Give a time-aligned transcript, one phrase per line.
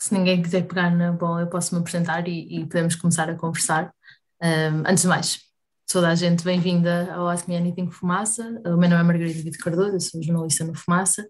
[0.00, 3.34] se ninguém quiser pegar na bola, eu posso me apresentar e, e podemos começar a
[3.34, 3.92] conversar.
[4.42, 5.40] Um, antes de mais,
[5.92, 8.42] toda a gente bem-vinda ao Ask Me Anything Fumaça.
[8.64, 11.28] O meu nome é Margarida Vitor Cardoso, eu sou jornalista no Fumaça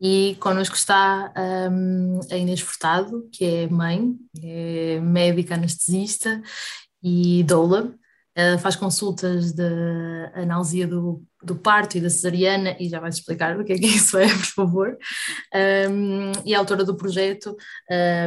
[0.00, 1.32] e connosco está
[1.72, 6.40] um, a Inês Furtado, que é mãe, é médica anestesista
[7.02, 7.92] e doula.
[8.36, 9.62] Uh, faz consultas de
[10.34, 13.86] analisia do, do parto e da cesariana e já vais explicar o que é que
[13.86, 14.98] isso é, por favor.
[15.90, 17.56] Um, e é autora do projeto,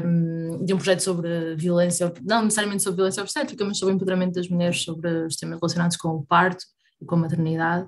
[0.05, 4.35] um, de um projeto sobre violência, não necessariamente sobre violência obstétrica, mas sobre o empoderamento
[4.35, 6.63] das mulheres sobre os temas relacionados com o parto
[7.01, 7.87] e com a maternidade.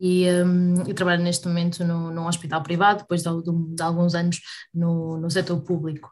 [0.00, 3.30] E, um, trabalho neste momento no, num hospital privado, depois de,
[3.76, 4.40] de, alguns anos
[4.74, 6.10] no, no setor público.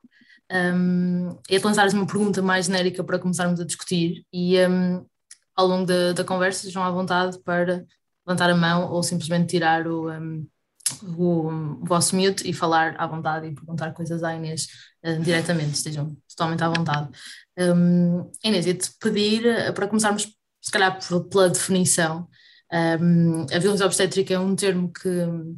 [0.53, 5.05] Um, ia lançar-lhes uma pergunta mais genérica para começarmos a discutir e um,
[5.61, 7.85] ao longo da, da conversa estejam à vontade para
[8.27, 10.47] levantar a mão ou simplesmente tirar o, um,
[11.17, 11.49] o,
[11.83, 14.67] o, vosso mute e falar à vontade e perguntar coisas à Inês
[15.05, 17.11] uh, diretamente, estejam totalmente à vontade.
[17.59, 20.29] Um, Inês, ia-te pedir uh, para começarmos,
[20.61, 20.99] se calhar,
[21.31, 22.27] pela definição.
[22.73, 25.09] Um, a violência obstétrica é um termo que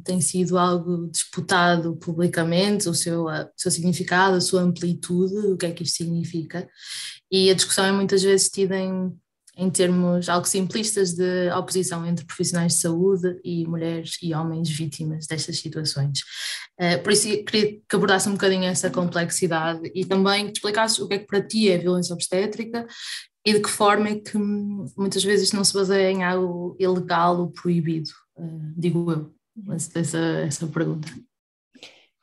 [0.03, 5.67] tem sido algo disputado publicamente, o seu, o seu significado, a sua amplitude, o que
[5.67, 6.67] é que isto significa,
[7.31, 9.15] e a discussão é muitas vezes tida em
[9.55, 15.27] em termos algo simplistas de oposição entre profissionais de saúde e mulheres e homens vítimas
[15.27, 16.21] destas situações.
[16.79, 20.99] Uh, por isso queria que abordasse um bocadinho essa complexidade e também que te explicasses
[20.99, 22.87] o que é que para ti é violência obstétrica
[23.45, 27.39] e de que forma é que hum, muitas vezes não se baseia em algo ilegal
[27.39, 29.33] ou proibido, uh, digo eu,
[29.73, 31.07] essa, essa pergunta.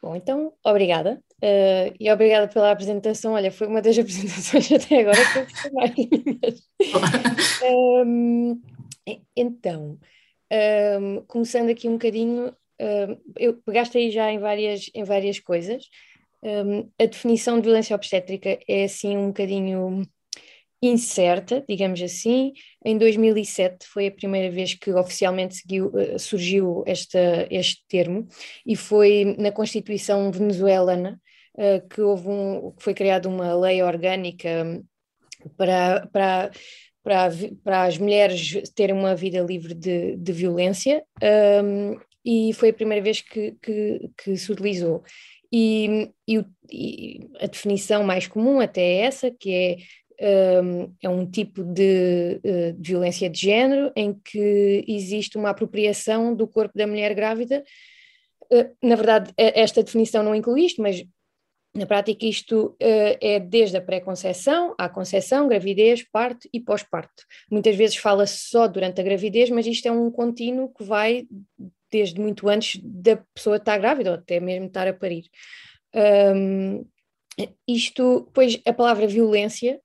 [0.02, 1.22] Bom, então, obrigada.
[1.42, 3.32] Uh, e obrigada pela apresentação.
[3.32, 6.62] Olha, foi uma das apresentações até agora que eu gostei mais.
[8.06, 8.60] um,
[9.34, 9.98] então,
[11.00, 15.88] um, começando aqui um bocadinho, um, eu pegaste aí já em várias, em várias coisas.
[16.98, 20.02] a definição de violência obstétrica é assim um bocadinho
[20.82, 22.52] incerta, digamos assim.
[22.84, 28.26] Em 2007 foi a primeira vez que oficialmente seguiu, uh, surgiu esta, este termo
[28.66, 31.20] e foi na Constituição venezuelana
[31.90, 34.82] que houve um, que foi criada uma lei orgânica
[35.56, 36.50] para, para,
[37.02, 37.30] para,
[37.62, 41.02] para as mulheres terem uma vida livre de, de violência
[41.62, 45.02] um, e foi a primeira vez que, que, que se utilizou.
[45.52, 49.52] E, e, e, a definição mais comum até é essa, que
[50.18, 55.50] é um, é um tipo de, uh, de, violência de género em que existe uma
[55.50, 57.64] apropriação do corpo da mulher grávida.
[58.52, 61.02] Uh, na verdade, esta definição não inclui isto, mas
[61.74, 67.24] na prática isto uh, é desde a pré-conceição à conceção, gravidez, parto e pós-parto.
[67.50, 71.26] Muitas vezes fala-se só durante a gravidez, mas isto é um contínuo que vai
[71.90, 75.24] desde muito antes da pessoa estar grávida ou até mesmo estar a parir.
[75.94, 76.84] Um,
[77.66, 79.80] isto, pois a palavra violência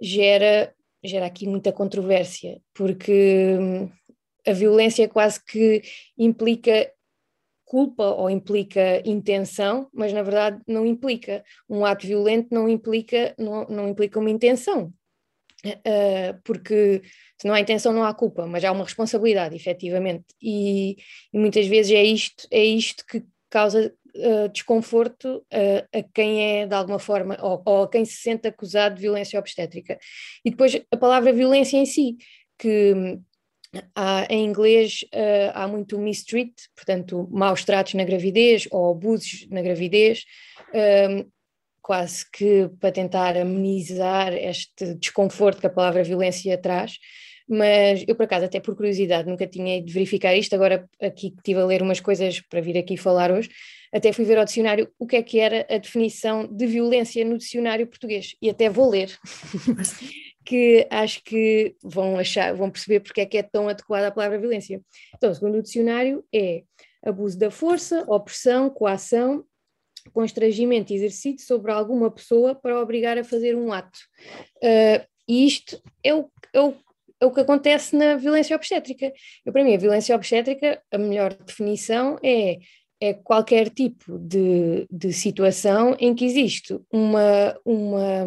[0.00, 3.90] gera, gera aqui muita controvérsia, porque hum,
[4.46, 5.82] a violência quase que
[6.16, 6.90] implica
[7.66, 11.44] culpa ou implica intenção, mas na verdade não implica.
[11.68, 14.94] Um ato violento não implica, não, não implica uma intenção.
[15.64, 17.02] Uh, porque
[17.36, 20.96] se não há intenção não há culpa, mas há uma responsabilidade, efetivamente, e,
[21.32, 26.66] e muitas vezes é isto, é isto que causa uh, desconforto uh, a quem é
[26.66, 29.98] de alguma forma, ou, ou, a quem se sente acusado de violência obstétrica.
[30.44, 32.16] E depois a palavra violência em si,
[32.58, 33.18] que
[33.94, 39.62] há, em inglês uh, há muito mistreat, portanto, maus tratos na gravidez ou abusos na
[39.62, 40.24] gravidez.
[40.74, 41.30] Um,
[41.86, 46.98] quase que para tentar amenizar este desconforto que a palavra violência traz,
[47.48, 51.36] mas eu por acaso, até por curiosidade, nunca tinha de verificar isto, agora aqui que
[51.36, 53.50] estive a ler umas coisas para vir aqui falar hoje,
[53.92, 57.38] até fui ver ao dicionário o que é que era a definição de violência no
[57.38, 59.16] dicionário português e até vou ler,
[60.46, 64.38] que acho que vão achar, vão perceber porque é que é tão adequada a palavra
[64.38, 64.80] violência.
[65.14, 66.62] Então, segundo o dicionário, é
[67.04, 69.44] abuso da força, opressão, coação,
[70.12, 73.98] constrangimento exercido sobre alguma pessoa para obrigar a fazer um ato.
[74.62, 76.74] Uh, e isto é o, é o
[77.18, 79.10] é o que acontece na violência obstétrica.
[79.42, 82.58] Eu, para mim, a violência obstétrica, a melhor definição é
[83.00, 88.24] é qualquer tipo de, de situação em que existe uma, uma,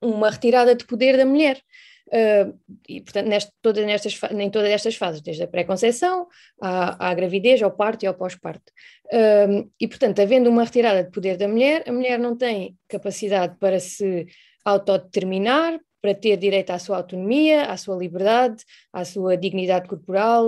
[0.00, 1.60] uma retirada de poder da mulher.
[2.08, 2.56] Uh,
[2.88, 6.28] e, portanto, neste, todas nestas, em todas estas fases, desde a pré-conceição
[6.60, 8.70] à, à, gravidez, ao parto e ao pós-parto.
[9.06, 13.56] Uh, e, portanto, havendo uma retirada de poder da mulher, a mulher não tem capacidade
[13.58, 14.26] para se
[14.64, 18.62] autodeterminar, para ter direito à sua autonomia, à sua liberdade,
[18.92, 20.46] à sua dignidade corporal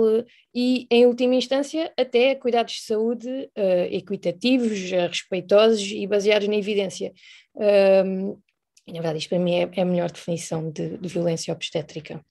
[0.53, 7.11] e, em última instância, até cuidados de saúde uh, equitativos, respeitosos e baseados na evidência.
[8.87, 12.23] E, na verdade, isto para mim é, é a melhor definição de, de violência obstétrica.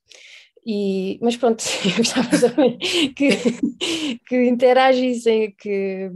[0.67, 6.11] E, mas pronto, eu gostava também que, que interagissem, que...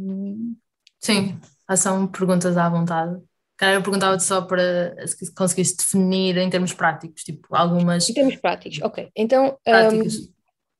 [0.98, 3.20] Sim, façam perguntas à vontade.
[3.56, 8.08] Cara, eu perguntava-te só para se conseguisse definir em termos práticos, tipo algumas.
[8.08, 9.10] Em termos práticos, ok.
[9.14, 10.02] Então, um,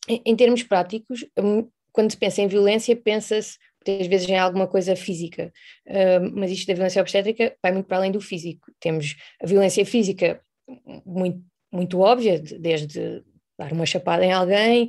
[0.08, 1.26] em, em, termos práticos,
[1.92, 5.52] quando se pensa em violência, pensa-se muitas vezes em alguma coisa física,
[5.86, 8.70] um, mas isto da violência obstétrica vai muito para além do físico.
[8.78, 10.40] Temos a violência física
[11.04, 11.42] muito,
[11.72, 13.22] muito óbvia, desde
[13.58, 14.88] dar uma chapada em alguém,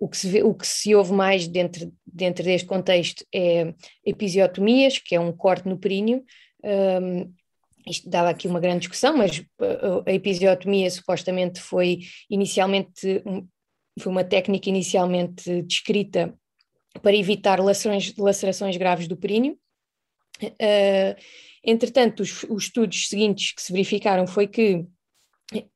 [0.00, 3.72] o que, se vê, o que se ouve mais dentro, dentro deste contexto é
[4.04, 6.24] episiotomias, que é um corte no períneo.
[7.86, 9.44] Isto dava aqui uma grande discussão, mas
[10.06, 13.22] a episiotomia supostamente foi inicialmente
[14.00, 16.34] foi uma técnica inicialmente descrita
[17.02, 19.56] para evitar lacerações, lacerações graves do períneo.
[20.42, 21.14] Uh,
[21.64, 24.86] entretanto, os, os, estudos seguintes que se verificaram foi que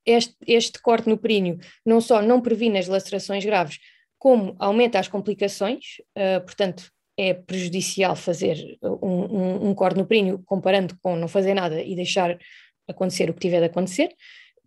[0.06, 3.78] este, este corte no períneo não só não previne as lacerações graves,
[4.18, 10.42] como aumenta as complicações, uh, portanto, é prejudicial fazer um, um, um corte no períneo
[10.44, 12.36] comparando com não fazer nada e deixar
[12.88, 14.14] acontecer o que tiver de acontecer,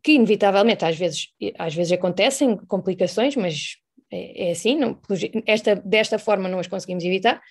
[0.04, 1.28] que inevitavelmente às vezes,
[1.58, 3.78] às vezes acontecem complicações, mas
[4.12, 5.00] é, é assim, não,
[5.46, 7.42] esta, desta forma não as conseguimos evitar.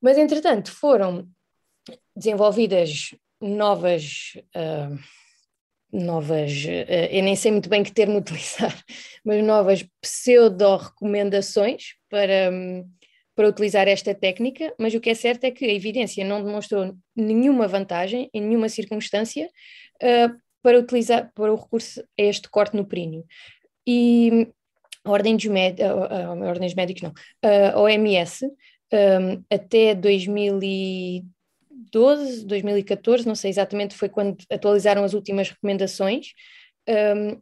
[0.00, 1.28] Mas entretanto foram
[2.16, 4.98] desenvolvidas novas uh,
[5.92, 8.76] novas, eh, eu nem sei muito bem que termo utilizar,
[9.24, 12.50] mas novas pseudo-recomendações para,
[13.34, 16.94] para utilizar esta técnica, mas o que é certo é que a evidência não demonstrou
[17.14, 19.48] nenhuma vantagem, em nenhuma circunstância,
[20.02, 23.24] uh, para utilizar, para o recurso a este corte no períneo.
[23.86, 24.48] E
[25.04, 27.12] a Ordem dos, a, a Ordem dos Médicos, não,
[27.42, 28.46] a OMS,
[28.92, 30.58] um, até 2000
[31.90, 36.32] 2012, 2014, não sei exatamente, foi quando atualizaram as últimas recomendações.
[36.88, 37.40] Um,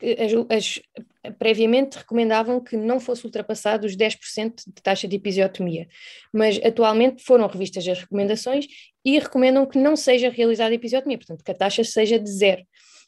[0.00, 5.88] as, as, previamente recomendavam que não fosse ultrapassado os 10% de taxa de episiotomia,
[6.32, 8.66] mas atualmente foram revistas as recomendações
[9.04, 12.62] e recomendam que não seja realizada episiotomia, portanto que a taxa seja de zero.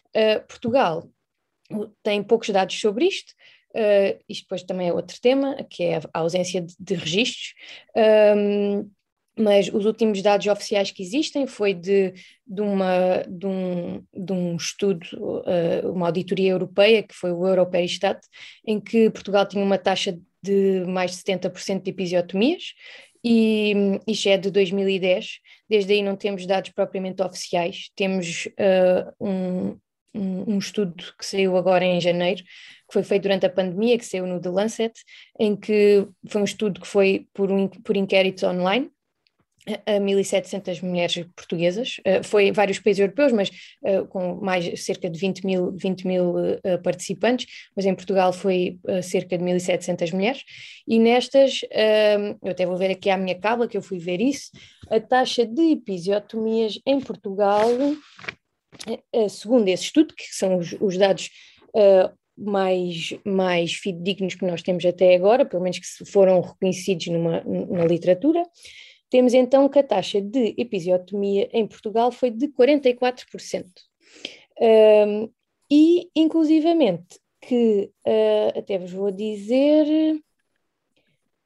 [0.09, 1.09] Uh, Portugal
[2.03, 3.33] tem poucos dados sobre isto,
[3.75, 7.55] uh, isto depois também é outro tema, que é a ausência de, de registros.
[7.97, 8.91] Um,
[9.39, 12.15] mas os últimos dados oficiais que existem foi de,
[12.47, 18.19] de, uma, de, um, de um estudo, uh, uma auditoria europeia, que foi o Europeristat,
[18.67, 22.73] em que Portugal tinha uma taxa de mais de 70% de episiotomias,
[23.23, 23.75] e
[24.07, 29.77] isto é de 2010, desde aí não temos dados propriamente oficiais, temos uh, um,
[30.15, 32.43] um, estudo que saiu agora em janeiro,
[32.89, 34.95] que foi feito durante a pandemia, que saiu no The Lancet,
[35.39, 38.91] em que foi um estudo que foi por, um, por inquéritos online,
[39.85, 43.51] a 1.700 mulheres portuguesas, uh, foi em vários países europeus, mas
[43.83, 48.79] uh, com mais cerca de 20 mil, 20 mil uh, participantes, mas em Portugal foi
[49.03, 50.43] cerca de 1.700 mulheres,
[50.87, 51.63] e nestas,
[52.43, 54.51] eu até vou ver aqui a minha cábula, que eu fui ver isso,
[54.89, 57.67] a taxa de episiotomias em Portugal,
[59.29, 61.31] segundo esse estudo, que são os dados
[62.37, 67.85] mais, mais fidedignos que nós temos até agora, pelo menos que foram reconhecidos numa, na
[67.85, 68.43] literatura,
[69.09, 73.65] temos então que a taxa de episiotomia em Portugal foi de 44%.
[74.61, 75.31] Um,
[75.71, 79.87] e, inclusivamente, que uh, até vos vou dizer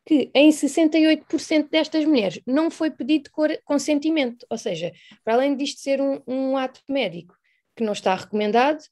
[0.07, 3.31] que em 68% destas mulheres não foi pedido
[3.65, 7.35] consentimento, ou seja, para além disto ser um, um ato médico
[7.77, 8.83] que não está recomendado,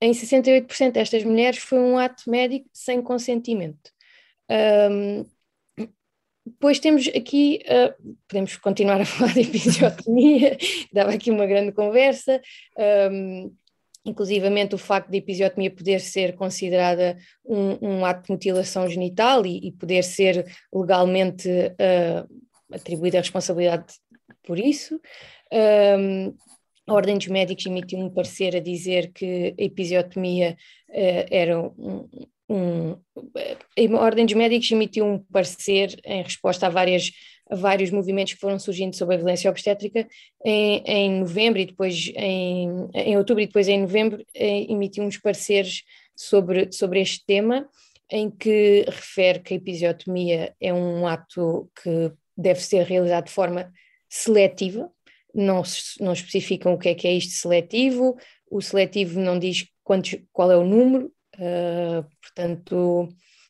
[0.00, 3.90] em 68% destas mulheres foi um ato médico sem consentimento.
[4.90, 5.24] Um,
[6.44, 10.56] depois temos aqui, uh, podemos continuar a falar de episiotomia,
[10.92, 12.40] dava aqui uma grande conversa,
[13.10, 13.54] um,
[14.04, 19.68] inclusivamente o facto de episiotomia poder ser considerada um, um ato de mutilação genital e,
[19.68, 23.94] e poder ser legalmente uh, atribuída a responsabilidade
[24.42, 25.00] por isso.
[25.52, 26.34] Um,
[26.90, 30.56] a Ordem dos Médicos emitiu um parecer a dizer que a episiotomia
[30.88, 32.08] uh, era um,
[32.48, 32.96] um,
[33.96, 37.12] a Ordem dos Médicos emitiu um parecer em resposta a, várias,
[37.48, 40.06] a vários movimentos que foram surgindo sobre a violência obstétrica
[40.44, 45.16] em, em novembro e depois em, em outubro e depois em novembro eh, emitiu uns
[45.16, 45.84] pareceres
[46.16, 47.68] sobre, sobre este tema
[48.10, 53.72] em que refere que a episiotomia é um ato que deve ser realizado de forma
[54.08, 54.90] seletiva,
[55.34, 55.62] não,
[56.00, 58.16] não especificam o que é que é isto seletivo,
[58.50, 63.08] o seletivo não diz quantos, qual é o número, uh, portanto,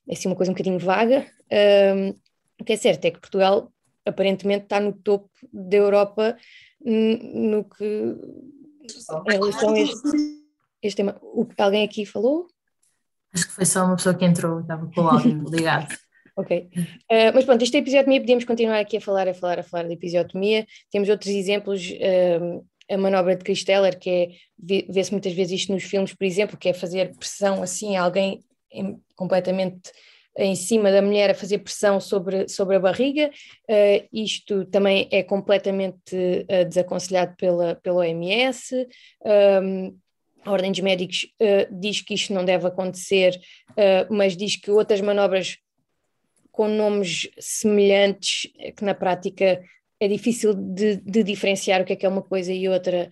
[0.09, 1.27] é assim uma coisa um bocadinho vaga.
[1.47, 2.19] Uh,
[2.61, 3.73] o que é certo é que Portugal
[4.05, 6.37] aparentemente está no topo da Europa
[6.83, 7.85] no que
[9.29, 10.09] em relação a este,
[10.83, 11.19] este tema.
[11.23, 12.47] O, alguém aqui falou?
[13.33, 15.95] Acho que foi só uma pessoa que entrou, estava com o áudio ligado.
[16.40, 16.68] Ok.
[16.76, 19.85] Uh, mas pronto, isto é episiotomia, podíamos continuar aqui a falar, a falar, a falar
[19.85, 20.66] de episiotomia.
[20.90, 24.28] Temos outros exemplos, uh, a manobra de Christeller, que é,
[24.59, 28.40] vê-se muitas vezes isto nos filmes, por exemplo, que é fazer pressão assim alguém
[28.73, 29.92] em, completamente
[30.37, 33.30] em cima da mulher a fazer pressão sobre, sobre a barriga.
[33.68, 38.87] Uh, isto também é completamente uh, desaconselhado pela, pela OMS.
[39.62, 39.97] Um,
[40.44, 43.38] a Ordem dos Médicos uh, diz que isto não deve acontecer,
[44.11, 45.59] mas diz que outras manobras
[46.61, 49.64] com nomes semelhantes, que na prática
[49.99, 53.11] é difícil de, de diferenciar o que é que é uma coisa e outra,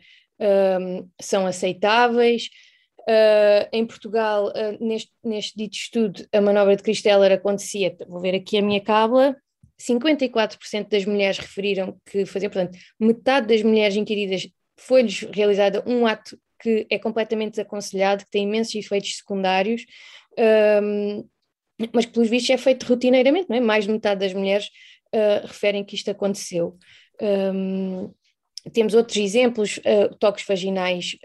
[0.79, 2.51] um, são aceitáveis.
[3.09, 8.35] Uh, em Portugal, uh, neste, neste dito estudo, a manobra de Cristeller acontecia, vou ver
[8.35, 9.35] aqui a minha cábula,
[9.81, 16.39] 54% das mulheres referiram que faziam, portanto, metade das mulheres inquiridas foi-lhes realizada um ato
[16.61, 19.87] que é completamente desaconselhado, que tem imensos efeitos secundários,
[20.83, 21.27] um,
[21.93, 23.61] mas que pelos vistos é feito rotineiramente, não é?
[23.61, 24.67] Mais de metade das mulheres
[25.15, 26.77] uh, referem que isto aconteceu.
[27.21, 28.13] Um,
[28.73, 29.81] temos outros exemplos,
[30.19, 31.17] toques vaginais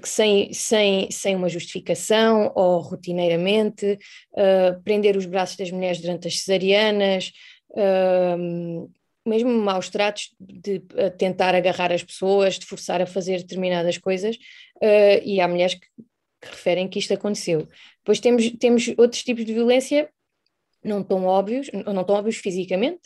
[0.00, 3.98] que sem, sem, sem uma justificação ou rotineiramente,
[4.32, 7.32] uh, prender os braços das mulheres durante as cesarianas,
[7.70, 8.90] uh,
[9.26, 14.36] mesmo maus tratos de uh, tentar agarrar as pessoas, de forçar a fazer determinadas coisas,
[15.24, 15.86] e há mulheres que,
[16.40, 17.68] que, referem que isto aconteceu.
[17.98, 20.08] Depois temos, temos outros tipos de violência
[20.84, 23.00] não tão óbvios, não tão óbvios fisicamente,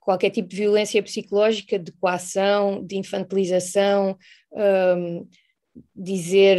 [0.00, 4.16] qualquer tipo de violência psicológica, de coação, de infantilização,
[4.52, 5.26] um,
[5.94, 6.58] dizer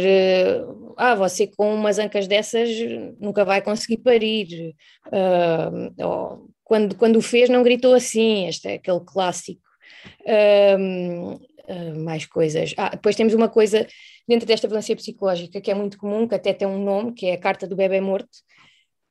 [0.62, 2.68] uh, ah, você com umas ancas dessas
[3.18, 4.74] nunca vai conseguir parir,
[5.06, 9.62] uh, ou, quando, quando o fez não gritou assim, este é aquele clássico.
[11.68, 12.72] Uh, mais coisas.
[12.78, 13.86] Ah, depois temos uma coisa
[14.26, 17.34] dentro desta violência psicológica que é muito comum, que até tem um nome, que é
[17.34, 18.30] a carta do bebê morto,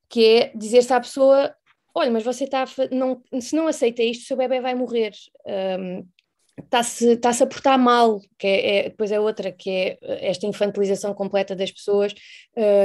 [0.09, 1.55] que é dizer-se à pessoa:
[1.93, 5.11] olha, mas você está não, se não aceita isto, o seu bebê vai morrer.
[5.45, 6.07] Um,
[6.59, 9.97] está-se está a portar mal, que é, é, depois é outra, que é
[10.27, 12.13] esta infantilização completa das pessoas,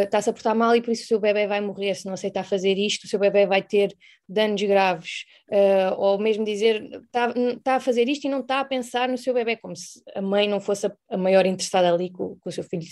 [0.04, 2.44] está-se a portar mal e por isso o seu bebê vai morrer, se não aceitar
[2.44, 3.94] fazer isto, o seu bebê vai ter
[4.28, 8.64] danos graves, uh, ou mesmo dizer, está, está a fazer isto e não está a
[8.64, 12.10] pensar no seu bebê, como se a mãe não fosse a, a maior interessada ali
[12.10, 12.86] que o, que o seu filho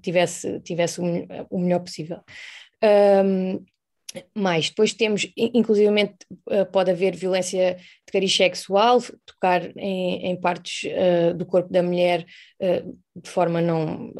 [0.00, 1.04] tivesse, tivesse o,
[1.50, 2.20] o melhor possível.
[2.82, 3.64] Um,
[4.34, 4.68] mais.
[4.68, 6.14] Depois temos, inclusivamente,
[6.50, 11.82] eh, pode haver violência de cariz sexual, tocar em, em partes uh, do corpo da
[11.82, 12.24] mulher
[12.60, 14.12] uh, de forma não,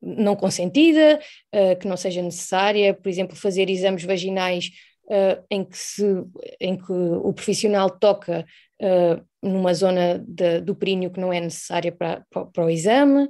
[0.00, 1.20] não consentida,
[1.54, 4.70] uh, que não seja necessária, por exemplo, fazer exames vaginais
[5.50, 6.04] em, que se,
[6.60, 8.46] em que o profissional toca
[9.42, 13.28] numa zona de, do períneo que não é necessária para, para, para o exame.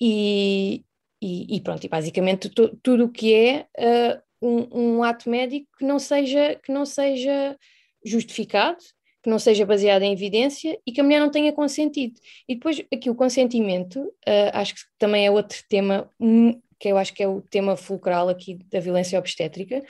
[0.00, 0.82] e,
[1.20, 5.68] e, e pronto, e basicamente tu, tudo o que é uh, um, um, ato médico
[5.78, 7.56] que não seja, que não seja
[8.04, 8.78] justificado,
[9.22, 12.18] que não seja baseado em evidência e que a mulher não tenha consentido.
[12.48, 16.96] E depois aqui o consentimento, uh, acho que também é outro tema, um, que eu
[16.96, 19.82] acho que é o tema fulcral aqui da violência obstétrica,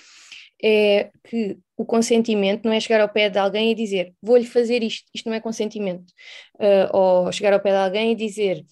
[0.63, 4.83] é que o consentimento não é chegar ao pé de alguém e dizer vou-lhe fazer
[4.83, 6.13] isto, isto não é consentimento.
[6.57, 8.65] Uh, ou chegar ao pé de alguém e dizer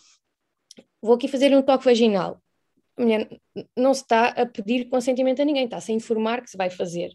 [1.00, 2.42] vou aqui fazer um toque vaginal
[2.98, 3.28] mulher
[3.76, 7.10] não se está a pedir consentimento a ninguém, está-se a informar que se vai fazer.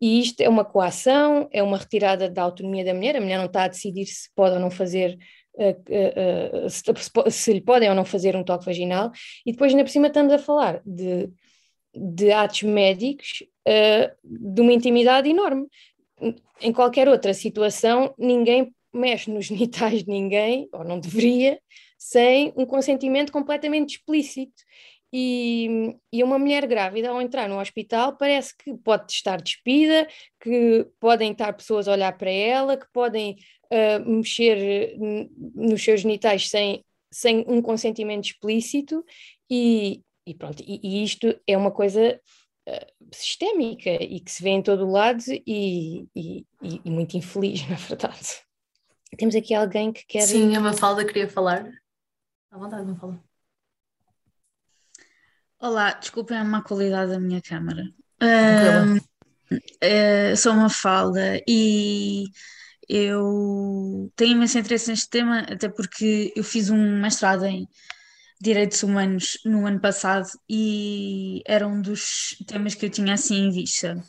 [0.00, 3.46] E isto é uma coação, é uma retirada da autonomia da mulher, a mulher não
[3.46, 5.18] está a decidir se pode ou não fazer,
[5.54, 6.82] uh, uh, se,
[7.30, 9.10] se, lhe podem ou não fazer um toque vaginal,
[9.44, 11.30] e depois ainda por cima estamos a falar de,
[11.94, 13.42] de atos médicos
[14.24, 15.66] de uma intimidade enorme.
[16.58, 21.60] Em qualquer outra situação, ninguém mexe nos genitais de ninguém, ou não deveria,
[21.98, 24.62] sem um consentimento completamente explícito.
[25.12, 30.06] E, e, uma mulher grávida, ao entrar no hospital, parece que pode estar despida,
[30.40, 33.36] que podem estar pessoas a olhar para ela, que podem
[33.72, 34.98] uh, mexer
[35.54, 39.02] nos seus genitais sem, sem um consentimento explícito,
[39.50, 42.20] e, e pronto, e, e, isto é uma coisa
[42.68, 47.76] uh, sistémica e que se vê em todo o lado e, e muito infeliz, na
[47.76, 48.46] verdade.
[49.16, 50.20] Temos aqui alguém que quer.
[50.20, 51.70] Sim, a Mafalda queria falar.
[52.50, 53.27] À vontade, Mafalda.
[55.60, 57.82] Olá, desculpem a má qualidade da minha câmara.
[58.22, 58.96] Uh,
[59.52, 62.26] uh, sou uma falda e
[62.88, 67.66] eu tenho imenso interesse neste tema, até porque eu fiz um mestrado em
[68.40, 73.50] Direitos Humanos no ano passado e era um dos temas que eu tinha assim em
[73.50, 74.00] vista.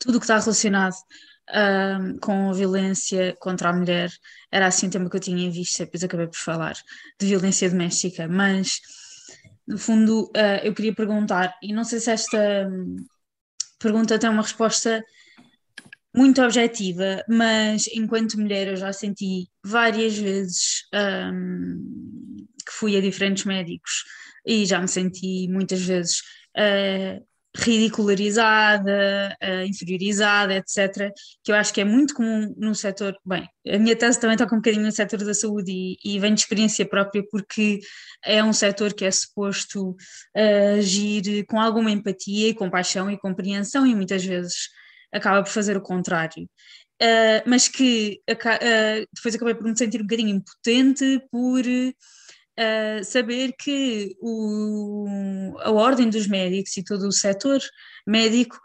[0.00, 0.96] Tudo o que está relacionado
[1.54, 4.10] um, com a violência contra a mulher
[4.50, 6.74] era assim um tema que eu tinha em vista, depois acabei por falar
[7.20, 8.80] de violência doméstica, mas
[9.66, 12.96] no fundo uh, eu queria perguntar, e não sei se esta hum,
[13.78, 15.02] pergunta tem uma resposta
[16.14, 23.44] muito objetiva, mas enquanto mulher eu já senti várias vezes um, que fui a diferentes
[23.44, 24.04] médicos
[24.46, 26.20] e já me senti muitas vezes
[26.56, 27.22] uh,
[27.56, 31.10] ridicularizada, uh, inferiorizada, etc.,
[31.42, 33.16] que eu acho que é muito comum no setor.
[33.24, 36.34] Bem, a minha tese também toca um bocadinho no setor da saúde e, e vem
[36.34, 37.80] de experiência própria, porque
[38.24, 43.86] é um setor que é suposto uh, agir com alguma empatia, e compaixão e compreensão,
[43.86, 44.68] e muitas vezes
[45.12, 46.48] acaba por fazer o contrário.
[47.02, 51.62] Uh, mas que uh, depois acabei por me sentir um bocadinho impotente por
[52.58, 57.60] uh, saber que o, a ordem dos médicos e todo o setor
[58.06, 58.58] médico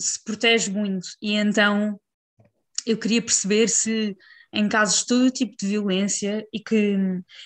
[0.00, 1.08] se protege muito.
[1.20, 2.00] E então
[2.86, 4.16] eu queria perceber se
[4.50, 6.96] em casos de todo tipo de violência e que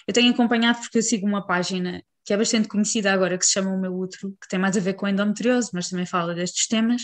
[0.07, 3.50] eu tenho acompanhado porque eu sigo uma página que é bastante conhecida agora que se
[3.50, 6.69] chama O Meu Útero, que tem mais a ver com endometriose, mas também fala destes
[6.69, 7.02] temas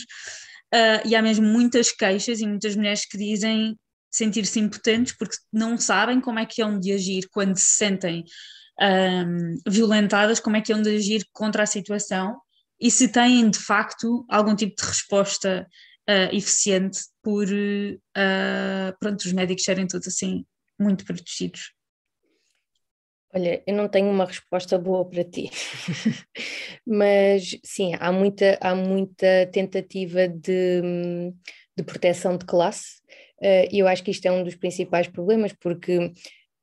[0.73, 5.77] Uh, e há mesmo muitas queixas e muitas mulheres que dizem sentir-se impotentes porque não
[5.77, 8.23] sabem como é que hão de agir quando se sentem
[8.79, 12.39] um, violentadas, como é que hão de agir contra a situação
[12.79, 15.67] e se têm de facto algum tipo de resposta
[16.09, 20.45] uh, eficiente por uh, pronto, os médicos serem todos assim
[20.79, 21.73] muito protegidos.
[23.33, 25.51] Olha, eu não tenho uma resposta boa para ti,
[26.87, 31.33] mas sim, há muita, há muita tentativa de,
[31.75, 32.96] de proteção de classe
[33.41, 36.11] e eu acho que isto é um dos principais problemas, porque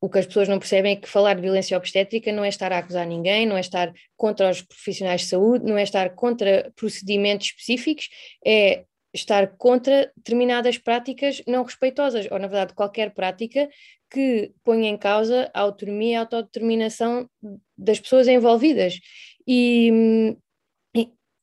[0.00, 2.70] o que as pessoas não percebem é que falar de violência obstétrica não é estar
[2.72, 6.70] a acusar ninguém, não é estar contra os profissionais de saúde, não é estar contra
[6.76, 8.08] procedimentos específicos,
[8.44, 13.68] é estar contra determinadas práticas não respeitosas, ou na verdade qualquer prática
[14.10, 17.28] que ponha em causa a autonomia e a autodeterminação
[17.78, 19.00] das pessoas envolvidas.
[19.46, 20.36] E,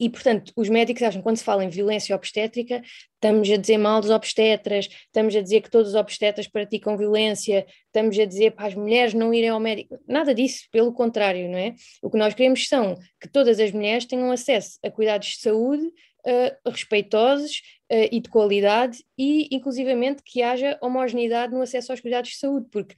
[0.02, 2.82] e, portanto, os médicos acham que quando se fala em violência obstétrica,
[3.14, 7.68] estamos a dizer mal dos obstetras, estamos a dizer que todos os obstetras praticam violência,
[7.86, 10.00] estamos a dizer para as mulheres não irem ao médico.
[10.08, 11.76] Nada disso, pelo contrário, não é?
[12.02, 15.86] O que nós queremos são que todas as mulheres tenham acesso a cuidados de saúde
[15.86, 17.62] uh, respeitosos
[17.92, 22.66] uh, e de qualidade e, inclusivamente, que haja homogeneidade no acesso aos cuidados de saúde,
[22.72, 22.96] porque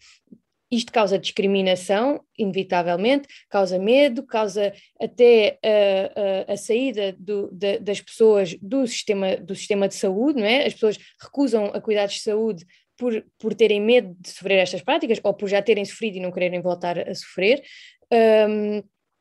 [0.75, 8.01] isto causa discriminação, inevitavelmente, causa medo, causa até uh, uh, a saída do, de, das
[8.01, 10.65] pessoas do sistema, do sistema de saúde, não é?
[10.65, 12.65] As pessoas recusam a cuidados de saúde
[12.97, 16.31] por, por terem medo de sofrer estas práticas ou por já terem sofrido e não
[16.31, 17.63] quererem voltar a sofrer.
[18.11, 18.77] Um,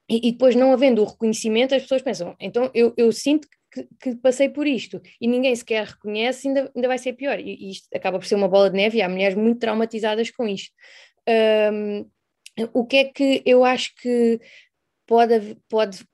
[0.08, 3.88] e, e, depois, não havendo o reconhecimento, as pessoas pensam, então eu, eu sinto que,
[3.98, 7.40] que, passei por isto e ninguém sequer reconhece, ainda, ainda vai ser pior.
[7.40, 10.30] E, e isto acaba por ser uma bola de neve e há mulheres muito traumatizadas
[10.30, 10.74] com isto.
[11.28, 12.10] Um,
[12.72, 14.40] o que é que eu acho que
[15.06, 16.04] pode, pode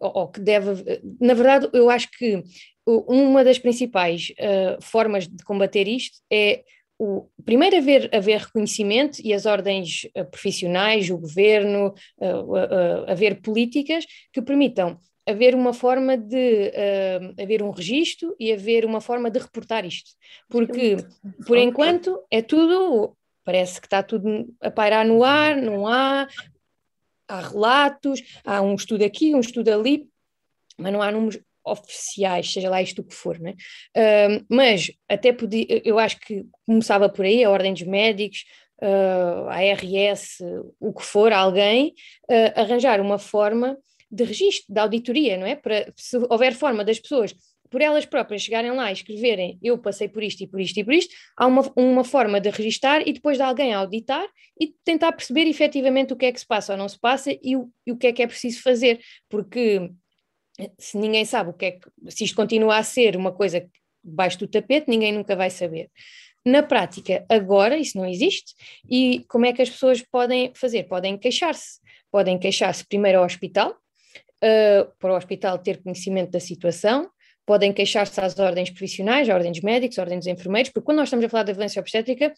[0.00, 1.00] ou, que deve.
[1.20, 2.42] Na verdade, eu acho que
[2.86, 6.64] uma das principais uh, formas de combater isto é
[6.98, 14.06] o, primeiro haver, haver reconhecimento e as ordens uh, profissionais, o governo, uh, haver políticas
[14.32, 19.38] que permitam haver uma forma de uh, haver um registro e haver uma forma de
[19.38, 20.10] reportar isto.
[20.48, 20.96] Porque,
[21.46, 26.26] por enquanto, é tudo, parece que está tudo a pairar no ar, não há,
[27.28, 30.08] há relatos, há um estudo aqui, um estudo ali,
[30.78, 33.54] mas não há números oficiais, seja lá isto o que for, né?
[33.96, 38.44] Uh, mas até podia, eu acho que começava por aí, a ordem dos médicos,
[38.82, 40.38] uh, a ARS,
[40.78, 41.94] o que for, alguém,
[42.30, 43.78] uh, arranjar uma forma
[44.10, 45.56] de registro, de auditoria, não é?
[45.56, 47.34] Para, se houver forma das pessoas,
[47.74, 50.84] por elas próprias, chegarem lá e escreverem eu passei por isto e por isto e
[50.84, 54.24] por isto, há uma, uma forma de registar e depois de alguém auditar
[54.60, 57.56] e tentar perceber efetivamente o que é que se passa ou não se passa e
[57.56, 59.90] o, e o que é que é preciso fazer, porque
[60.78, 63.68] se ninguém sabe o que é que, se isto continua a ser uma coisa
[64.04, 65.90] debaixo do tapete, ninguém nunca vai saber.
[66.46, 68.54] Na prática, agora isso não existe
[68.88, 70.84] e como é que as pessoas podem fazer?
[70.84, 71.80] Podem queixar-se.
[72.08, 77.10] Podem queixar-se primeiro ao hospital, uh, para o hospital ter conhecimento da situação,
[77.46, 81.08] podem queixar-se às ordens profissionais, à ordem dos médicos, à dos enfermeiros, porque quando nós
[81.08, 82.32] estamos a falar da violência obstétrica,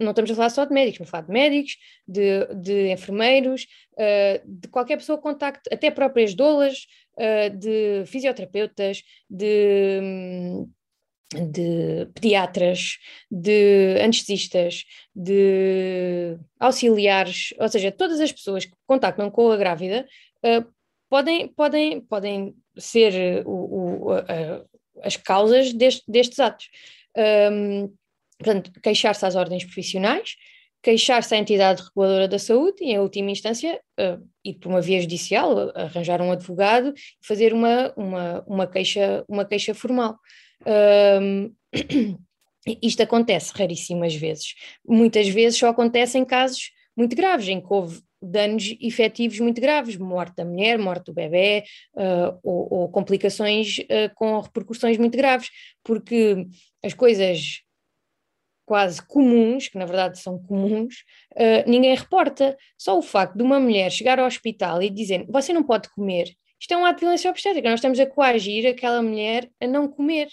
[0.00, 3.66] não estamos a falar só de médicos, estamos a falar de médicos, de, de enfermeiros,
[3.94, 10.00] uh, de qualquer pessoa que contacte, até próprias doulas, uh, de fisioterapeutas, de,
[11.32, 12.98] de pediatras,
[13.30, 20.04] de anestesistas, de auxiliares, ou seja, todas as pessoas que contactam com a grávida
[20.44, 20.77] uh,
[21.08, 24.64] podem, podem, podem ser o, o, a,
[25.02, 26.68] as causas deste, destes atos.
[27.16, 27.92] Um,
[28.38, 30.36] portanto, queixar-se às ordens profissionais,
[30.82, 35.00] queixar-se à entidade reguladora da saúde e, em última instância, uh, ir por uma via
[35.00, 40.16] judicial, arranjar um advogado e fazer uma, uma, uma, queixa, uma queixa formal.
[41.20, 41.52] Um,
[42.82, 44.54] isto acontece raríssimas vezes.
[44.86, 49.96] Muitas vezes só acontece em casos muito graves, em que houve danos efetivos muito graves,
[49.96, 55.50] morte da mulher, morte do bebê, uh, ou, ou, complicações uh, com repercussões muito graves,
[55.84, 56.46] porque
[56.84, 57.62] as coisas
[58.66, 62.56] quase comuns, que na verdade são comuns, uh, ninguém reporta.
[62.76, 66.28] Só o facto de uma mulher chegar ao hospital e dizer você não pode comer,
[66.60, 69.88] isto é um ato de violência obstétrica, nós estamos a coagir aquela mulher a não
[69.88, 70.28] comer.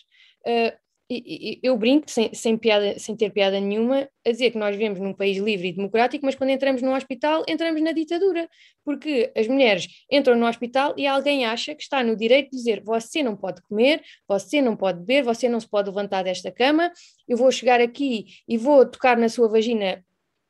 [1.08, 5.14] Eu brinco, sem, sem, piada, sem ter piada nenhuma, a dizer que nós vivemos num
[5.14, 8.50] país livre e democrático, mas quando entramos no hospital, entramos na ditadura,
[8.84, 12.82] porque as mulheres entram no hospital e alguém acha que está no direito de dizer
[12.84, 16.92] você não pode comer, você não pode beber, você não se pode levantar desta cama,
[17.28, 20.04] eu vou chegar aqui e vou tocar na sua vagina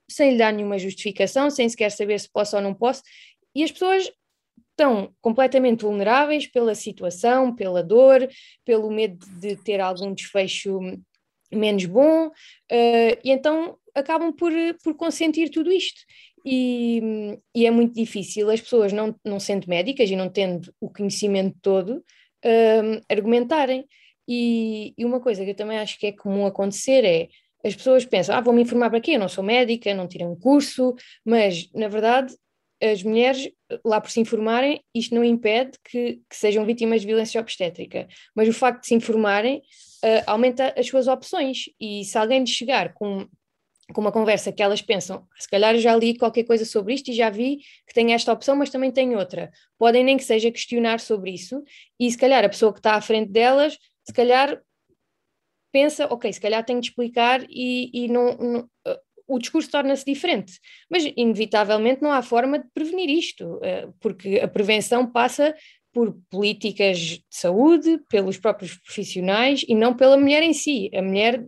[0.09, 3.01] sem lhe dar nenhuma justificação, sem sequer saber se posso ou não posso,
[3.53, 4.09] e as pessoas
[4.75, 8.27] estão completamente vulneráveis pela situação, pela dor,
[8.65, 10.79] pelo medo de ter algum desfecho
[11.51, 12.31] menos bom, uh,
[13.23, 14.51] e então acabam por,
[14.83, 16.01] por consentir tudo isto.
[16.45, 17.01] E,
[17.55, 21.57] e, é muito difícil as pessoas, não, não sendo médicas e não tendo o conhecimento
[21.61, 23.87] todo, uh, argumentarem.
[24.27, 27.29] E, e, uma coisa que eu também acho que é comum acontecer é
[27.63, 29.11] as pessoas pensam, ah, vou me informar para quê?
[29.11, 30.93] Eu não sou médica, não tirei um curso,
[31.25, 32.35] mas na verdade
[32.81, 33.49] as mulheres,
[33.83, 38.47] lá por se informarem, isto não impede que, que sejam vítimas de violência obstétrica, mas
[38.47, 41.65] o facto de se informarem uh, aumenta as suas opções.
[41.79, 43.27] E se alguém lhes chegar com,
[43.93, 47.13] com uma conversa que elas pensam, se calhar já li qualquer coisa sobre isto e
[47.13, 47.57] já vi
[47.87, 51.63] que tem esta opção, mas também tem outra, podem nem que seja questionar sobre isso,
[51.99, 54.61] e se calhar a pessoa que está à frente delas, se calhar
[55.71, 58.69] pensa, ok, se calhar tenho de explicar e, e não, não,
[59.27, 60.59] o discurso torna-se diferente.
[60.89, 65.55] Mas, inevitavelmente, não há forma de prevenir isto, eh, porque a prevenção passa
[65.93, 70.91] por políticas de saúde, pelos próprios profissionais e não pela mulher em si.
[70.93, 71.45] A mulher,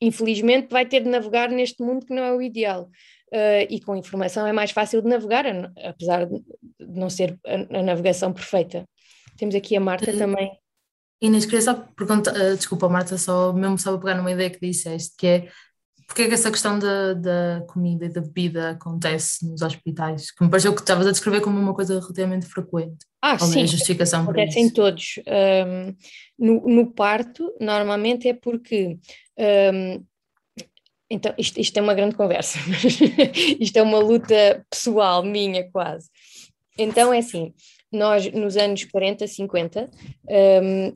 [0.00, 2.90] infelizmente, vai ter de navegar neste mundo que não é o ideal.
[3.32, 5.46] Uh, e com informação é mais fácil de navegar,
[5.82, 6.42] apesar de
[6.80, 8.84] não ser a, a navegação perfeita.
[9.38, 10.50] Temos aqui a Marta uh, também.
[11.22, 15.14] Inês, queria só perguntar, uh, desculpa Marta, só mesmo só pegar numa ideia que disseste,
[15.16, 15.48] que é
[16.12, 20.30] porque é que essa questão da, da comida e da bebida acontece nos hospitais?
[20.30, 23.06] Que me pareceu que estavas a descrever como uma coisa relativamente frequente.
[23.22, 23.60] Ah, Qual sim.
[23.60, 25.14] É a justificação acontece em todos.
[25.26, 25.96] Um,
[26.38, 28.98] no, no, parto, normalmente é porque.
[29.72, 30.04] Um,
[31.08, 32.58] então, isto, isto é uma grande conversa,
[33.58, 36.10] isto é uma luta pessoal minha, quase.
[36.76, 37.54] Então, é assim:
[37.90, 39.90] nós, nos anos 40, 50,
[40.62, 40.94] um,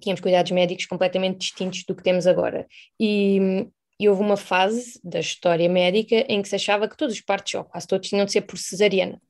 [0.00, 2.64] tínhamos cuidados médicos completamente distintos do que temos agora.
[3.00, 3.66] E
[4.02, 7.54] e houve uma fase da história médica em que se achava que todos os partos,
[7.54, 9.22] ou quase todos, tinham de ser por cesariana.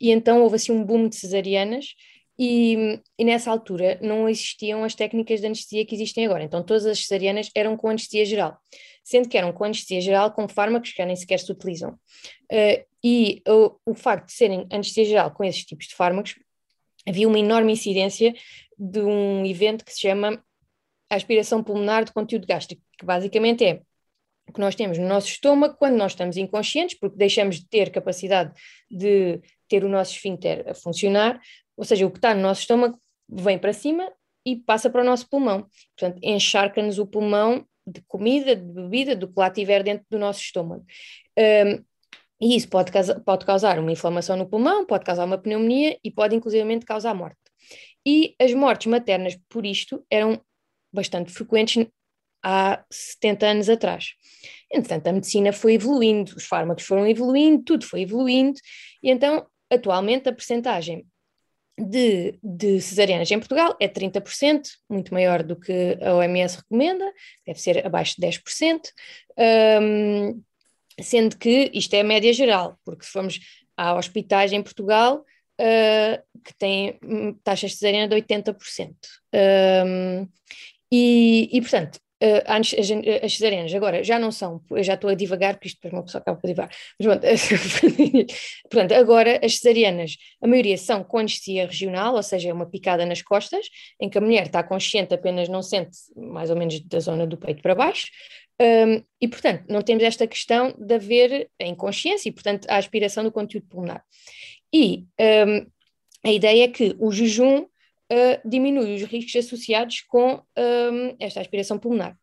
[0.00, 1.94] E então houve assim um boom de cesarianas
[2.38, 6.44] e, e, nessa altura não existiam as técnicas de anestesia que existem agora.
[6.44, 8.56] Então todas as cesarianas eram com anestesia geral,
[9.04, 11.90] sendo que eram com anestesia geral com fármacos que nem sequer se utilizam.
[12.50, 16.36] Uh, e o, o facto de serem anestesia geral com esses tipos de fármacos,
[17.06, 18.34] havia uma enorme incidência
[18.78, 20.42] de um evento que se chama
[21.10, 23.82] aspiração pulmonar de conteúdo gástrico, que basicamente é
[24.52, 28.52] que nós temos no nosso estômago quando nós estamos inconscientes, porque deixamos de ter capacidade
[28.90, 31.40] de ter o nosso esfíncter a funcionar,
[31.76, 34.10] ou seja, o que está no nosso estômago vem para cima
[34.44, 35.66] e passa para o nosso pulmão.
[35.96, 40.40] Portanto, encharca-nos o pulmão de comida, de bebida, do que lá tiver dentro do nosso
[40.40, 40.84] estômago.
[41.38, 41.84] Um,
[42.40, 42.92] e isso pode,
[43.24, 47.38] pode causar uma inflamação no pulmão, pode causar uma pneumonia e pode inclusivamente causar morte.
[48.06, 50.40] E as mortes maternas por isto eram
[50.92, 51.86] bastante frequentes
[52.46, 54.14] há 70 anos atrás.
[54.72, 58.56] Entretanto, a medicina foi evoluindo, os fármacos foram evoluindo, tudo foi evoluindo,
[59.02, 61.04] e então, atualmente, a percentagem
[61.76, 67.12] de, de cesarianas em Portugal é 30%, muito maior do que a OMS recomenda,
[67.44, 68.80] deve ser abaixo de 10%,
[69.82, 70.40] um,
[71.00, 73.40] sendo que isto é a média geral, porque se formos
[73.76, 75.24] a hospitais em Portugal
[75.60, 76.98] uh, que têm
[77.42, 78.94] taxas de cesariana de 80%.
[79.84, 80.28] Um,
[80.90, 82.74] e, e, portanto, Uh, as,
[83.22, 86.02] as, cesarianas agora já não são, eu já estou a divagar, porque isto depois uma
[86.02, 87.48] pessoa acaba por divagar, mas
[88.70, 93.04] portanto, agora as cesarianas, a maioria são com anestesia regional, ou seja, é uma picada
[93.04, 93.66] nas costas,
[94.00, 97.36] em que a mulher está consciente, apenas não sente mais ou menos da zona do
[97.36, 98.06] peito para baixo,
[98.58, 103.22] um, e portanto não temos esta questão de haver a inconsciência e portanto a aspiração
[103.22, 104.02] do conteúdo pulmonar.
[104.72, 105.66] E um,
[106.24, 107.66] a ideia é que o jejum
[108.12, 112.16] uh, diminui os riscos associados com um, esta aspiração pulmonar.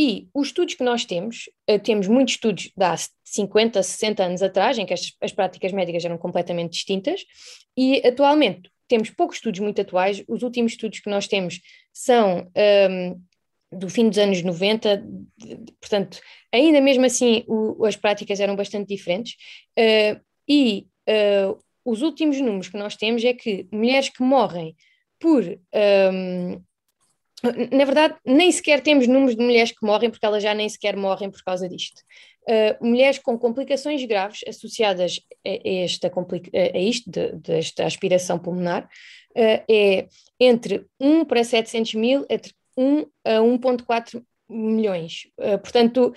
[0.00, 4.42] E os estudos que nós temos, uh, temos muitos estudos de há 50, 60 anos
[4.42, 7.24] atrás, em que as, as práticas médicas eram completamente distintas,
[7.76, 10.24] e atualmente temos poucos estudos muito atuais.
[10.26, 11.60] Os últimos estudos que nós temos
[11.92, 12.50] são
[12.90, 13.22] um,
[13.70, 15.04] do fim dos anos 90,
[15.80, 16.20] portanto,
[16.52, 19.34] ainda mesmo assim o, as práticas eram bastante diferentes.
[19.78, 24.74] Uh, e uh, os últimos números que nós temos é que mulheres que morrem
[25.18, 25.44] por.
[25.44, 26.62] Um,
[27.42, 30.96] na verdade, nem sequer temos números de mulheres que morrem, porque elas já nem sequer
[30.96, 32.02] morrem por causa disto.
[32.42, 36.10] Uh, mulheres com complicações graves associadas a, esta,
[36.74, 40.08] a isto, de, desta aspiração pulmonar, uh, é
[40.40, 45.28] entre 1 para 700 mil, entre 1 a 1,4 milhões.
[45.38, 46.12] Uh, portanto,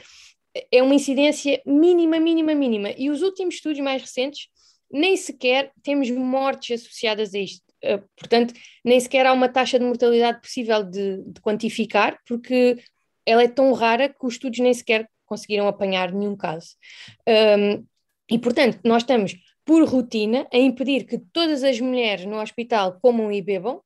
[0.71, 2.91] é uma incidência mínima, mínima, mínima.
[2.97, 4.47] E os últimos estudos mais recentes,
[4.91, 7.70] nem sequer temos mortes associadas a isto.
[7.83, 12.77] Eh, portanto, nem sequer há uma taxa de mortalidade possível de, de, quantificar, porque
[13.25, 16.75] ela é tão rara que os estudos nem sequer conseguiram apanhar nenhum caso.
[17.27, 17.85] Um,
[18.29, 23.31] e, portanto, nós estamos, por rotina, a impedir que todas as mulheres no hospital comam
[23.31, 23.81] e bebam,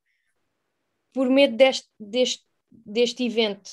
[1.13, 3.69] por medo deste, deste, deste evento,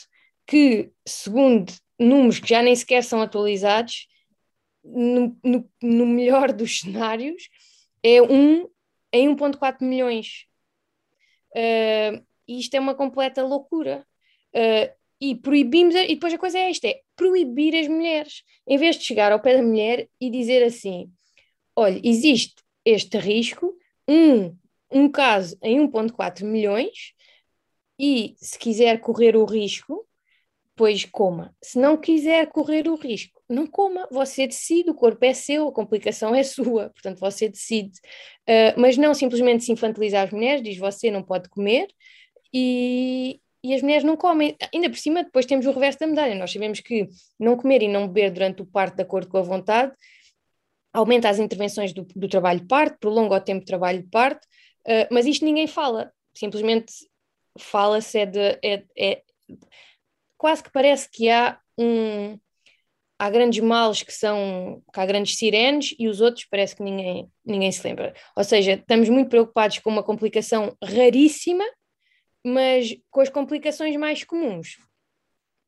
[0.46, 4.06] que, segundo números que já nem sequer são atualizados,
[4.84, 7.48] no, no, no melhor dos cenários,
[8.02, 8.68] é um
[9.12, 10.46] em 1,4 milhões.
[11.54, 14.06] Uh, e isto é uma completa loucura.
[14.54, 18.42] Uh, e proibimos, e depois a coisa é esta: é proibir as mulheres.
[18.66, 21.12] Em vez de chegar ao pé da mulher e dizer assim:
[21.76, 23.76] olha, existe este risco,
[24.08, 24.56] um,
[24.90, 27.12] um caso em 1,4 milhões,
[27.98, 30.06] e se quiser correr o risco,
[30.82, 31.54] pois coma.
[31.62, 35.72] Se não quiser correr o risco, não coma, você decide, o corpo é seu, a
[35.72, 38.00] complicação é sua, portanto você decide.
[38.48, 41.86] Uh, mas não simplesmente se infantilizar as mulheres, diz você não pode comer
[42.52, 44.56] e, e as mulheres não comem.
[44.74, 46.34] Ainda por cima, depois temos o reverso da medalha.
[46.34, 47.06] Nós sabemos que
[47.38, 49.92] não comer e não beber durante o parto de acordo com a vontade
[50.92, 54.44] aumenta as intervenções do, do trabalho de parto, prolonga o tempo de trabalho de parto,
[54.88, 56.92] uh, mas isto ninguém fala, simplesmente
[57.56, 58.58] fala-se é de.
[58.64, 59.22] É, é,
[60.42, 62.36] quase que parece que há um,
[63.16, 67.30] há grandes males que são, que há grandes sirenes e os outros parece que ninguém,
[67.46, 68.12] ninguém se lembra.
[68.36, 71.62] Ou seja, estamos muito preocupados com uma complicação raríssima,
[72.44, 74.78] mas com as complicações mais comuns.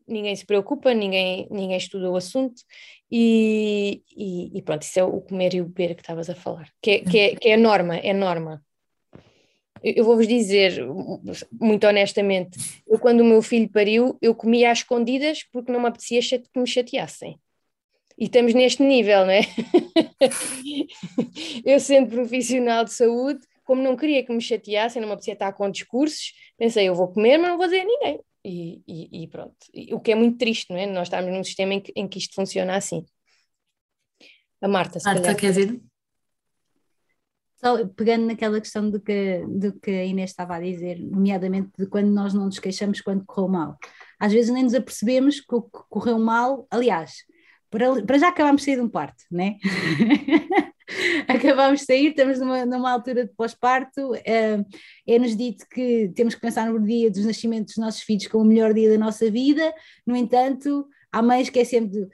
[0.08, 2.60] Ninguém se preocupa, ninguém, ninguém estuda o assunto
[3.08, 6.68] e, e, e pronto, isso é o comer e o beber que estavas a falar,
[6.82, 8.60] que é, que é, que é a norma, é norma.
[9.84, 10.82] Eu vou-vos dizer,
[11.52, 15.88] muito honestamente, eu quando o meu filho pariu, eu comia às escondidas porque não me
[15.88, 17.38] apetecia que me chateassem.
[18.16, 19.40] E estamos neste nível, não é?
[21.66, 25.52] eu, sendo profissional de saúde, como não queria que me chateassem, não me apetecia estar
[25.52, 28.20] com discursos, pensei, eu vou comer, mas não vou dizer a ninguém.
[28.42, 29.54] E, e, e pronto.
[29.92, 30.86] o que é muito triste, não é?
[30.86, 33.04] Nós estamos num sistema em que, em que isto funciona assim.
[34.60, 35.36] A Marta, se Marta, calhar.
[35.36, 35.80] quer dizer?
[37.64, 41.86] Só pegando naquela questão do que, do que a Inês estava a dizer, nomeadamente de
[41.86, 43.78] quando nós não nos queixamos quando correu mal.
[44.20, 47.24] Às vezes nem nos apercebemos que o que correu mal, aliás,
[47.70, 49.56] para, para já acabámos de sair de um parto, né?
[51.26, 54.62] acabámos de sair, estamos numa, numa altura de pós-parto, é,
[55.06, 58.46] é-nos dito que temos que pensar no dia dos nascimentos dos nossos filhos como o
[58.46, 59.72] melhor dia da nossa vida,
[60.06, 60.86] no entanto,
[61.22, 62.08] mães que é sempre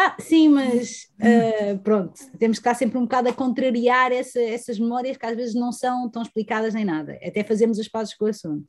[0.00, 4.78] ah, sim, mas uh, pronto, temos que estar sempre um bocado a contrariar essa, essas
[4.78, 8.26] memórias que às vezes não são tão explicadas nem nada, até fazemos as pazes com
[8.26, 8.68] o assunto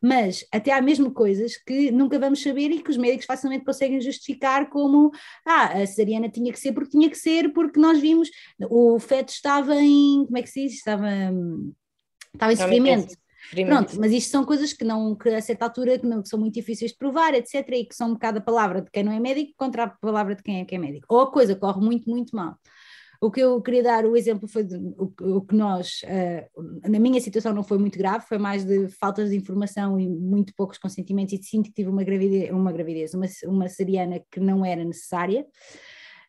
[0.00, 4.00] mas até há mesmo coisas que nunca vamos saber e que os médicos facilmente conseguem
[4.00, 5.10] justificar como
[5.44, 8.30] ah, a cesariana tinha que ser porque tinha que ser, porque nós vimos
[8.70, 10.74] o feto estava em, como é que se diz?
[10.74, 11.08] Estava,
[12.32, 13.14] estava em sofrimento.
[13.50, 16.38] Pronto, mas isto são coisas que não, que a certa altura que, não, que são
[16.38, 17.66] muito difíceis de provar, etc.
[17.72, 20.34] E que são um bocado a palavra de quem não é médico contra a palavra
[20.34, 21.06] de quem é que é médico.
[21.08, 22.56] Ou a coisa corre muito, muito mal.
[23.20, 27.00] O que eu queria dar o exemplo foi de, o, o, que nós, uh, na
[27.00, 30.78] minha situação não foi muito grave, foi mais de faltas de informação e muito poucos
[30.78, 34.84] consentimentos e sinto que tive uma gravidez, uma, gravidez, uma, uma seriana que não era
[34.84, 35.44] necessária.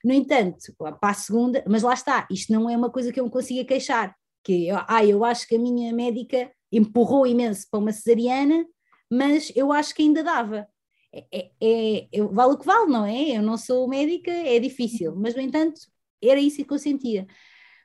[0.04, 3.26] No entanto, para a segunda, mas lá está, isto não é uma coisa que eu
[3.26, 4.16] me consiga queixar,
[4.50, 8.66] que eu, ah, eu acho que a minha médica empurrou imenso para uma cesariana,
[9.12, 10.68] mas eu acho que ainda dava.
[11.14, 13.38] é, é, é, vale o que vale, não é?
[13.38, 15.80] Eu não sou médica, é difícil, mas no entanto
[16.24, 17.24] era isso que eu sentia.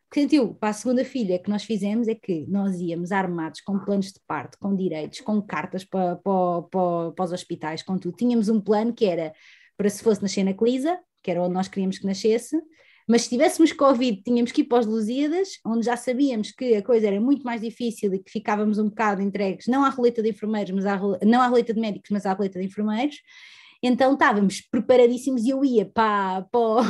[0.06, 3.60] O que sentiu para a segunda filha que nós fizemos é que nós íamos armados
[3.60, 7.98] com planos de parto, com direitos, com cartas para, para, para, para os hospitais, com
[7.98, 8.16] tudo.
[8.16, 9.34] Tínhamos um plano que era
[9.76, 12.56] para se fosse nascer na Clisa, que era onde nós queríamos que nascesse,
[13.06, 16.82] mas se tivéssemos Covid, tínhamos que ir para os Lusíadas, onde já sabíamos que a
[16.82, 20.30] coisa era muito mais difícil e que ficávamos um bocado entregues, não à roleta de
[20.30, 23.16] enfermeiros, mas à, não à roleta de médicos, mas à roleta de enfermeiros.
[23.86, 26.84] Então estávamos preparadíssimos e eu ia para, para,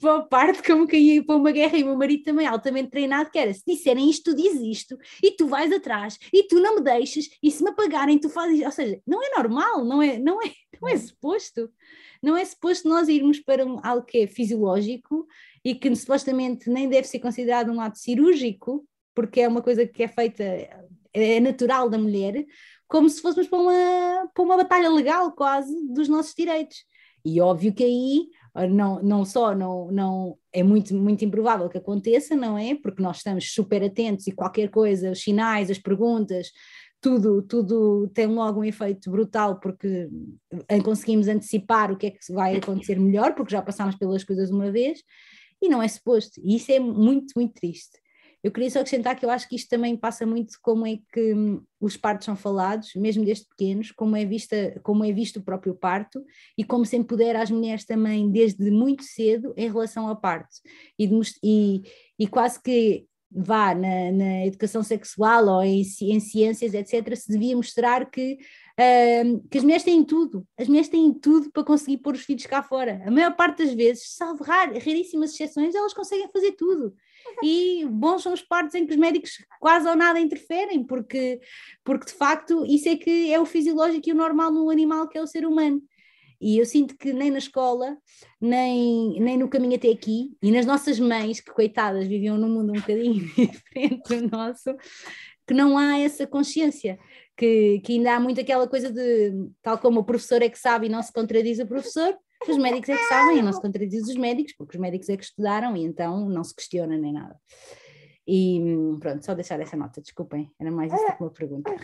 [0.00, 2.90] para a parte como que ia para uma guerra e o meu marido também altamente
[2.90, 6.60] treinado, que era se disserem isto, tu dizes isto e tu vais atrás e tu
[6.60, 10.00] não me deixas e se me apagarem tu fazes, ou seja, não é normal, não
[10.00, 11.68] é, não é, não é suposto
[12.26, 15.24] não é suposto nós irmos para um, algo que é fisiológico
[15.64, 18.84] e que supostamente nem deve ser considerado um ato cirúrgico,
[19.14, 20.42] porque é uma coisa que é feita,
[21.12, 22.44] é natural da mulher,
[22.88, 26.78] como se fôssemos para uma, para uma batalha legal quase dos nossos direitos.
[27.24, 28.28] E óbvio que aí
[28.70, 32.74] não, não só não, não é muito, muito improvável que aconteça, não é?
[32.74, 36.50] Porque nós estamos super atentos e qualquer coisa, os sinais, as perguntas,
[37.06, 40.08] tudo, tudo tem logo um efeito brutal porque
[40.82, 44.72] conseguimos antecipar o que é que vai acontecer melhor, porque já passámos pelas coisas uma
[44.72, 45.04] vez,
[45.62, 46.40] e não é suposto.
[46.42, 47.96] E isso é muito, muito triste.
[48.42, 51.32] Eu queria só acrescentar que eu acho que isto também passa muito como é que
[51.32, 55.42] hum, os partos são falados, mesmo desde pequenos, como é, vista, como é visto o
[55.42, 56.24] próprio parto
[56.58, 60.56] e como se empodera as mulheres também desde muito cedo em relação ao parto.
[60.98, 61.08] E,
[61.42, 61.82] e,
[62.18, 67.56] e quase que vá na, na, educação sexual ou em, em, ciências, etc., se devia
[67.56, 68.34] mostrar que,
[68.78, 72.46] uh, que as mulheres têm tudo, as mulheres têm tudo para conseguir pôr os filhos
[72.46, 73.02] cá fora.
[73.04, 76.94] A maior parte das vezes, salvo rar, raríssimas exceções, elas conseguem fazer tudo.
[77.42, 81.40] E bons são os partos em que os médicos quase ou nada interferem, porque,
[81.84, 85.18] porque de facto isso é que é o fisiológico e o normal no animal que
[85.18, 85.82] é o ser humano.
[86.40, 87.96] E eu sinto que nem na escola,
[88.40, 92.72] nem, nem no caminho até aqui, e nas nossas mães, que coitadas viviam num mundo
[92.72, 94.74] um bocadinho diferente do nosso,
[95.46, 96.98] que não há essa consciência,
[97.36, 100.86] que, que ainda há muito aquela coisa de, tal como o professor é que sabe
[100.86, 102.16] e não se contradiz o professor,
[102.48, 105.16] os médicos é que sabem e não se contradiz os médicos, porque os médicos é
[105.16, 107.36] que estudaram e então não se questiona nem nada.
[108.26, 108.60] E
[109.00, 111.74] pronto, só deixar essa nota, desculpem, era mais esta que uma pergunta.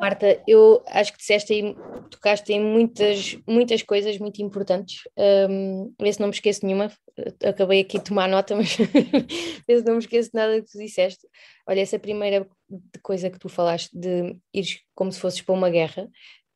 [0.00, 1.76] Marta, eu acho que disseste aí,
[2.10, 5.02] tocaste em muitas, muitas coisas muito importantes.
[5.48, 6.90] Um, vê se não me esqueço nenhuma,
[7.44, 11.28] acabei aqui de tomar nota, mas vê se não me esqueço nada que tu disseste.
[11.68, 12.48] Olha, essa primeira
[13.02, 16.08] coisa que tu falaste de ires como se fosses para uma guerra,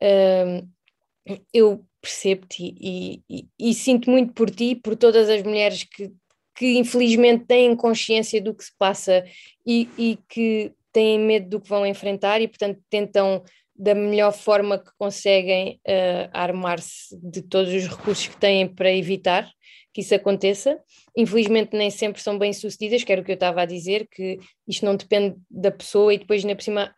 [0.03, 6.11] um, eu percebo-te e, e, e, sinto muito por ti, por todas as mulheres que,
[6.55, 9.23] que infelizmente têm consciência do que se passa
[9.67, 13.43] e, e que têm medo do que vão enfrentar e, portanto, tentam
[13.77, 19.51] da melhor forma que conseguem uh, armar-se de todos os recursos que têm para evitar
[19.93, 20.81] que isso aconteça.
[21.17, 24.85] Infelizmente, nem sempre são bem-sucedidas, que era o que eu estava a dizer, que isto
[24.85, 26.95] não depende da pessoa e depois, ainda por cima,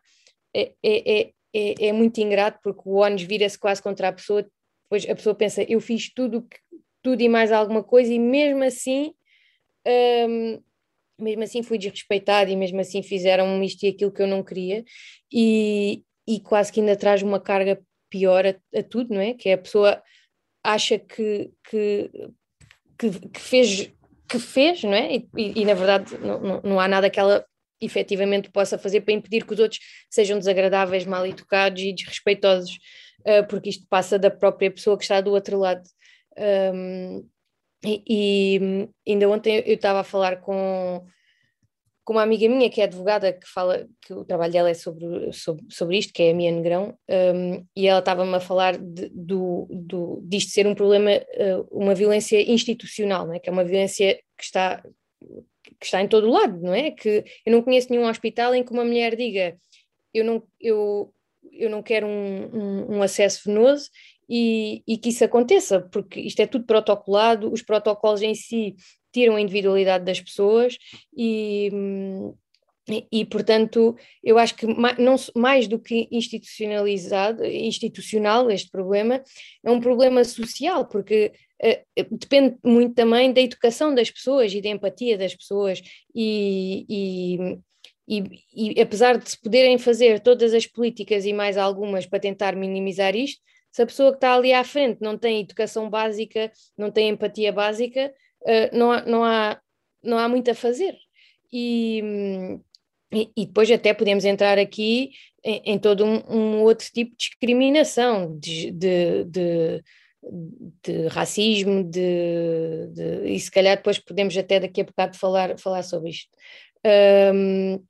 [0.55, 4.43] é, é, é, é, é muito ingrato porque o ONU vira-se quase contra a pessoa,
[4.83, 6.47] depois a pessoa pensa, eu fiz tudo,
[7.03, 9.13] tudo e mais alguma coisa e mesmo assim
[9.87, 10.61] um,
[11.19, 14.83] mesmo assim fui desrespeitada e mesmo assim fizeram isto e aquilo que eu não queria
[15.31, 19.33] e, e quase que ainda traz uma carga pior a, a tudo, não é?
[19.33, 20.01] Que é a pessoa
[20.63, 22.11] acha que, que,
[22.97, 23.91] que, que fez,
[24.29, 25.15] que fez, não é?
[25.15, 27.45] E, e, e, na verdade não, não, não há nada que ela
[27.79, 32.77] efetivamente possa fazer para impedir que os outros sejam desagradáveis, mal educados e desrespeitosos,
[33.21, 35.83] uh, porque isto passa da própria pessoa que está do outro lado.
[36.73, 37.27] Um,
[37.83, 41.05] e, ainda ontem eu estava a falar com,
[42.03, 45.31] com uma amiga minha que é advogada, que fala que o trabalho dela é sobre,
[45.31, 49.09] sobre, sobre isto, que é a Mia Negrão, um, e ela estava-me a falar de,
[49.09, 53.39] do, do, disto ser um problema, uh, uma violência institucional, não é?
[53.39, 54.83] que é uma violência que está,
[55.79, 56.91] que está em todo o lado, não é?
[56.91, 59.57] Que eu não conheço nenhum hospital em que uma mulher diga
[60.13, 61.13] eu não, eu,
[61.51, 63.89] eu não quero um, um, um acesso venoso
[64.29, 68.75] e, e, que isso aconteça, porque isto é tudo protocolado, os protocolos em si
[69.11, 70.77] tiram a individualidade das pessoas
[71.15, 71.71] e,
[72.89, 79.21] e, e portanto, eu acho que mais, não, mais do que institucionalizado, institucional este problema,
[79.63, 81.31] é um problema social, porque
[81.63, 85.81] uh, depende muito também da educação das pessoas e da empatia das pessoas
[86.13, 87.57] e, e
[88.07, 88.23] e,
[88.53, 93.15] e, apesar de se poderem fazer todas as políticas e mais algumas para tentar minimizar
[93.15, 93.41] isto,
[93.71, 97.51] se a pessoa que está ali à frente não tem educação básica, não tem empatia
[97.51, 99.61] básica, uh, não, há, não, há,
[100.03, 100.95] não há muito a fazer.
[101.51, 102.01] E,
[103.11, 105.11] e, depois até podemos entrar aqui
[105.43, 109.83] em, em todo um, um, outro tipo de discriminação, de, de, de,
[110.83, 112.89] de racismo, de,
[113.25, 116.29] e se calhar depois podemos até daqui a bocado falar, falar sobre isto.
[117.33, 117.81] Um,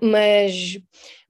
[0.00, 0.78] mas,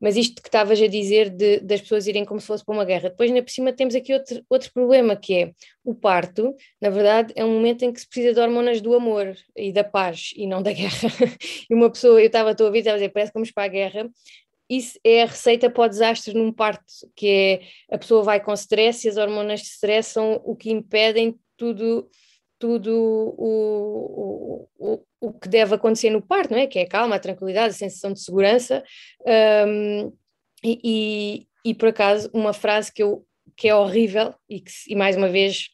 [0.00, 2.84] mas isto que estavas a dizer de, das pessoas irem como se fosse para uma
[2.84, 3.08] guerra.
[3.08, 5.52] Depois, ainda por cima, temos aqui outro, outro problema, que é
[5.84, 9.34] o parto, na verdade, é um momento em que se precisa de hormonas do amor
[9.56, 11.08] e da paz, e não da guerra.
[11.68, 13.68] e uma pessoa, eu estava a ouvir, estava a dizer, parece que vamos para a
[13.68, 14.10] guerra,
[14.68, 16.84] isso é a receita para o desastre num parto,
[17.14, 20.70] que é a pessoa vai com stress e as hormonas de stress são o que
[20.70, 22.08] impedem tudo
[22.62, 22.94] tudo
[23.36, 26.68] o, o, o que deve acontecer no parto, não é?
[26.68, 28.84] Que é a calma, a tranquilidade, a sensação de segurança.
[29.66, 30.12] Um,
[30.62, 35.16] e, e, por acaso, uma frase que, eu, que é horrível e que, e mais
[35.16, 35.70] uma vez,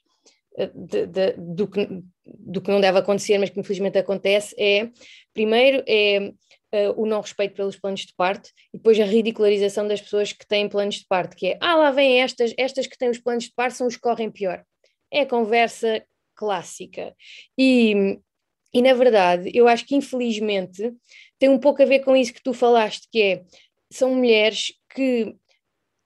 [0.56, 1.86] eh, de, de, do, que,
[2.24, 4.88] do que não deve acontecer, mas que infelizmente acontece, é:
[5.34, 6.32] primeiro, é
[6.70, 10.46] Uh, o não respeito pelos planos de parto e depois a ridicularização das pessoas que
[10.46, 13.44] têm planos de parto, que é, ah, lá vêm estas, estas que têm os planos
[13.44, 14.62] de parto são os que correm pior.
[15.10, 16.04] É a conversa
[16.38, 17.14] clássica.
[17.58, 18.18] E,
[18.72, 20.94] e na verdade, eu acho que infelizmente
[21.38, 23.44] tem um pouco a ver com isso que tu falaste, que é,
[23.90, 25.34] são mulheres que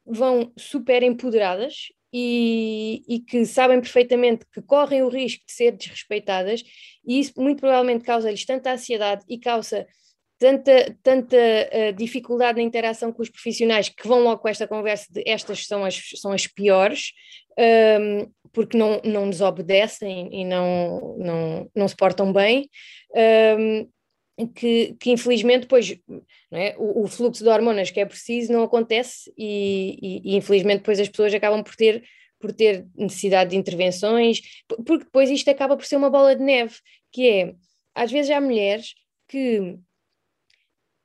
[0.07, 6.63] vão super empoderadas e, e, que sabem perfeitamente que correm o risco de ser desrespeitadas,
[7.07, 9.87] e isso muito provavelmente causa-lhes tanta ansiedade e causa
[10.43, 15.07] tanta, tanta uh, dificuldade na interação com os profissionais que vão logo com esta conversa
[15.09, 17.13] de estas são as, são as piores,
[17.57, 22.69] um, ehm, porque não, não nos obedecem e não, não, não se portam bem,
[23.15, 23.89] um, ehm,
[24.53, 25.97] que, que infelizmente depois
[26.51, 26.75] é?
[26.77, 30.99] o, o, fluxo de hormonas que é preciso não acontece e, e, e infelizmente depois
[30.99, 32.03] as pessoas acabam por ter
[32.41, 36.75] por ter necessidade de intervenções, porque depois isto acaba por ser uma bola de neve,
[37.13, 37.55] que é,
[37.95, 38.95] às vezes há mulheres
[39.29, 39.79] que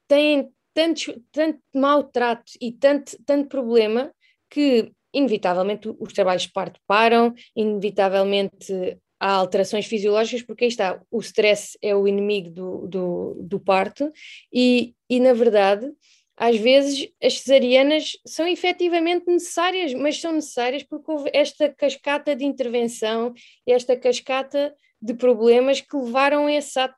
[0.08, 4.12] têm tanto, tanto maltrato e tanto, tanto problema
[4.49, 11.20] que, inevitavelmente, os trabalhos de parto param, inevitavelmente há alterações fisiológicas, porque aí está, o
[11.20, 14.12] stress é o inimigo do, do, do parto,
[14.53, 15.91] e, e na verdade,
[16.38, 22.45] às vezes as cesarianas são efetivamente necessárias, mas são necessárias porque houve esta cascata de
[22.45, 23.34] intervenção,
[23.66, 26.95] esta cascata de problemas que levaram a esse ato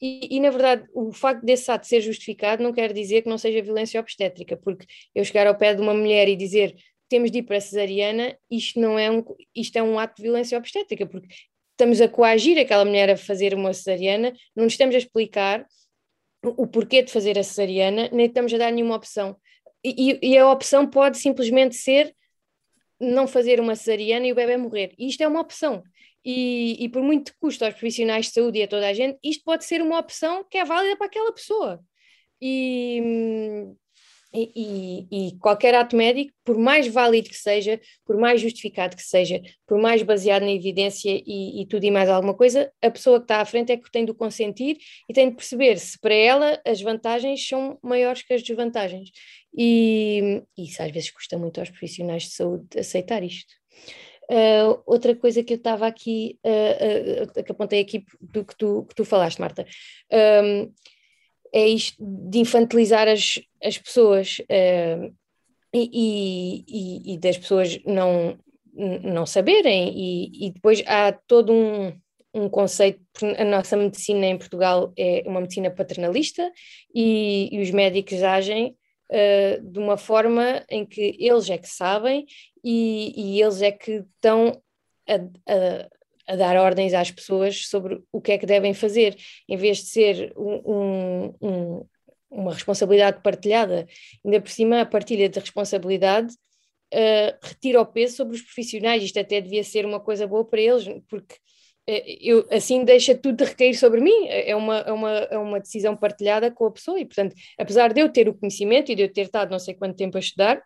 [0.00, 3.38] e, e, na verdade, o facto desse ato ser justificado não quer dizer que não
[3.38, 6.76] seja violência obstétrica, porque eu chegar ao pé de uma mulher e dizer
[7.08, 9.24] temos de ir para a cesariana, isto não é um,
[9.54, 11.28] isto é um ato de violência obstétrica, porque
[11.72, 15.66] estamos a coagir aquela mulher a fazer uma cesariana, não nos estamos a explicar
[16.44, 19.36] o, porquê de fazer a cesariana, nem estamos a dar nenhuma opção.
[19.82, 22.14] E, e, a opção pode simplesmente ser
[23.00, 24.92] não fazer uma cesariana e o bebê morrer.
[24.98, 25.82] E isto é uma opção.
[26.24, 29.18] E, e, por muito que custe aos profissionais de saúde e a toda a gente,
[29.22, 31.80] isto pode ser uma opção que é válida para aquela pessoa.
[32.40, 33.00] E,
[34.34, 39.40] e, e, qualquer ato médico, por mais válido que seja, por mais justificado que seja,
[39.66, 43.40] por mais baseado na evidência e, tudo e mais alguma coisa, a pessoa que está
[43.40, 44.76] à frente é que tem de consentir
[45.08, 49.10] e tem de perceber se para ela as vantagens são maiores que as desvantagens.
[49.56, 53.54] E isso às vezes custa muito aos profissionais de saúde aceitar isto.
[54.30, 58.84] Uh, outra coisa que eu estava aqui, uh, uh, que apontei aqui do que tu,
[58.86, 59.64] que tu falaste, Marta,
[60.12, 60.72] um,
[61.50, 64.38] é isto de infantilizar as, as pessoas
[65.72, 68.38] e, e, e, das pessoas não,
[69.02, 71.92] não saberem, e, e depois há todo um,
[72.34, 73.00] um conceito,
[73.38, 76.50] a nossa medicina em Portugal é uma medicina paternalista
[76.94, 78.76] e, e os médicos agem
[79.10, 82.26] uh, de uma forma em que eles é que sabem
[82.70, 84.60] e, e eles é que estão
[85.08, 85.88] a, a,
[86.26, 89.16] a, dar ordens às pessoas sobre o que é que devem fazer,
[89.48, 91.86] em vez de ser um, um,
[92.30, 93.86] uma responsabilidade partilhada,
[94.22, 96.34] ainda por cima a partilha de responsabilidade
[96.92, 100.60] uh, retira o peso sobre os profissionais, isto até devia ser uma coisa boa para
[100.60, 101.36] eles, porque
[101.86, 105.58] eh, eu, assim deixa tudo de recair sobre mim, é uma, é, uma, é uma
[105.58, 109.04] decisão partilhada com a pessoa e, portanto, apesar de eu ter o conhecimento e de
[109.04, 110.62] eu ter estado não sei quanto tempo a estudar,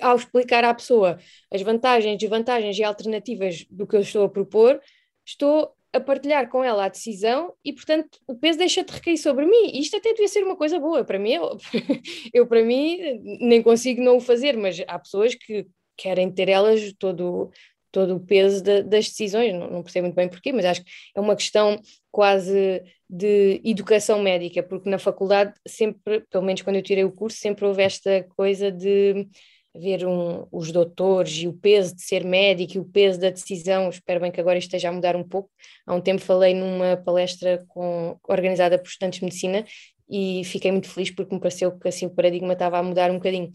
[0.00, 1.18] ao explicar à pessoa
[1.50, 4.80] as vantagens, desvantagens e alternativas do que eu estou a propor,
[5.24, 9.44] estou a partilhar com ela a decisão e, portanto, o peso deixa de recair sobre
[9.44, 9.70] mim.
[9.74, 11.32] E isto até devia ser uma coisa boa para mim.
[11.32, 11.58] Eu,
[12.32, 12.98] eu, para mim,
[13.40, 15.66] nem consigo não o fazer, mas há pessoas que
[15.96, 17.50] querem ter elas todo,
[17.90, 20.90] todo o peso de, das decisões, não, não, percebo muito bem porquê, mas acho que
[21.14, 21.78] é uma questão
[22.10, 27.36] quase de educação médica, porque na faculdade sempre, pelo menos quando eu tirei o curso,
[27.36, 29.28] sempre houve esta coisa de
[29.74, 33.88] ver um, os doutores e o peso de ser médico e o peso da decisão,
[33.88, 35.50] espero bem que agora esteja a mudar um pouco.
[35.86, 39.64] Há um tempo falei numa palestra com, organizada por estudantes de medicina
[40.08, 43.14] e fiquei muito feliz porque me pareceu que assim o paradigma estava a mudar um
[43.14, 43.50] bocadinho.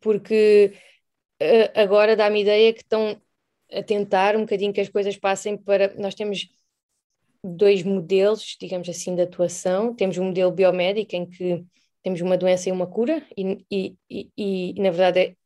[0.00, 0.72] Porque
[1.42, 3.20] uh, agora dá-me ideia que estão
[3.72, 5.94] a tentar um bocadinho que as coisas passem para.
[5.96, 6.48] Nós temos
[7.42, 9.94] dois modelos, digamos assim, de atuação.
[9.94, 11.64] Temos um modelo biomédico em que
[12.02, 14.30] temos uma doença e uma cura, e, e, e,
[14.76, 15.36] e na verdade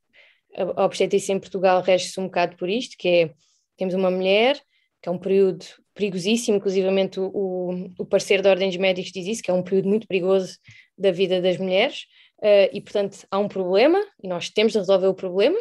[0.55, 3.33] a obstetrícia em Portugal rege-se um bocado por isto, que é,
[3.77, 4.59] temos uma mulher,
[5.01, 9.43] que é um período perigosíssimo, inclusivamente o, o parecer da Ordem dos Médicos diz isso,
[9.43, 10.57] que é um período muito perigoso
[10.97, 12.05] da vida das mulheres,
[12.39, 15.57] uh, e portanto há um problema, e nós temos de resolver o problema,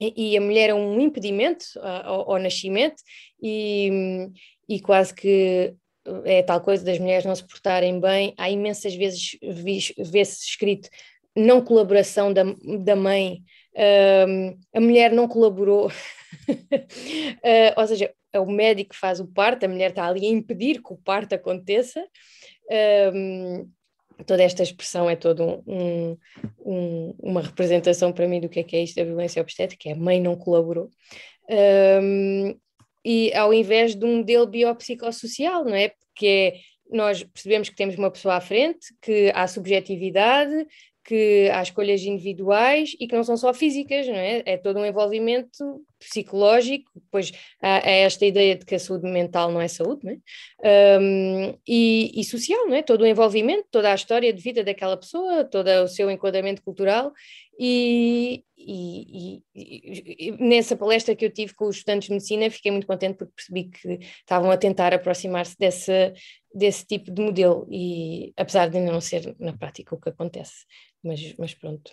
[0.00, 3.02] e, e a mulher é um impedimento ao, ao nascimento,
[3.42, 4.28] e,
[4.68, 5.74] e quase que
[6.24, 10.88] é tal coisa das mulheres não se portarem bem, há imensas vezes vê-se escrito
[11.36, 12.42] não colaboração da,
[12.82, 13.42] da mãe,
[13.74, 15.92] uh, a mulher não colaborou, uh,
[17.76, 20.82] ou seja, é o médico que faz o parto, a mulher está ali a impedir
[20.82, 22.02] que o parto aconteça.
[23.14, 23.70] Um,
[24.26, 26.16] toda esta expressão é toda um,
[26.64, 29.92] um, uma representação para mim do que é, que é isto da violência obstétrica, é
[29.92, 30.90] a mãe não colaborou.
[31.48, 32.58] Um,
[33.06, 35.90] e ao invés de um modelo biopsicossocial, não é?
[35.90, 36.54] Porque é,
[36.90, 40.66] nós percebemos que temos uma pessoa à frente, que há subjetividade,
[41.04, 44.42] que há escolhas individuais e que não são só físicas, não é?
[44.44, 49.50] É todo um envolvimento psicológico, depois há, há esta ideia de que a saúde mental
[49.50, 50.98] não é saúde, não é?
[51.00, 52.82] Um, e, e, social, não é?
[52.82, 57.12] Todo o envolvimento, toda a história de vida daquela pessoa, todo o seu enquadramento cultural
[57.58, 62.86] e, e, e, nessa palestra que eu tive com os estudantes de medicina fiquei muito
[62.86, 66.12] contente porque percebi que estavam a tentar aproximar-se desse,
[66.54, 70.66] desse tipo de modelo e apesar de ainda não ser na prática o que acontece
[71.06, 71.92] mas, mas pronto.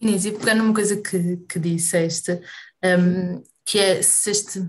[0.00, 2.40] Inês, e pegando uma coisa que, que disseste,
[2.84, 4.68] um, que é se este,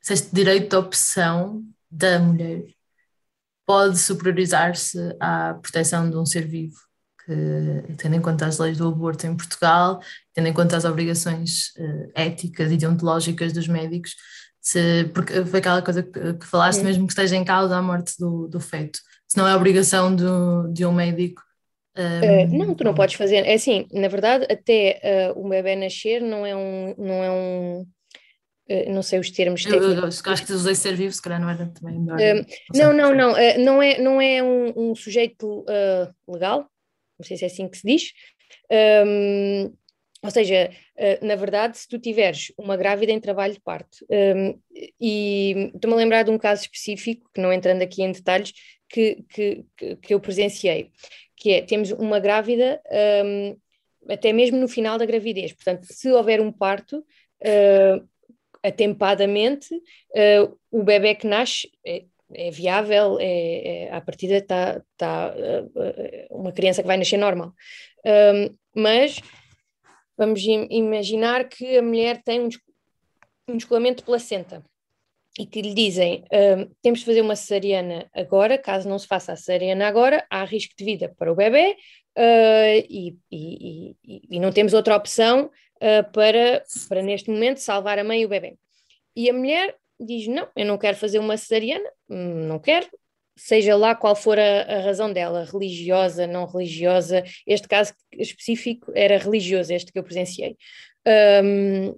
[0.00, 2.64] se este direito de opção da mulher
[3.66, 6.76] pode superiorizar-se à proteção de um ser vivo,
[7.24, 10.00] que, tendo em conta as leis do aborto em Portugal,
[10.34, 14.14] tendo em conta as obrigações uh, éticas e deontológicas dos médicos,
[14.60, 16.84] se, porque foi aquela coisa que, que falaste, é.
[16.84, 20.68] mesmo que esteja em causa a morte do, do feto, se não é obrigação do,
[20.72, 21.42] de um médico
[21.96, 23.46] um, uh, não, tu não podes fazer.
[23.46, 26.94] É assim, na verdade, até uh, o bebê nascer não é um.
[26.98, 27.80] Não, é um,
[28.68, 31.40] uh, não sei os termos eu, eu, eu, acho que usei ser vivo, se calhar
[31.40, 32.18] não era também melhor.
[32.74, 33.32] não, não, não.
[33.58, 35.64] não, é, não é um, um sujeito
[36.26, 36.68] legal,
[37.18, 38.12] não sei se é assim que se diz.
[39.06, 39.72] Um,
[40.22, 40.70] ou seja,
[41.20, 44.58] na verdade, se tu tiveres uma grávida em trabalho de parto, um,
[44.98, 48.52] e estou-me a lembrar de um caso específico, que não entrando aqui em detalhes,
[48.94, 49.64] que, que,
[49.96, 50.92] que eu presenciei,
[51.36, 52.80] que é, temos uma grávida
[53.24, 53.56] um,
[54.08, 58.08] até mesmo no final da gravidez, portanto, se houver um parto, uh,
[58.62, 65.34] atempadamente, uh, o bebê que nasce é, é viável, é, é, à partida está tá,
[65.34, 67.52] uh, uma criança que vai nascer normal.
[68.06, 69.20] Um, mas
[70.16, 72.48] vamos imaginar que a mulher tem um,
[73.48, 74.62] um descolamento de placenta
[75.38, 79.32] e que lhe dizem uh, temos de fazer uma cesariana agora, caso não se faça
[79.32, 81.76] a cesariana agora, há risco de vida para o bebê
[82.16, 87.98] uh, e, e, e, e, não temos outra opção uh, para, para neste momento salvar
[87.98, 88.56] a mãe e o bebê.
[89.16, 92.88] E a mulher diz não, eu não quero fazer uma cesariana, não quero,
[93.36, 99.18] seja lá qual for a, a, razão dela, religiosa, não religiosa, este caso específico era
[99.18, 100.56] religioso, este que eu presenciei.
[101.06, 101.94] Um,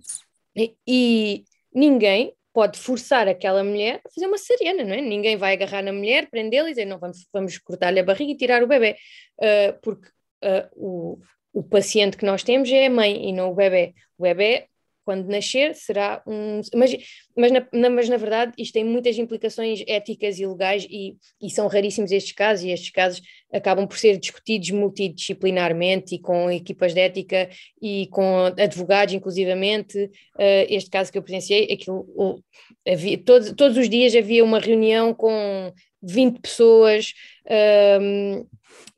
[0.86, 5.00] e ninguém pode forçar aquela mulher a fazer uma cesariana, não é?
[5.02, 8.36] Ninguém vai agarrar na mulher, prendê-la e dizer, não, vamos, vamos cortar-lhe a barriga e
[8.36, 8.96] tirar o bebê,
[9.42, 10.08] uh, porque
[10.42, 11.18] uh, o,
[11.52, 13.92] o paciente que nós temos é a mãe e não o bebê.
[14.16, 14.68] O bebê
[15.06, 16.60] quando nascer, será um.
[16.74, 16.96] Mas,
[17.36, 21.68] mas, na, mas na verdade, isto tem muitas implicações éticas e legais, e, e são
[21.68, 27.00] raríssimos estes casos, e estes casos acabam por ser discutidos multidisciplinarmente e com equipas de
[27.00, 27.48] ética
[27.80, 29.96] e com advogados, inclusivamente.
[30.34, 32.42] Uh, este caso que eu presenciei, aquilo,
[32.84, 37.12] havia, todos, todos os dias havia uma reunião com 20 pessoas,
[37.46, 38.44] uh,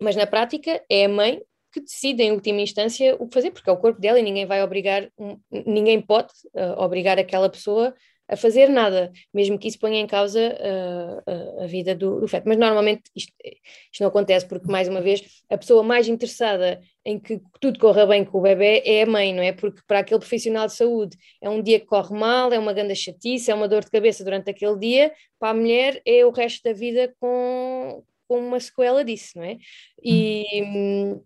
[0.01, 1.43] mas na prática é a mãe
[1.81, 4.47] que decide em última instância o que fazer, porque é o corpo dela e ninguém
[4.47, 5.11] vai obrigar,
[5.51, 7.95] ninguém pode uh, obrigar aquela pessoa
[8.29, 12.45] a fazer nada, mesmo que isso ponha em causa uh, a vida do, do, feto.
[12.47, 17.19] Mas normalmente isto, isto, não acontece porque, mais uma vez, a pessoa mais interessada em
[17.19, 19.53] que tudo corra bem com o bebê é a mãe, não é?
[19.53, 22.95] Porque para aquele profissional de saúde é um dia que corre mal, é uma grande
[22.95, 26.63] chatice, é uma dor de cabeça durante aquele dia, para a mulher é o resto
[26.65, 29.57] da vida com, com uma sequela disso, não é?
[30.05, 31.23] E, hum.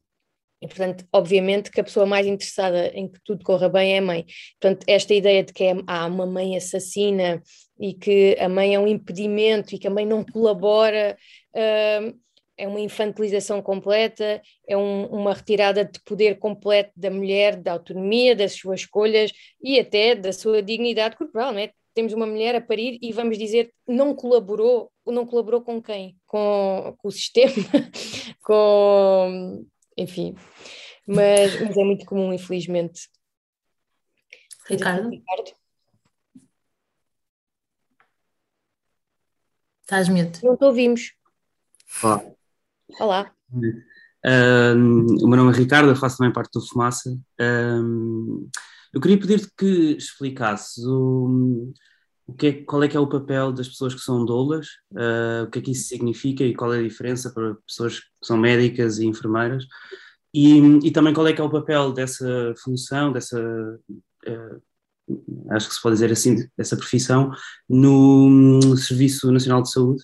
[0.62, 4.02] E, portanto, obviamente que a pessoa mais interessada em que tudo corra bem é a
[4.02, 4.24] mãe.
[4.60, 7.42] Portanto, esta ideia de que é, há uma mãe assassina
[7.80, 11.16] e que a mãe é um impedimento e que a mãe não colabora
[11.52, 12.18] uh,
[12.56, 18.36] é uma infantilização completa, é um, uma retirada de poder completo da mulher, da autonomia,
[18.36, 21.72] das suas escolhas e até da sua dignidade corporal, não é?
[21.92, 26.16] Temos uma mulher a parir e vamos dizer não colaborou, não colaborou com quem?
[26.24, 27.52] Com, com o sistema,
[28.40, 29.66] com
[29.96, 30.34] enfim,
[31.06, 33.08] mas, mas é muito comum, infelizmente.
[34.68, 35.08] Ricardo?
[35.08, 35.52] Ricardo?
[39.82, 40.38] Estás medo?
[40.42, 41.12] Não te ouvimos.
[42.02, 42.24] Olá.
[43.00, 43.34] Olá.
[44.24, 47.18] Um, o meu nome é Ricardo, eu faço também parte do Fumaça.
[47.40, 48.48] Um,
[48.92, 51.72] eu queria pedir-te que explicasses o,
[52.26, 55.44] o que é, qual é que é o papel das pessoas que são doulas, uh,
[55.44, 58.36] o que é que isso significa e qual é a diferença para pessoas que são
[58.36, 59.64] médicas e enfermeiras,
[60.32, 64.62] e, e também qual é que é o papel dessa função, dessa, uh,
[65.50, 67.32] acho que se pode dizer assim, dessa profissão,
[67.68, 70.02] no Serviço Nacional de Saúde,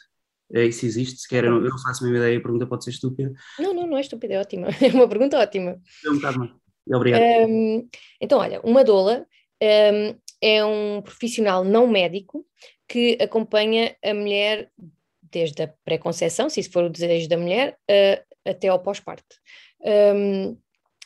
[0.53, 2.91] é, isso existe, sequer eu não, eu faço a mesma ideia, a pergunta pode ser
[2.91, 3.33] estúpida.
[3.59, 5.79] Não, não, não é estúpida, é ótima, é uma pergunta ótima.
[6.05, 6.51] É um bocado mais.
[6.91, 7.21] Obrigado.
[7.23, 7.87] Um,
[8.21, 9.27] então, olha, uma doula
[9.63, 12.47] um, é um profissional não médico
[12.87, 14.71] que acompanha a mulher
[15.31, 19.37] desde a pré-conceição, se isso for o desejo da mulher, uh, até ao pós-parto.
[19.81, 20.57] Um,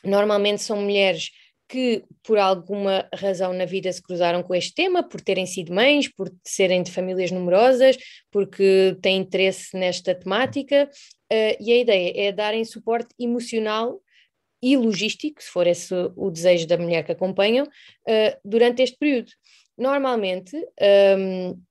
[0.03, 1.29] normalmente são mulheres
[1.67, 6.07] que por alguma razão na vida se cruzaram com este tema, por terem sido mães,
[6.07, 7.97] por serem de famílias numerosas,
[8.31, 10.89] porque têm interesse nesta temática,
[11.31, 13.99] uh, e a ideia é darem suporte emocional
[14.63, 19.29] e logístico, se for esse o desejo da mulher que acompanham, uh, durante este período.
[19.77, 20.55] Normalmente,
[21.19, 21.61] um,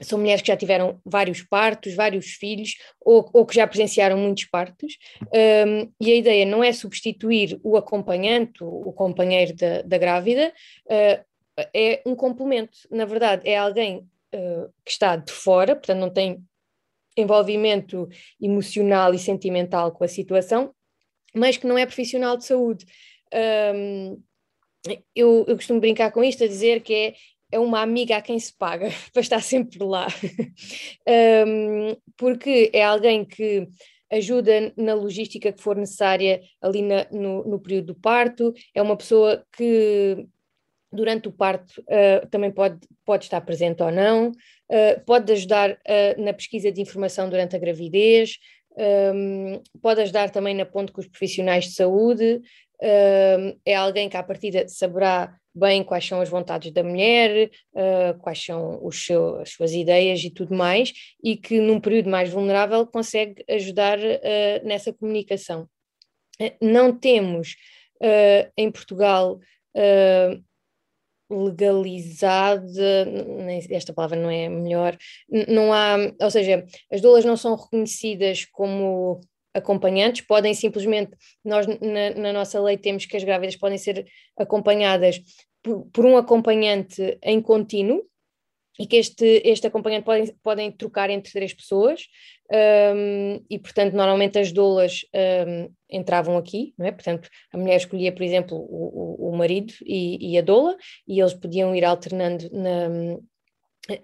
[0.00, 4.44] são mulheres que já tiveram vários partos, vários filhos, ou, ou que já presenciaram muitos
[4.44, 4.98] partos,
[5.66, 10.52] um, e a ideia não é substituir o acompanhante, o, o companheiro da, da grávida,
[10.86, 11.24] uh,
[11.74, 12.78] é um complemento.
[12.90, 13.98] Na verdade, é alguém
[14.34, 16.42] uh, que está de fora, portanto, não tem
[17.16, 18.08] envolvimento
[18.40, 20.74] emocional e sentimental com a situação,
[21.34, 22.86] mas que não é profissional de saúde.
[23.74, 24.22] Um,
[25.14, 27.14] eu, eu, costumo brincar com isto, a dizer que é
[27.52, 30.08] é uma amiga a quem se paga para estar sempre lá,
[31.46, 33.68] um, porque é alguém que
[34.10, 38.96] ajuda na logística que for necessária ali na, no, no, período do parto, é uma
[38.96, 40.26] pessoa que
[40.92, 46.22] durante o parto uh, também pode, pode estar presente ou não, uh, pode ajudar uh,
[46.22, 48.36] na pesquisa de informação durante a gravidez,
[49.80, 52.40] pode ajudar também na ponte com os profissionais de saúde,
[52.80, 58.42] é alguém que à partida saberá bem quais são as vontades da mulher, uh, quais
[58.42, 60.92] são seu, as suas ideias e tudo mais,
[61.22, 65.68] e que num período mais vulnerável consegue ajudar uh, nessa comunicação.
[66.40, 67.56] Uh, não temos
[68.56, 69.38] em Portugal
[71.32, 73.06] legalizada,
[73.70, 74.96] esta palavra não é melhor,
[75.48, 79.20] não há, ou seja, as doulas não são reconhecidas como
[79.54, 81.10] acompanhantes, podem simplesmente,
[81.44, 84.06] nós na, na, nossa lei temos que as grávidas podem ser
[84.36, 85.20] acompanhadas
[85.62, 88.02] por, por um acompanhante em contínuo,
[88.78, 92.06] e que este, este acompanhante podem, podem trocar entre três pessoas,
[92.52, 95.06] um, e portanto, normalmente as doulas
[95.46, 96.92] um, entravam aqui, não é?
[96.92, 100.76] Portanto, a mulher escolhia, por exemplo, o, o, marido e, e, a doula,
[101.08, 102.88] e eles podiam ir alternando na,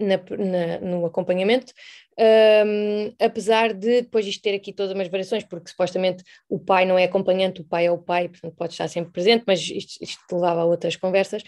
[0.00, 1.74] na, na, no acompanhamento,
[2.18, 6.98] um, apesar de depois isto ter aqui todas umas variações, porque supostamente o pai não
[6.98, 10.20] é acompanhante, o pai é o pai, portanto pode estar sempre presente, mas isto, isto
[10.32, 11.42] levava a outras conversas.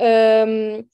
[0.00, 0.84] Um,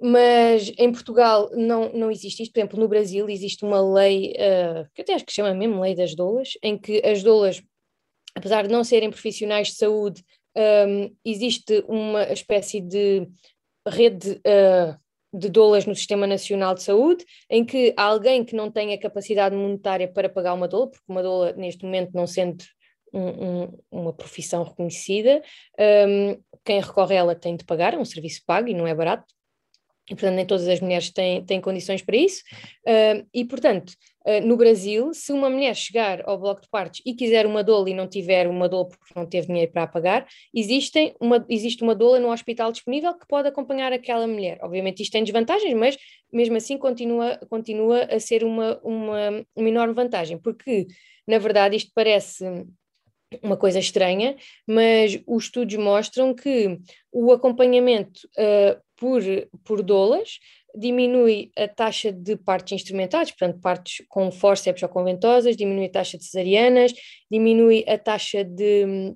[0.00, 4.88] mas em Portugal não, não existe isto, por exemplo, no Brasil existe uma lei, uh,
[4.94, 7.62] que até acho que chama mesmo Lei das Doulas, em que as doulas,
[8.34, 10.24] apesar de não serem profissionais de saúde,
[10.56, 13.28] um, existe uma espécie de
[13.86, 14.98] rede uh,
[15.32, 20.08] de doulas no Sistema Nacional de Saúde, em que alguém que não tenha capacidade monetária
[20.08, 22.64] para pagar uma doula, porque uma doula neste momento não sendo
[23.12, 25.42] um, um, uma profissão reconhecida,
[26.08, 28.94] um, quem recorre a ela tem de pagar, é um serviço pago e não é
[28.94, 29.32] barato,
[30.10, 32.42] e portanto nem todas as mulheres têm, têm condições para isso,
[32.86, 33.92] uh, e portanto
[34.26, 37.88] uh, no Brasil, se uma mulher chegar ao bloco de partos e quiser uma doula
[37.88, 41.94] e não tiver uma doula porque não teve dinheiro para pagar, existem uma, existe uma
[41.94, 44.58] doula no hospital disponível que pode acompanhar aquela mulher.
[44.62, 45.96] Obviamente isto tem desvantagens, mas
[46.32, 50.88] mesmo assim continua, continua a ser uma, uma, uma enorme vantagem, porque
[51.26, 52.44] na verdade isto parece
[53.42, 54.36] uma coisa estranha,
[54.66, 56.78] mas os estudos mostram que
[57.12, 59.22] o acompanhamento uh, por,
[59.64, 60.38] por doulas
[60.76, 65.90] diminui a taxa de partos instrumentados, portanto, partos com fórceps ou com ventosas, diminui a
[65.90, 66.92] taxa de cesarianas,
[67.28, 69.12] diminui a taxa de,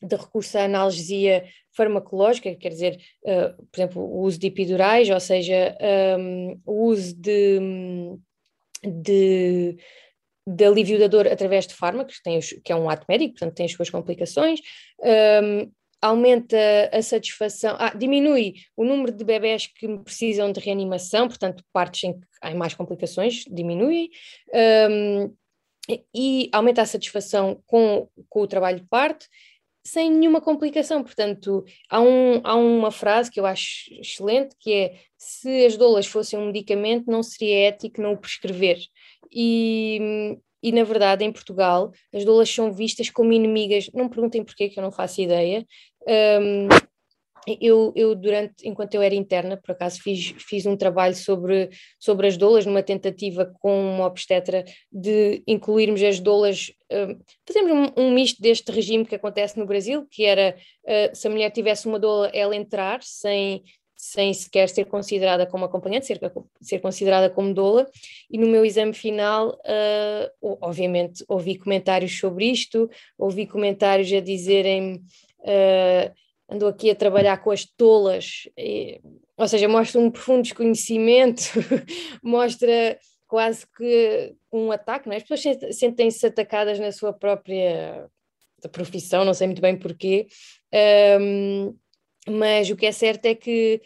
[0.00, 1.44] de recurso à analgesia
[1.76, 5.76] farmacológica, quer dizer, uh, por exemplo, o uso de epidurais, ou seja,
[6.18, 7.58] um, o uso de,
[8.82, 9.76] de
[10.46, 13.54] de alívio da dor através de fármacos, que, tem que é um ato médico, portanto
[13.54, 14.60] tem as suas complicações,
[15.42, 15.72] um,
[16.04, 16.56] aumenta
[16.92, 22.12] a satisfação, ah, diminui o número de bebés que precisam de reanimação, portanto, partes em
[22.12, 24.10] que há mais complicações diminuem,
[24.90, 25.34] um,
[26.14, 29.26] e aumenta a satisfação com, com o trabalho de parto,
[29.82, 31.02] sem nenhuma complicação.
[31.02, 36.06] Portanto, há, um, há uma frase que eu acho excelente, que é se as doulas
[36.06, 38.78] fossem um medicamento, não seria ético não o prescrever.
[39.32, 43.90] E, e na verdade, em Portugal, as doulas são vistas como inimigas.
[43.92, 45.66] Não me perguntem porquê, que eu não faço ideia.
[46.06, 46.68] Um,
[47.60, 52.26] eu, eu, durante, enquanto eu era interna, por acaso fiz, fiz um trabalho sobre, sobre
[52.26, 58.10] as doulas, numa tentativa com uma obstetra de incluirmos as doulas, uh, fazemos um, um,
[58.12, 61.98] misto deste regime que acontece no Brasil, que era uh, se a mulher tivesse uma
[61.98, 63.62] doula, ela entrar sem,
[63.94, 66.20] sem sequer ser considerada como acompanhante, ser,
[66.62, 67.86] ser considerada como doula,
[68.30, 72.88] e no meu exame final, uh, obviamente, ouvi comentários sobre isto,
[73.18, 75.02] ouvi comentários a dizerem
[75.44, 76.14] uh,
[76.48, 79.00] andou aqui a trabalhar com as tolas, e,
[79.36, 81.42] ou seja, mostra um profundo desconhecimento,
[82.22, 85.16] mostra quase que um ataque, não é?
[85.16, 88.08] As pessoas sentem-se atacadas na sua própria
[88.72, 90.26] profissão, não sei muito bem porquê,
[91.20, 91.76] um,
[92.28, 93.82] mas o que é certo é que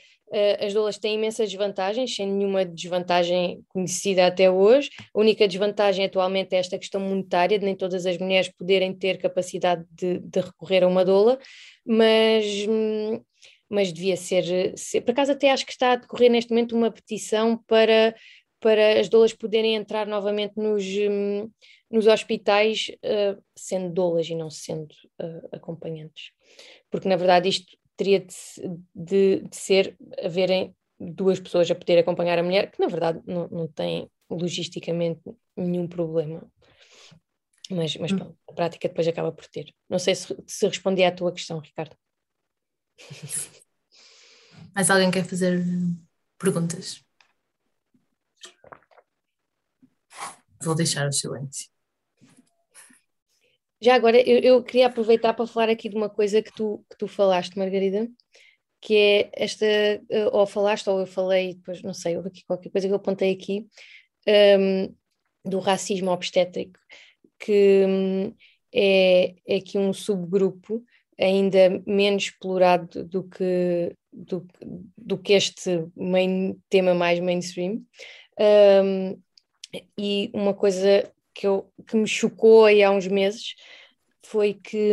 [0.60, 4.90] as doulas têm imensas desvantagens, sem nenhuma desvantagem conhecida até hoje.
[5.14, 9.18] A única desvantagem atualmente é esta questão monetária, de nem todas as mulheres poderem ter
[9.18, 11.38] capacidade de, de recorrer a uma doula,
[11.84, 12.66] mas,
[13.68, 15.00] mas devia ser, ser.
[15.00, 18.14] Por acaso, até acho que está a decorrer neste momento uma petição para,
[18.60, 20.84] para as doulas poderem entrar novamente nos,
[21.90, 26.32] nos hospitais, uh, sendo doulas e não sendo uh, acompanhantes.
[26.90, 28.34] Porque, na verdade, isto teria de,
[28.94, 33.48] de, de, ser haverem duas pessoas a poder acompanhar a mulher, que na verdade não,
[33.48, 35.20] não tem logisticamente
[35.56, 36.48] nenhum problema.
[37.70, 38.16] Mas, mas hum.
[38.16, 39.74] pronto, a prática depois acaba por ter.
[39.90, 41.96] Não sei se, se respondi à tua questão, Ricardo.
[44.74, 45.62] Mais alguém quer fazer
[46.38, 47.04] perguntas?
[50.62, 51.68] Vou deixar o silêncio.
[53.80, 56.98] Já agora, eu, eu, queria aproveitar para falar aqui de uma coisa que tu, que
[56.98, 58.08] tu falaste, Margarida,
[58.80, 62.70] que é esta, eh, ou falaste, ou eu falei, depois não sei, houve aqui qualquer
[62.70, 63.66] coisa que eu apontei aqui,
[64.58, 64.94] um,
[65.44, 66.78] do racismo obstétrico
[67.38, 68.34] que hum,
[68.74, 70.84] é, é aqui um subgrupo
[71.18, 74.46] ainda menos explorado do que, do,
[74.96, 77.84] do que este main, tema mais mainstream.
[78.38, 79.20] Um,
[79.98, 83.54] e uma coisa que, eu, que me chocou aí há uns meses
[84.26, 84.92] foi que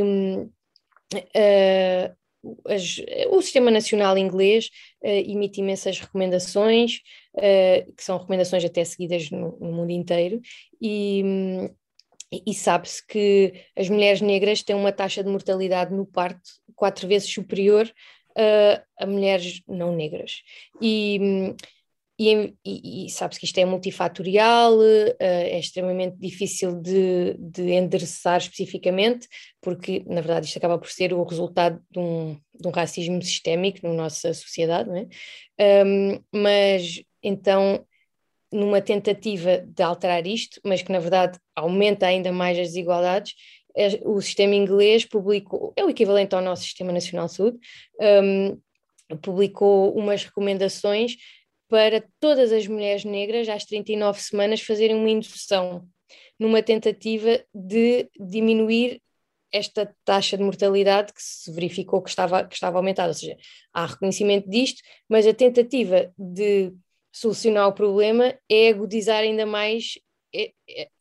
[1.16, 2.16] uh,
[2.70, 4.70] as, o Sistema Nacional Inglês
[5.04, 7.00] uh, emite imensas recomendações,
[7.34, 10.39] uh, que são recomendações até seguidas no, no mundo inteiro,
[10.80, 11.68] e, um,
[12.46, 17.34] e sabe-se que as mulheres negras têm uma taxa de mortalidade no parto quatro vezes
[17.34, 17.91] superior
[19.00, 20.43] a mulheres não negras.
[20.82, 21.56] E,
[22.18, 28.38] e, e, e sabe-se que isto é multifatorial, uh, é extremamente difícil de, de endereçar
[28.38, 29.28] especificamente,
[29.61, 33.80] porque, na verdade, isto acaba por ser o resultado de um, de um racismo sistémico
[33.84, 35.84] na nossa sociedade, não é?
[35.86, 37.86] Um, mas, então,
[38.51, 43.34] numa tentativa de alterar isto, mas que na verdade aumenta ainda mais as desigualdades,
[43.76, 47.57] é, o sistema inglês publicou, é o equivalente ao nosso Sistema Nacional de Saúde,
[48.24, 48.57] um,
[49.22, 51.18] publicou umas recomendações
[51.68, 55.88] para todas as mulheres negras às 39 semanas fazerem uma indução,
[56.39, 59.01] numa tentativa de diminuir
[59.51, 63.38] esta taxa de mortalidade que se verificou que estava, que estava aumentada, ou seja,
[63.74, 66.74] há reconhecimento disto, mas a tentativa de
[67.11, 69.97] solucionar o problema é agudizar ainda mais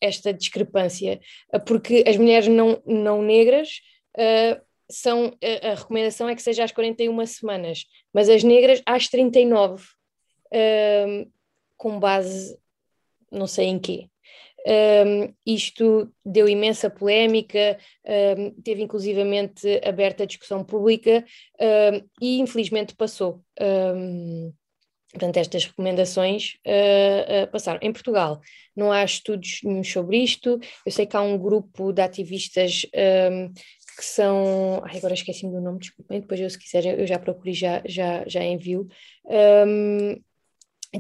[0.00, 1.20] esta discrepância,
[1.66, 3.80] porque as mulheres não, não negras
[4.16, 9.08] uh, são, a, a, recomendação é que seja às 41 semanas, mas as negras às
[9.08, 9.84] 39,
[10.54, 11.30] uh,
[11.76, 12.56] com base
[13.30, 14.08] não sei em quê.
[14.66, 17.76] Um, isto deu imensa polémica,
[18.38, 21.22] um, teve inclusivamente aberta a discussão pública
[21.60, 23.44] um, e infelizmente passou.
[25.14, 27.78] Portanto, estas recomendações uh, uh, passaram.
[27.82, 28.40] Em Portugal
[28.74, 30.58] não há estudos sobre isto.
[30.84, 32.84] Eu sei que há um grupo de ativistas
[33.30, 33.52] um,
[33.96, 34.82] que são.
[34.84, 37.80] Ai, agora esqueci-me do nome, desculpem, depois eu, se quiser, eu já procuro e já,
[37.86, 38.88] já, já envio.
[39.24, 40.20] Um,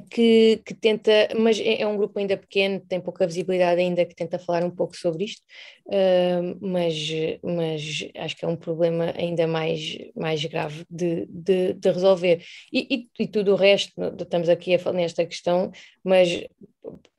[0.00, 4.14] que, que, tenta, mas é, é, um grupo ainda pequeno, tem pouca visibilidade ainda, que
[4.14, 5.42] tenta falar um pouco sobre isto,
[5.86, 6.94] uh, mas,
[7.42, 12.42] mas acho que é um problema ainda mais, mais grave de, de, de resolver.
[12.72, 15.70] E, e, e, tudo o resto, estamos aqui a falar nesta questão,
[16.02, 16.44] mas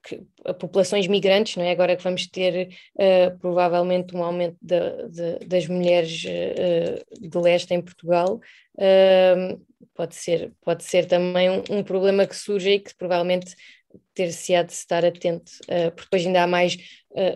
[0.05, 0.21] que,
[0.59, 1.71] populações migrantes, não é?
[1.71, 4.79] Agora que vamos ter uh, provavelmente um aumento de,
[5.09, 8.39] de, das mulheres uh, de leste em Portugal,
[8.75, 13.55] uh, pode, ser, pode ser também um, um, problema que surge e que provavelmente
[14.13, 15.53] ter-se-á de estar atento,
[15.95, 16.77] porque depois ainda há mais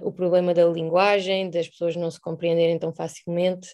[0.02, 3.70] o problema da linguagem, das pessoas não se compreenderem tão facilmente,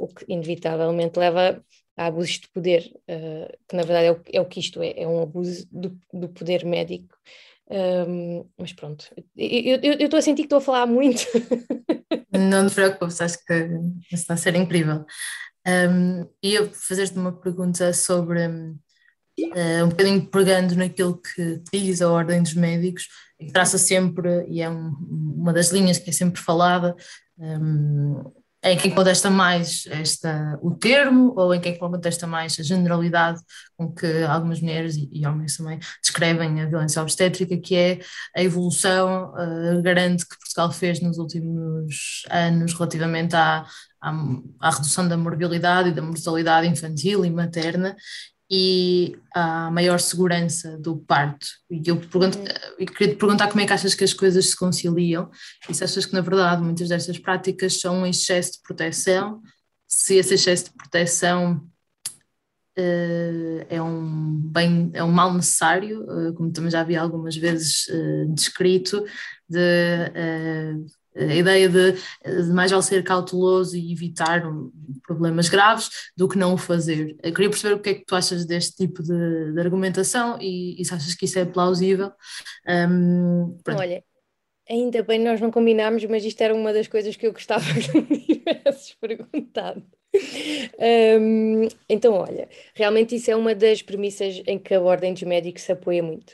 [0.00, 1.64] o que inevitavelmente leva
[1.96, 2.92] a abusos de poder,
[3.68, 6.28] que na verdade é o, é o que isto é, é um abuso do, do
[6.28, 7.16] poder médico
[7.70, 9.04] um, mas pronto,
[9.36, 11.20] eu estou a sentir que estou a falar muito.
[12.32, 13.54] Não te preocupes, acho que
[14.10, 15.04] está a ser incrível.
[15.66, 22.42] Um, e fazer-te uma pergunta sobre, uh, um bocadinho pegando naquilo que diz a Ordem
[22.42, 23.06] dos Médicos,
[23.38, 24.90] que traça sempre, e é um,
[25.36, 26.96] uma das linhas que é sempre falada,
[27.36, 28.32] um,
[28.62, 33.40] em quem contesta mais esta, o termo ou em quem contesta mais a generalidade
[33.76, 38.00] com que algumas mulheres e, e homens também descrevem a violência obstétrica, que é
[38.36, 43.64] a evolução uh, grande que Portugal fez nos últimos anos relativamente à,
[44.00, 44.12] à,
[44.60, 47.96] à redução da morbilidade e da mortalidade infantil e materna
[48.50, 51.46] e a maior segurança do parto.
[51.70, 52.86] E eu pergunto, uhum.
[52.86, 55.30] queria te perguntar como é que achas que as coisas se conciliam
[55.68, 59.42] e se achas que, na verdade, muitas destas práticas são um excesso de proteção,
[59.86, 61.62] se esse excesso de proteção
[62.78, 67.86] uh, é, um bem, é um mal necessário, uh, como também já vi algumas vezes
[67.88, 69.04] uh, descrito,
[69.48, 69.58] de
[71.18, 74.42] a ideia de, de, mais vale ser cauteloso e evitar
[75.06, 77.16] problemas graves do que não o fazer.
[77.22, 80.80] Eu queria perceber o que é que tu achas deste tipo de, de argumentação e,
[80.80, 82.12] e, se achas que isso é plausível.
[82.66, 84.04] Um, Olha,
[84.68, 88.00] ainda bem nós não combinámos, mas isto era uma das coisas que eu gostava que
[88.00, 89.84] me tivesses perguntado.
[91.20, 95.62] Um, então, olha, realmente isso é uma das premissas em que a Ordem dos Médicos
[95.62, 96.32] se apoia muito.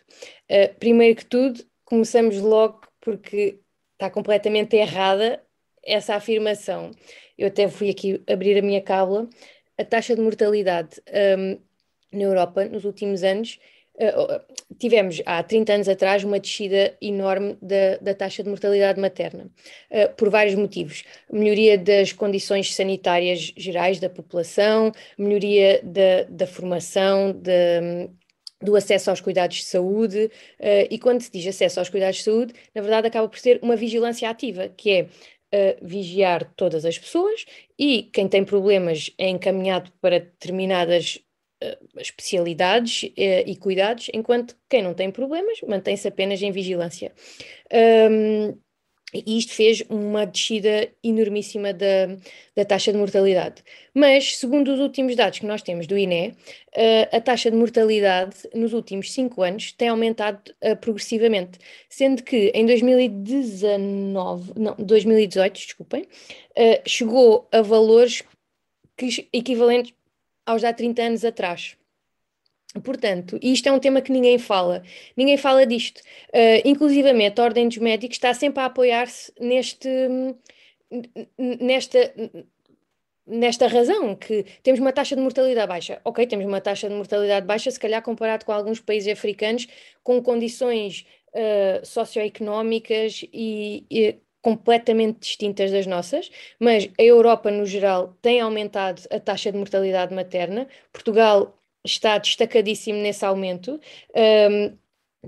[0.50, 3.60] Uh, primeiro que tudo, começamos logo porque
[3.94, 5.42] está completamente errada
[5.82, 6.90] essa afirmação.
[7.36, 9.28] Eu até fui aqui abrir a minha cábula.
[9.78, 11.00] A taxa de mortalidade
[11.38, 11.58] um,
[12.12, 13.58] na Europa nos últimos anos
[13.96, 19.50] uh, tivemos há 30 anos atrás uma descida enorme da, da taxa de mortalidade materna,
[19.90, 21.04] uh, por vários motivos.
[21.30, 28.08] Melhoria das condições sanitárias gerais da população, melhoria da, da formação, de,
[28.64, 32.22] do acesso aos cuidados de saúde, uh, e quando se diz acesso aos cuidados de
[32.22, 36.98] saúde, na verdade acaba por ser uma vigilância ativa, que é uh, vigiar todas as
[36.98, 37.44] pessoas
[37.78, 41.20] e quem tem problemas é encaminhado para determinadas
[41.62, 47.12] uh, especialidades e cuidados, enquanto quem não tem problemas mantém-se apenas em vigilância.
[48.10, 48.58] Um,
[49.14, 52.16] e isto fez uma descida enormíssima da,
[52.56, 53.62] da taxa de mortalidade.
[53.94, 56.34] Mas, segundo os últimos dados que nós temos do INE,
[56.74, 61.58] eh, a taxa de mortalidade nos últimos cinco anos tem aumentado uh, progressivamente,
[61.88, 68.22] sendo que em 2019, não, 2018, desculpem, uh, chegou a valores
[68.96, 69.94] que, equivalentes
[70.44, 71.76] aos de há 30 anos atrás.
[72.82, 74.82] Portanto, isto é um tema que ninguém fala,
[75.16, 76.00] ninguém fala disto.
[76.30, 79.88] Uh, inclusivamente, a Ordem dos Médicos está sempre a apoiar-se neste,
[81.38, 82.12] nesta,
[83.26, 86.00] nesta razão, que temos uma taxa de mortalidade baixa.
[86.04, 89.68] Ok, temos uma taxa de mortalidade baixa, se calhar comparado com alguns países africanos
[90.02, 98.14] com condições uh, socioeconómicas e, e completamente distintas das nossas, mas a Europa, no geral,
[98.20, 100.68] tem aumentado a taxa de mortalidade materna.
[100.92, 103.80] Portugal está destacadíssimo nesse aumento.
[104.14, 104.76] Um,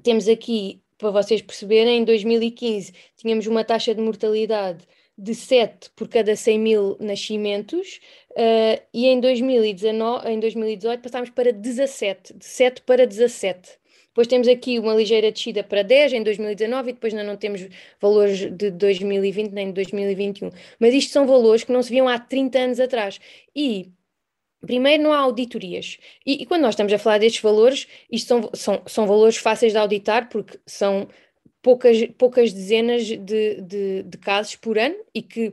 [0.02, 4.86] temos aqui, para vocês perceberem, em 2015 tínhamos uma taxa de mortalidade
[5.18, 8.00] de 7 por cada 100 mil nascimentos
[8.32, 13.78] uh, e em, 2019, em 2018 passámos para 17, de 7 para 17.
[14.08, 17.66] Depois temos aqui uma ligeira descida para 10 em 2019 e depois ainda não temos
[18.00, 20.50] valores de 2020 nem de 2021.
[20.78, 23.20] Mas isto são valores que não se viam há 30 anos atrás.
[23.54, 23.90] E
[24.66, 25.98] Primeiro, não há auditorias.
[26.24, 29.72] E, e, quando nós estamos a falar destes valores, isto são, são, são valores fáceis
[29.72, 31.08] de auditar, porque são
[31.62, 35.52] poucas, poucas dezenas de, de, de casos por ano e que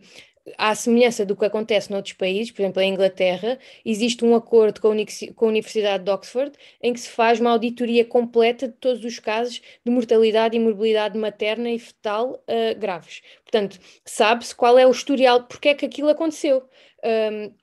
[0.57, 4.89] à semelhança do que acontece noutros países, por exemplo, em Inglaterra, existe um acordo com
[4.89, 6.51] a Universidade de Oxford
[6.81, 11.17] em que se faz uma auditoria completa de todos os casos de mortalidade e morbilidade
[11.17, 13.21] materna e fetal uh, graves.
[13.43, 16.63] Portanto, sabe-se qual é o historial, porque é que aquilo aconteceu.
[17.03, 17.53] Um,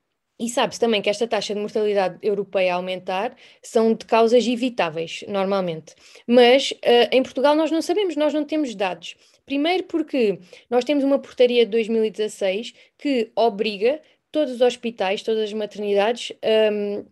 [0.40, 5.22] e sabe-se também que esta taxa de mortalidade europeia a aumentar são de causas evitáveis,
[5.28, 5.94] normalmente.
[6.26, 9.16] Mas uh, em Portugal nós não sabemos, nós não temos dados.
[9.44, 10.38] Primeiro porque
[10.70, 14.00] nós temos uma portaria de 2016 que obriga
[14.32, 16.32] todos os hospitais, todas as maternidades
[16.72, 17.04] um,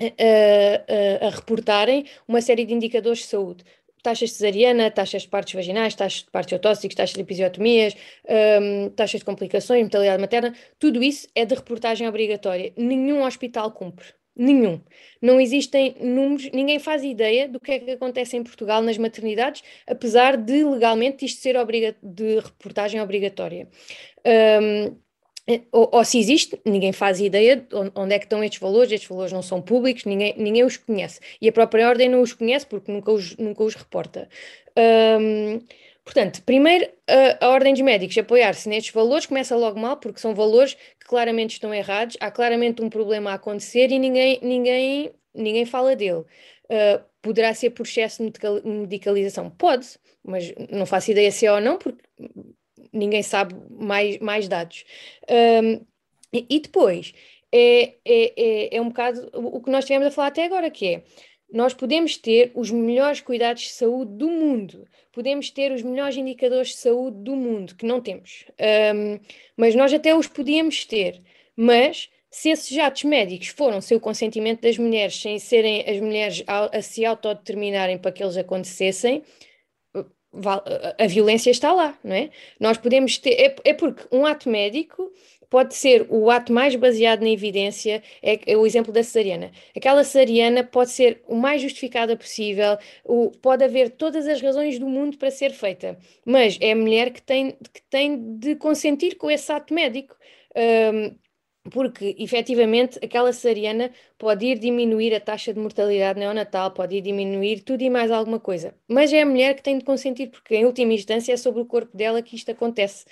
[0.00, 3.64] a, a, a, reportarem uma série de indicadores de saúde
[4.04, 7.96] taxas de cesariana, taxas de partos vaginais, taxas de partos autóxicos, taxas de episiotomias,
[8.28, 12.72] um, taxas de complicações, mortalidade materna, tudo isso é de reportagem obrigatória.
[12.76, 14.08] Nenhum hospital cumpre.
[14.36, 14.80] Nenhum.
[15.22, 19.62] Não existem números, ninguém faz ideia do que é que acontece em Portugal nas maternidades,
[19.86, 21.56] apesar de legalmente isto ser
[22.02, 23.68] de reportagem obrigatória.
[24.26, 24.96] Um,
[25.70, 29.32] ou, ou, se existe, ninguém faz ideia onde é que estão estes valores, estes valores
[29.32, 31.20] não são públicos, ninguém, ninguém os conhece.
[31.40, 34.28] E a própria ordem não os conhece porque nunca os, nunca os reporta.
[35.20, 35.60] Um,
[36.02, 40.34] portanto, primeiro, a, a ordem dos médicos apoiar-se nestes valores começa logo mal, porque são
[40.34, 45.66] valores que claramente estão errados, há claramente um problema a acontecer e ninguém, ninguém, ninguém
[45.66, 46.24] fala dele.
[46.64, 48.32] Uh, poderá ser por excesso de
[48.64, 49.50] medicalização?
[49.50, 49.86] Pode,
[50.22, 52.02] mas não faço ideia se é ou não, porque
[52.92, 54.84] ninguém sabe mais, mais dados.
[55.28, 55.80] Um,
[56.32, 57.14] e, e, depois,
[57.52, 60.86] é, é, é, é um bocado o que nós tivemos a falar até agora, que
[60.86, 61.02] é
[61.52, 66.70] nós podemos ter os melhores cuidados de saúde do mundo, podemos ter os melhores indicadores
[66.70, 68.44] de saúde do mundo, que não temos,
[68.92, 69.20] um,
[69.56, 71.22] mas nós até os podíamos ter,
[71.56, 76.42] mas se esses jatos médicos foram sem o consentimento das mulheres, sem serem as mulheres
[76.48, 79.22] a, a se autodeterminarem para que eles acontecessem,
[80.98, 82.30] a violência está lá, não é?
[82.58, 85.12] Nós podemos ter, é, é, porque um ato médico
[85.48, 89.52] pode ser o ato mais baseado na evidência, é, é, o exemplo da cesariana.
[89.76, 94.88] Aquela cesariana pode ser o mais justificada possível, o, pode haver todas as razões do
[94.88, 99.30] mundo para ser feita, mas é a mulher que tem, que tem de consentir com
[99.30, 100.16] esse ato médico.
[100.56, 101.23] Um,
[101.70, 107.60] porque efetivamente aquela cesariana pode ir diminuir a taxa de mortalidade neonatal, pode ir diminuir
[107.62, 108.74] tudo e mais alguma coisa.
[108.88, 111.66] Mas é a mulher que tem de consentir, porque em última instância é sobre o
[111.66, 113.06] corpo dela que isto acontece.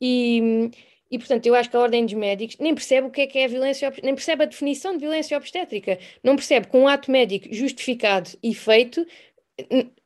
[0.00, 0.70] E,
[1.10, 3.38] e portanto, eu acho que a Ordem dos Médicos nem percebe o que é que
[3.38, 7.10] é a violência, nem percebe a definição de violência obstétrica, não percebe que um ato
[7.10, 9.06] médico justificado e feito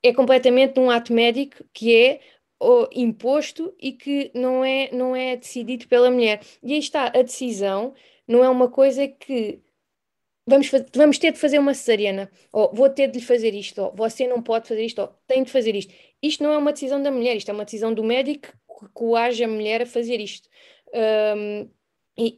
[0.02, 2.20] é completamente um ato médico que é
[2.92, 6.40] imposto e que não é, não é decidido pela mulher.
[6.62, 7.94] E aí está, a decisão
[8.26, 9.60] não é uma coisa que
[10.46, 13.92] vamos, vamos ter de fazer uma cesariana, ou vou ter de lhe fazer isto, ou
[13.94, 15.92] você não pode fazer isto, ou tem de fazer isto.
[16.22, 18.48] Isto não é uma decisão da mulher, isto é uma decisão do médico
[18.78, 20.48] que coage a mulher a fazer isto.
[20.94, 21.68] Um,
[22.16, 22.36] e,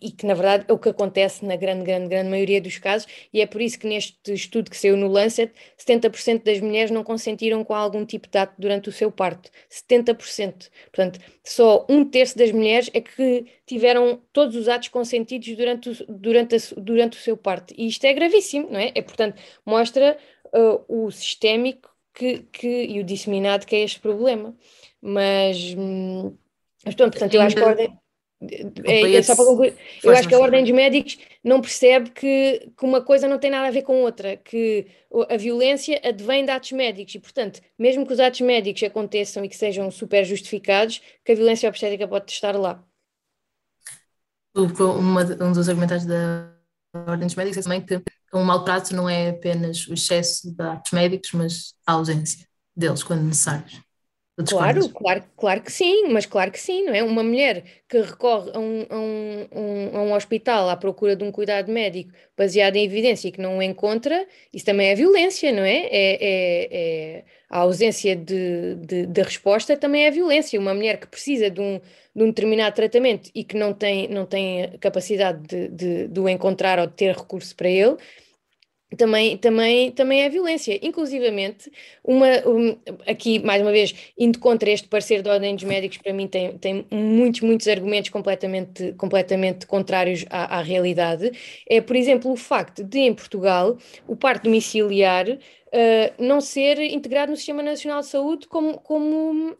[0.00, 2.78] e, e, que na verdade é o que acontece na grande, grande, grande maioria dos
[2.78, 6.90] casos, e é por isso que neste estudo que saiu no Lancet, 70% das mulheres
[6.90, 9.50] não consentiram com algum tipo de ato durante o seu parto.
[9.70, 10.70] 70%.
[10.90, 16.06] Portanto, só um terço das mulheres é que tiveram todos os atos consentidos durante o,
[16.08, 17.74] durante a, durante o seu parto.
[17.76, 18.92] E isto é gravíssimo, não é?
[18.94, 20.16] É, portanto, mostra
[20.54, 24.56] uh, o sistémico que, que, e o disseminado que é este problema.
[25.00, 26.36] Mas, hum,
[26.84, 27.99] mas pronto, portanto, eu acho que a ordem
[28.84, 29.76] é, é só para concluir.
[30.02, 33.50] Eu acho que a Ordem dos Médicos não percebe que, que uma coisa não tem
[33.50, 34.86] nada a ver com outra, que
[35.28, 39.48] a violência advém de atos médicos e, portanto, mesmo que os atos médicos aconteçam e
[39.48, 42.82] que sejam super justificados, que a violência obstétrica pode estar lá.
[44.54, 46.52] Uma, um dos argumentos da
[46.94, 50.92] Ordem dos Médicos é também que um maltrato não é apenas o excesso de atos
[50.92, 53.80] médicos, mas a ausência deles quando necessários.
[54.44, 57.02] Claro, claro, claro que sim, mas claro que sim, não é?
[57.02, 61.24] Uma mulher que recorre a um, a um, um, a um hospital à procura de
[61.24, 65.52] um cuidado médico baseado em evidência e que não o encontra, isso também é violência,
[65.52, 65.86] não é?
[65.86, 70.58] é, é, é a ausência de, de, de, resposta também é violência.
[70.58, 71.80] Uma mulher que precisa de um,
[72.14, 76.28] de um determinado tratamento e que não tem, não tem capacidade de, de, de o
[76.28, 77.96] encontrar ou de ter recurso para ele,
[78.96, 80.78] também, também, também é violência.
[80.84, 81.70] Inclusivamente,
[82.02, 82.76] uma, um,
[83.06, 86.58] aqui, mais uma vez, indo contra este parecer da Ordem dos Médicos, para mim tem,
[86.58, 91.30] tem muitos, muitos argumentos completamente, completamente contrários à, à realidade.
[91.68, 95.38] É, por exemplo, o facto de, em Portugal, o parto domiciliar uh,
[96.18, 99.56] não ser integrado no Sistema Nacional de Saúde como, como,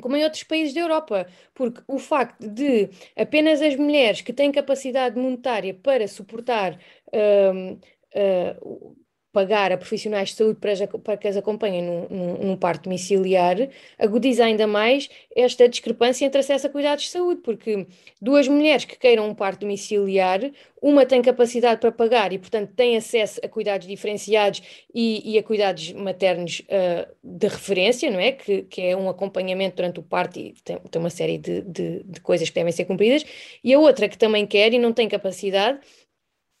[0.00, 4.52] como em outros países da Europa, porque o facto de apenas as mulheres que têm
[4.52, 7.78] capacidade monetária para suportar uh,
[8.16, 8.96] uh,
[9.36, 13.68] pagar a profissionais de saúde para, para que as acompanhem num, num, num, parto domiciliar,
[13.98, 17.86] agudiza ainda mais esta discrepância entre acesso a cuidados de saúde, porque
[18.18, 20.40] duas mulheres que queiram um parto domiciliar,
[20.80, 24.62] uma tem capacidade para pagar e, portanto, tem acesso a cuidados diferenciados
[24.94, 28.32] e, e a cuidados maternos uh, de referência, não é?
[28.32, 32.02] Que, que é um acompanhamento durante o parto e tem, tem uma série de, de,
[32.04, 33.22] de coisas que devem ser cumpridas,
[33.62, 35.78] e a outra que também quer e não tem capacidade,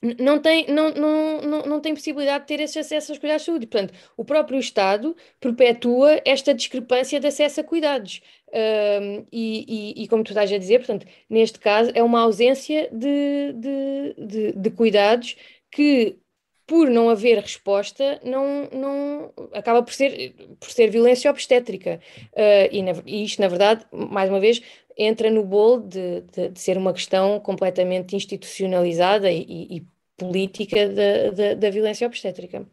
[0.02, 3.46] não tem, não, não, não, não tem possibilidade de ter esse acesso aos cuidados de
[3.46, 3.66] saúde.
[3.66, 8.20] Portanto, o próprio Estado perpetua esta discrepância de acesso a cuidados.
[8.52, 12.88] Um, e, e, e, como tu estás a dizer, portanto, neste caso é uma ausência
[12.92, 15.36] de, de, de, de cuidados
[15.70, 16.18] que
[16.66, 22.00] por não haver resposta, não, não acaba por ser, por ser violência obstétrica.
[22.32, 24.60] Uh, e, na, e, isto, na verdade, mais uma vez,
[24.96, 29.86] entra no bolo de, de, de ser uma questão completamente institucionalizada e, e,
[30.16, 32.66] política da, da, da violência obstétrica.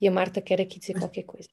[0.00, 1.48] E a Marta quer aqui dizer qualquer coisa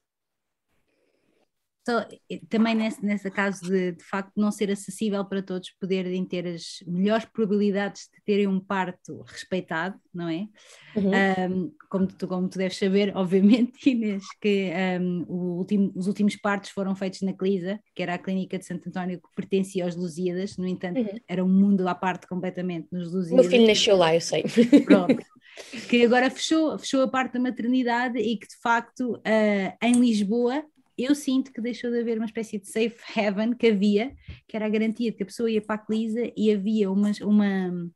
[1.87, 2.05] só,
[2.49, 6.83] também nesse, nesse caso de, de facto não ser acessível para todos poderem ter as
[6.85, 10.47] melhores probabilidades de terem um parto respeitado, não é?
[10.95, 11.11] Uhum.
[11.51, 14.71] Um, como, tu, como tu deves saber, obviamente, Inês, que
[15.01, 15.63] um,
[15.95, 19.27] os últimos partos foram feitos na Clisa, que era a clínica de Santo António que
[19.35, 21.19] pertencia aos Lusíadas, no entanto, uhum.
[21.27, 23.45] era um mundo à parte completamente nos Lusíadas.
[23.45, 24.43] Meu filho nasceu lá, eu sei.
[24.85, 25.25] Pronto.
[25.89, 30.63] que agora fechou, fechou a parte da maternidade e que de facto uh, em Lisboa
[31.03, 34.13] eu sinto que deixou de haver uma espécie de safe haven que havia,
[34.47, 37.11] que era a garantia de que a pessoa ia para a Clisa e havia uma,
[37.21, 37.91] uma,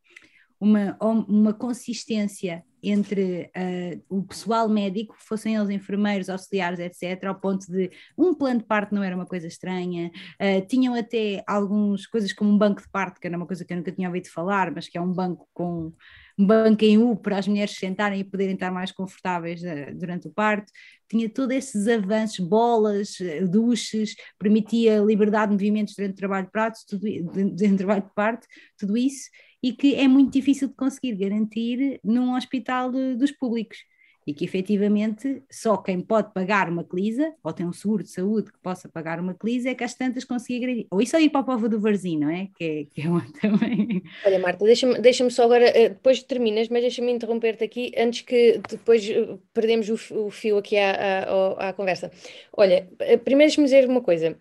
[0.59, 7.71] uma, uma consistência entre uh, o pessoal médico, fossem eles enfermeiros, auxiliares, etc., ao ponto
[7.71, 10.11] de um plano de parto não era uma coisa estranha,
[10.41, 13.71] uh, tinham até algumas coisas como um banco de parto, que era uma coisa que
[13.71, 15.93] eu nunca tinha ouvido falar, mas que é um banco com
[16.37, 20.27] um banco em U para as mulheres sentarem e poderem estar mais confortáveis uh, durante
[20.27, 20.71] o parto,
[21.07, 23.17] tinha todos esses avanços, bolas,
[23.49, 28.13] duches, permitia liberdade de movimentos durante o trabalho de parto, tudo, durante o trabalho de
[28.15, 29.29] parto, tudo isso,
[29.63, 33.77] e que é muito difícil de conseguir garantir num hospital dos públicos
[34.25, 38.51] e que efetivamente só quem pode pagar uma clisa, ou tem um seguro de saúde
[38.51, 41.41] que possa pagar uma clisa, é que as tantas conseguem Ou isso é ir para
[41.41, 42.47] a Povo do Varzim, não é?
[42.55, 43.05] Que é, que é
[43.41, 44.03] também.
[44.25, 48.61] Olha, Marta, deixa-me deixa só agora, eh, depois terminas, mas deixa-me interromper-te aqui antes que
[48.69, 52.11] depois eh, perdemos o, o fio aqui à, à, à, conversa.
[52.55, 54.37] Olha, eh, primeiro deixa-me dizer uma coisa.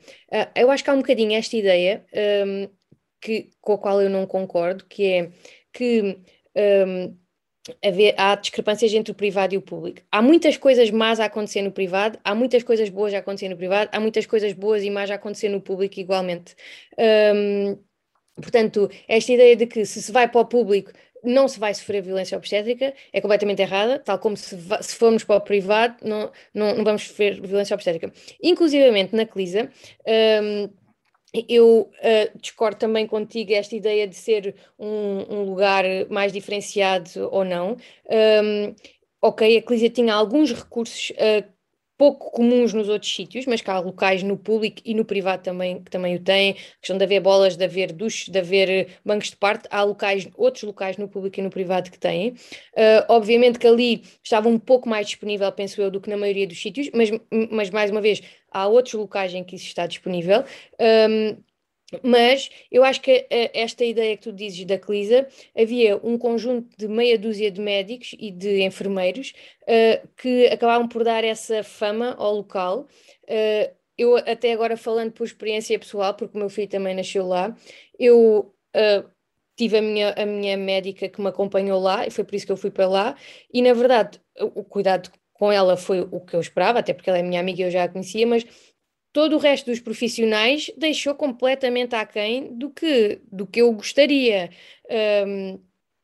[0.54, 2.04] Eu acho que há um bocadinho esta ideia
[2.46, 2.68] um,
[3.22, 5.30] que, com a qual eu não concordo, que é
[5.72, 6.18] que.
[6.54, 7.16] Um,
[7.84, 10.02] haver, há discrepâncias entre o privado e o público.
[10.10, 13.56] Há muitas coisas más a acontecer no privado, há muitas coisas boas a acontecer no
[13.56, 16.56] privado, há muitas coisas boas e más a acontecer no público igualmente.
[16.98, 17.78] Um,
[18.34, 20.90] portanto, esta ideia de que se se vai para o público
[21.22, 25.36] não se vai sofrer violência obstétrica é completamente errada, tal como se, se formos para
[25.36, 28.12] o privado não, não, não vamos sofrer violência obstétrica.
[28.42, 29.70] Inclusivamente na CLISA,
[30.42, 30.68] um,
[31.48, 37.44] eu uh, discordo também contigo esta ideia de ser um, um lugar mais diferenciado ou
[37.44, 37.76] não.
[38.10, 38.74] Um,
[39.20, 41.52] ok, a Clísia tinha alguns recursos uh,
[42.02, 45.80] pouco comuns nos outros sítios, mas que há locais no público e no privado também
[45.80, 49.36] que também o têm, questão de haver bolas, de haver duches, de haver bancos de
[49.36, 52.30] parte, há locais, outros locais no público e no privado que têm.
[52.30, 56.46] Uh, obviamente que ali estava um pouco mais disponível, penso eu, do que na maioria
[56.46, 57.10] dos sítios, mas,
[57.50, 58.20] mas mais uma vez,
[58.52, 60.44] há outros locais em que isso está disponível.
[60.80, 61.42] Um,
[62.02, 66.74] mas eu acho que eh, esta ideia que tu dizes da Clisa, havia um conjunto
[66.76, 69.34] de meia dúzia de médicos e de enfermeiros
[69.64, 72.86] uh, que acabavam por dar essa fama ao local.
[73.24, 77.54] Uh, eu, até agora, falando por experiência pessoal, porque o meu filho também nasceu lá,
[77.98, 79.10] eu uh,
[79.56, 82.52] tive a minha, a minha médica que me acompanhou lá, e foi por isso que
[82.52, 83.16] eu fui para lá,
[83.52, 85.10] e na verdade, o cuidado
[85.42, 87.70] com ela foi o que eu esperava, até porque ela é minha amiga e eu
[87.72, 88.46] já a conhecia, mas
[89.12, 94.50] todo o resto dos profissionais deixou completamente aquém do que, do que eu gostaria.
[95.26, 95.58] Um,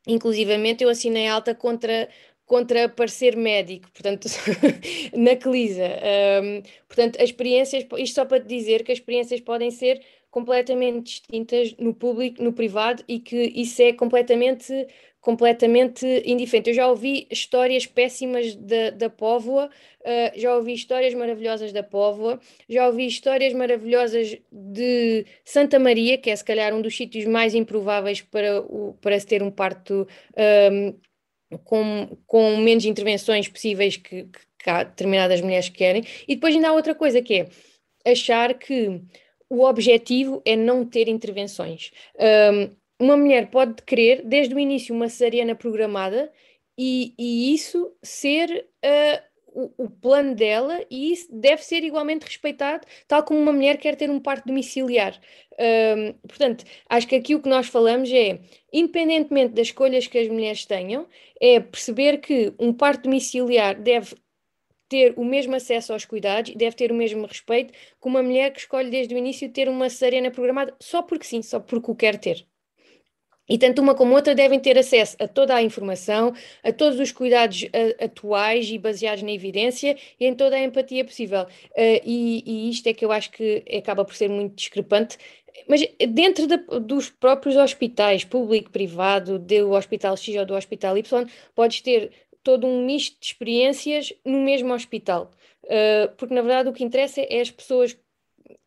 [0.05, 2.09] inclusivamente eu assinei alta contra
[2.45, 4.27] contra parecer médico, portanto,
[5.15, 5.87] na Clisa.
[6.43, 11.05] Um, portanto, as experiências, isto só para te dizer que as experiências podem ser completamente
[11.05, 14.87] distintas no público, no privado, e que isso é completamente
[15.21, 16.69] completamente indiferente.
[16.69, 22.39] Eu já ouvi histórias péssimas da, da Póvoa, uh, já ouvi histórias maravilhosas da Póvoa,
[22.67, 27.53] já ouvi histórias maravilhosas de Santa Maria, que é se calhar um dos sítios mais
[27.53, 30.07] improváveis para, o, para se ter um parto
[30.71, 30.93] um,
[31.63, 36.03] com, com menos intervenções possíveis que, que, que há determinadas mulheres que querem.
[36.27, 37.33] E depois ainda há outra coisa que
[38.05, 39.01] é achar que
[39.49, 41.91] o objetivo é não ter intervenções.
[42.53, 42.69] Um,
[42.99, 46.31] uma mulher pode querer, desde o início, uma cesariana programada
[46.77, 52.85] e, e isso ser uh, o, o, plano dela e isso deve ser igualmente respeitado,
[53.07, 55.19] tal como uma mulher quer ter um parto domiciliar.
[56.27, 58.39] Portanto, acho que aqui o que nós falamos é,
[58.71, 61.07] independentemente das escolhas que as mulheres tenham,
[61.41, 64.15] é perceber que um parto domiciliar deve
[64.89, 68.59] ter o mesmo acesso aos cuidados, deve ter o mesmo respeito que uma mulher que
[68.59, 72.17] escolhe desde o início ter uma cesariana programada só porque sim, só porque o quer
[72.17, 72.48] ter.
[73.49, 77.11] E tanto uma como outra devem ter acesso a toda a informação, a todos os
[77.11, 81.43] cuidados a, atuais e baseados na evidência e em toda a empatia possível.
[81.43, 85.17] Uh, e, e, isto é que eu acho que acaba por ser muito discrepante.
[85.67, 91.25] Mas dentro de, dos próprios hospitais, público, privado, do Hospital X ou do Hospital Y,
[91.55, 92.11] podes ter
[92.43, 95.31] todo um misto de experiências no mesmo hospital.
[95.63, 97.97] Uh, porque, na verdade, o que interessa é as pessoas,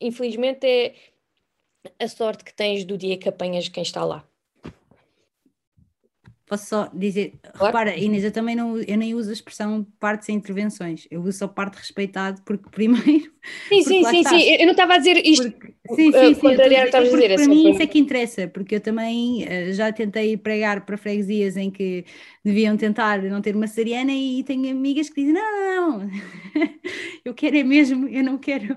[0.01, 0.95] infelizmente, é
[1.99, 4.27] a sorte que tens do dia que apanhas quem está lá.
[6.53, 7.65] Posso só dizer, claro.
[7.65, 11.39] repara, Inês, eu também não, eu nem uso a expressão parte sem intervenções, eu uso
[11.39, 13.33] só parte respeitado, porque primeiro.
[13.71, 15.51] Sim, sim, sim, sim, eu não estava a dizer isto.
[15.51, 17.35] Porque, sim, sim, sim, contrariar a dizer.
[17.35, 21.57] Para mim isso é que interessa, porque eu também uh, já tentei pregar para freguesias
[21.57, 22.05] em que
[22.45, 26.11] deviam tentar não ter uma cesariana e tenho amigas que dizem, não, não,
[27.25, 28.77] eu quero é mesmo, eu não quero,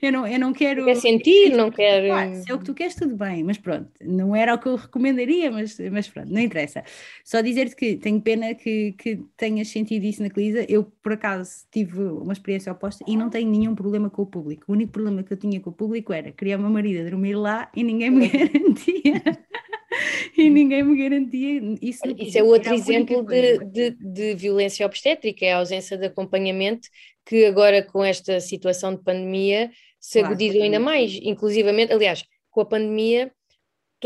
[0.00, 0.84] eu não, eu não quero.
[0.84, 2.12] Quer sentir, não quero.
[2.12, 4.68] Ah, se é o que tu queres, tudo bem, mas pronto, não era o que
[4.68, 6.84] eu recomendaria, mas, mas pronto, não interessa.
[7.24, 10.64] Só dizer-te que tenho pena que, que tenhas sentido isso na Clisa.
[10.68, 14.64] Eu, por acaso, tive uma experiência oposta e não tenho nenhum problema com o público.
[14.68, 17.34] O único problema que eu tinha com o público era criar uma marido a dormir
[17.34, 19.22] lá e ninguém me garantia.
[20.36, 22.02] e ninguém me garantia isso.
[22.18, 26.88] Isso é outro exemplo de, de, de, violência obstétrica, é a ausência de acompanhamento
[27.24, 32.60] que agora com esta situação de pandemia se claro, agudizou ainda mais, inclusivamente, aliás, com
[32.60, 33.32] a pandemia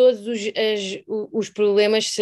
[0.00, 2.16] todos os, as, os problemas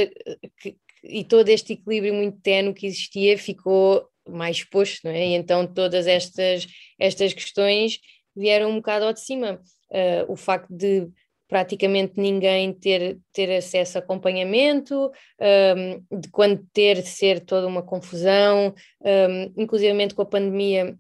[0.61, 5.29] que, e todo este equilíbrio muito tenue que existia ficou mais exposto, não é?
[5.29, 6.67] E então todas estas,
[6.99, 8.01] estas questões
[8.35, 9.61] vieram um bocado ao de cima.
[9.91, 11.09] Uh, o facto de
[11.47, 17.83] praticamente ninguém ter, ter acesso a acompanhamento, um, de quando ter de ser toda uma
[17.83, 20.99] confusão, um, inclusivamente com a pandemia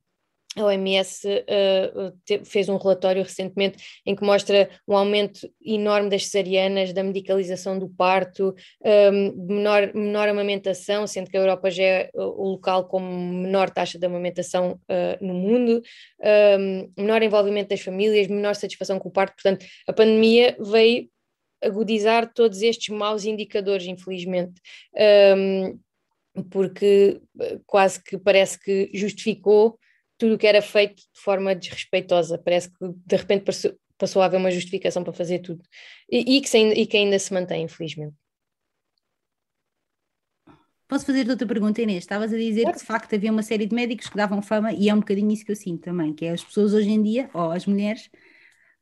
[0.62, 6.26] a OMS uh, te, fez um relatório recentemente em que mostra um aumento enorme das
[6.26, 8.54] cesarianas, da medicalização do parto,
[9.12, 13.98] um, menor, menor amamentação, sendo que a Europa já é o local com menor taxa
[13.98, 15.82] de amamentação uh, no mundo,
[16.58, 19.34] um, menor envolvimento das famílias, menor satisfação com o parto.
[19.34, 21.08] Portanto, a pandemia veio
[21.62, 24.60] agudizar todos estes maus indicadores, infelizmente.
[25.36, 25.78] Um,
[26.50, 27.20] porque
[27.66, 29.78] quase que parece que justificou
[30.18, 32.36] tudo o que era feito de forma desrespeitosa.
[32.38, 32.76] Parece que
[33.06, 35.62] de repente passou, passou a haver uma justificação para fazer tudo.
[36.10, 38.14] E, e, que, se, e que ainda se mantém, infelizmente.
[40.88, 42.04] Posso fazer outra pergunta, Inês?
[42.04, 44.88] Estavas a dizer que de facto havia uma série de médicos que davam fama, e
[44.88, 47.28] é um bocadinho isso que eu sinto também, que é as pessoas hoje em dia,
[47.34, 48.08] ou as mulheres,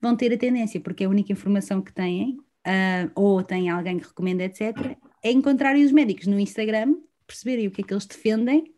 [0.00, 3.98] vão ter a tendência, porque é a única informação que têm, uh, ou têm alguém
[3.98, 6.94] que recomenda, etc., é encontrarem os médicos no Instagram,
[7.26, 8.72] perceberem o que é que eles defendem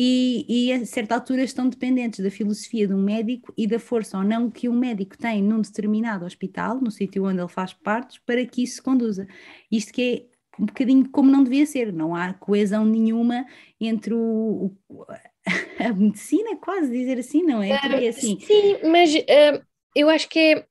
[0.00, 4.16] e, e, a certa altura estão dependentes da filosofia de um médico e da força
[4.16, 8.16] ou não que um médico tem num determinado hospital, no sítio onde ele faz partos,
[8.18, 9.26] para que isso se conduza.
[9.72, 13.44] Isto que é um bocadinho como não devia ser, não há coesão nenhuma
[13.80, 15.04] entre o, o
[15.84, 17.70] a medicina, quase dizer assim, não é?
[17.70, 18.38] é assim.
[18.38, 19.66] Sim, mas uh,
[19.96, 20.66] eu acho que é.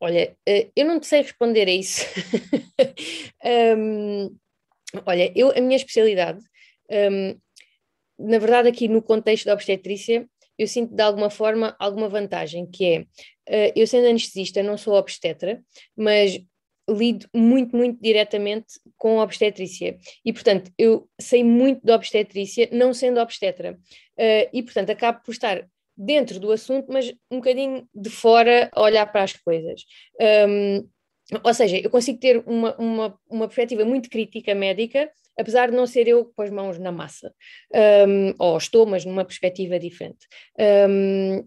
[0.00, 2.04] Olha, uh, eu não sei responder a isso.
[3.78, 4.36] um,
[5.06, 6.40] olha, eu, a minha especialidade
[6.90, 7.38] um,
[8.18, 10.28] na verdade, aqui no contexto da obstetrícia,
[10.58, 13.06] eu sinto de alguma forma alguma vantagem, que
[13.46, 15.62] é, uh, eu sendo anestesista, não sou obstetra,
[15.96, 16.40] mas
[16.88, 18.66] lido muito, muito diretamente
[18.96, 19.98] com a obstetrícia.
[20.24, 23.72] E, portanto, eu sei muito da obstetrícia, não sendo obstetra.
[24.18, 25.66] Uh, e, portanto, acabo por estar
[25.96, 29.84] dentro do assunto, mas um bocadinho de fora a olhar para as coisas.
[30.48, 30.88] Um,
[31.42, 35.86] ou seja, eu consigo ter uma, uma, uma perspectiva muito crítica médica, apesar de não
[35.86, 37.32] ser eu com as mãos na massa,
[38.08, 40.26] um, ou estou, mas numa perspectiva diferente.
[40.88, 41.46] Um,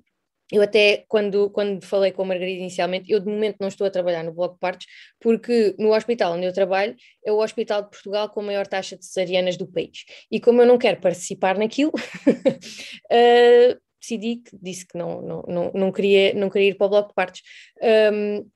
[0.51, 3.91] eu até, quando, quando falei com a Margarida inicialmente, eu de momento não estou a
[3.91, 4.87] trabalhar no Bloco Partos,
[5.19, 8.97] porque no hospital onde eu trabalho é o hospital de Portugal com a maior taxa
[8.97, 10.05] de cesarianas do país.
[10.31, 15.71] E como eu não quero participar naquilo, uh, decidi que disse que não, não, não,
[15.73, 17.41] não, queria, não queria ir para o Bloco de Partos.
[18.11, 18.49] Um,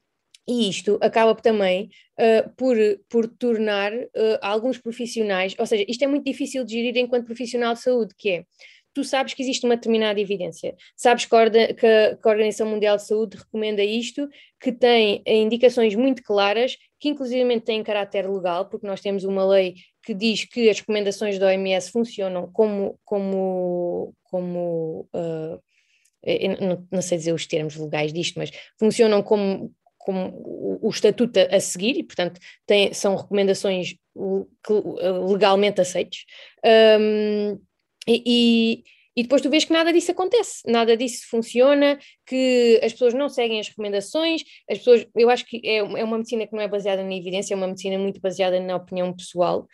[0.47, 1.89] e isto acaba também
[2.19, 2.75] uh, por,
[3.09, 4.09] por tornar uh,
[4.41, 8.29] alguns profissionais, ou seja, isto é muito difícil de gerir enquanto profissional de saúde, que
[8.29, 8.45] é,
[8.93, 13.07] tu sabes que existe uma determinada evidência, sabes que a, que a Organização Mundial de
[13.07, 14.27] Saúde recomenda isto,
[14.59, 19.75] que tem indicações muito claras, que inclusive têm caráter legal, porque nós temos uma lei
[20.03, 25.61] que diz que as recomendações da OMS funcionam como, como, como uh,
[26.91, 31.55] não, sei dizer os termos legais disto, mas funcionam como, como o, o estatuto a,
[31.55, 33.95] a, seguir e, portanto, tem, são recomendações
[35.27, 36.25] legalmente aceites.
[36.65, 37.59] Um,
[38.07, 38.83] e,
[39.15, 43.29] e depois tu vês que nada disso acontece, nada disso funciona, que as pessoas não
[43.29, 46.67] seguem as recomendações, as pessoas, eu acho que é, é uma medicina que não é
[46.67, 49.67] baseada na evidência, é uma medicina muito baseada na opinião pessoal,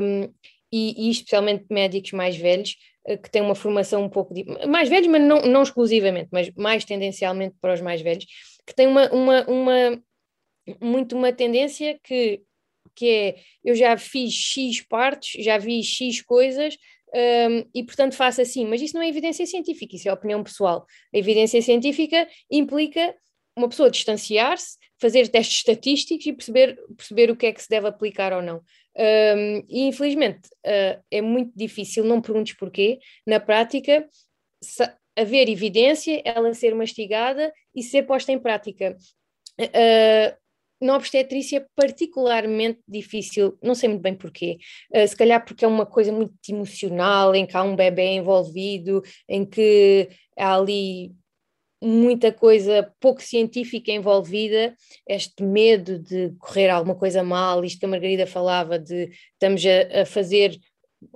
[0.00, 0.32] um,
[0.72, 2.76] e, e, especialmente médicos mais velhos,
[3.06, 6.50] eh, que têm uma formação um pouco, de, mais velhos, mas não, não exclusivamente, mas
[6.54, 8.26] mais tendencialmente para os mais velhos,
[8.68, 10.02] que tem uma, uma, uma
[10.78, 12.42] muito uma tendência que,
[12.94, 16.76] que é eu já fiz X partes, já vi X coisas,
[17.14, 20.84] um, e portanto faça assim, mas isso não é evidência científica, isso é opinião pessoal.
[21.14, 23.14] A evidência científica implica
[23.56, 27.88] uma pessoa distanciar-se, fazer testes estatísticos e perceber, perceber o que é que se deve
[27.88, 28.62] aplicar ou não.
[28.94, 34.06] Um, e infelizmente uh, é muito difícil, não perguntes porquê, na prática,
[35.18, 38.96] haver evidência, ela ser mastigada e ser posta em prática.
[39.60, 40.36] Uh,
[40.80, 44.58] na obstetrícia particularmente difícil, não sei muito bem porquê,
[44.94, 49.02] uh, se calhar porque é uma coisa muito emocional, em que há um bebê envolvido,
[49.28, 51.12] em que há ali
[51.80, 54.74] muita coisa pouco científica envolvida,
[55.06, 60.02] este medo de correr alguma coisa mal, isto que a Margarida falava, de estamos a,
[60.02, 60.58] a fazer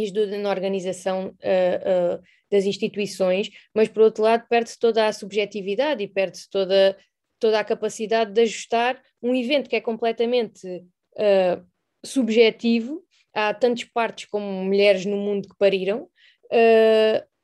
[0.00, 5.12] e ajuda na organização uh, uh, das instituições, mas por outro lado perde-se toda a
[5.12, 6.96] subjetividade e perde-se toda,
[7.38, 11.66] toda a capacidade de ajustar um evento que é completamente uh,
[12.04, 13.04] subjetivo.
[13.34, 16.08] Há tantas partes como mulheres no mundo que pariram,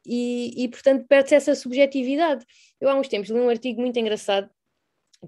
[0.07, 2.47] e, e, portanto perde-se essa subjetividade.
[2.81, 4.49] Eu há uns tempos li um artigo muito engraçado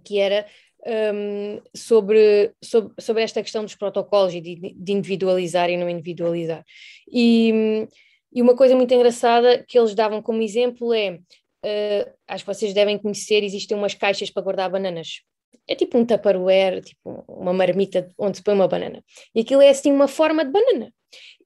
[0.03, 0.47] que era
[0.86, 6.65] um, sobre, sobre, sobre esta questão dos protocolos e de, de individualizar e não individualizar.
[7.11, 7.86] E,
[8.32, 12.74] e, uma coisa muito engraçada que eles davam como exemplo é: uh, acho que vocês
[12.74, 15.23] devem conhecer, existem umas caixas para guardar bananas.
[15.66, 19.02] É tipo um tupperware, tipo uma marmita onde se põe uma banana.
[19.35, 20.93] E aquilo é assim uma forma de banana.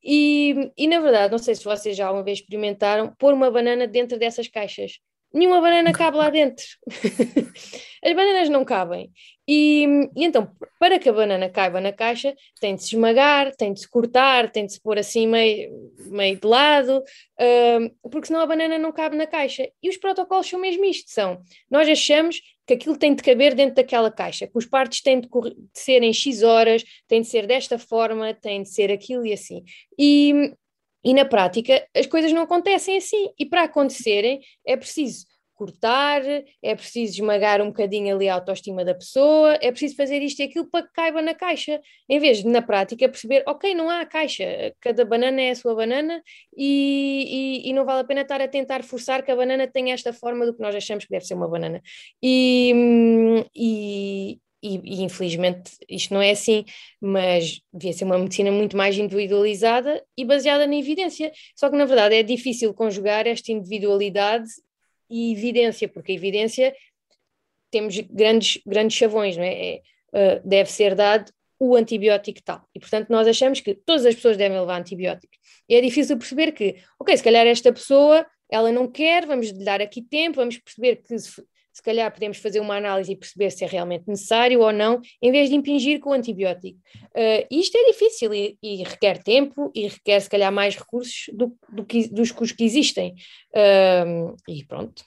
[0.02, 3.86] E, e na verdade, não sei se vocês já alguma vez experimentaram pôr uma banana
[3.86, 4.98] dentro dessas caixas
[5.32, 6.64] nenhuma banana cabe lá dentro.
[8.04, 9.10] As bananas não cabem.
[9.46, 9.84] E,
[10.14, 13.80] e, então, para que a banana caiba na caixa, tem de se esmagar, tem de
[13.80, 15.70] se cortar, tem de se pôr assim meio,
[16.06, 19.68] meio de lado, uh, porque senão a banana não cabe na caixa.
[19.82, 21.40] E os protocolos são mesmo isto: são
[21.70, 25.28] nós achamos que aquilo tem de caber dentro daquela caixa, que os partes têm de,
[25.28, 29.32] de ser em X horas, tem de ser desta forma, tem de ser aquilo e
[29.32, 29.64] assim.
[29.98, 30.52] E,
[31.04, 33.30] e na prática as coisas não acontecem assim.
[33.38, 35.26] E para acontecerem é preciso
[35.58, 36.22] cortar,
[36.62, 40.44] é preciso esmagar um bocadinho ali a autoestima da pessoa, é preciso fazer isto e
[40.44, 44.06] aquilo para que caiba na caixa, em vez de na prática perceber, ok, não há
[44.06, 44.44] caixa,
[44.80, 46.22] cada banana é a sua banana
[46.56, 49.92] e, e, e, não vale a pena estar a tentar forçar que a banana tenha
[49.94, 51.82] esta forma do que nós achamos que deve ser uma banana.
[52.22, 56.64] E, e, e, e, infelizmente isto não é assim,
[57.00, 61.32] mas devia ser uma medicina muito mais individualizada e baseada na evidência.
[61.54, 64.48] Só que na verdade é difícil conjugar esta individualidade
[65.10, 66.74] e evidência, porque a evidência
[67.70, 69.52] temos grandes, grandes chavões, não é?
[69.54, 69.82] é
[70.12, 72.62] uh, deve ser dado o antibiótico tal.
[72.74, 75.32] E portanto nós achamos que todas as pessoas devem levar antibiótico.
[75.68, 79.64] E é difícil perceber que, ok, se calhar esta pessoa ela não quer, vamos lhe
[79.64, 81.42] dar aqui tempo, vamos perceber que se,
[81.78, 85.30] se calhar podemos fazer uma análise e perceber se é realmente necessário ou não, em
[85.30, 86.76] vez de impingir com o antibiótico.
[87.14, 91.56] Uh, isto é difícil e, e, requer tempo e requer, se calhar, mais recursos do,
[91.68, 93.14] do que, dos que, existem.
[93.54, 95.04] Uh, e pronto.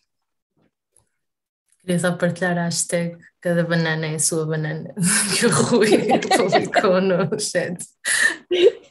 [1.82, 4.94] Queria só partilhar a hashtag cada banana é a sua banana,
[5.36, 5.90] que o Rui
[6.38, 7.76] publicou no chat.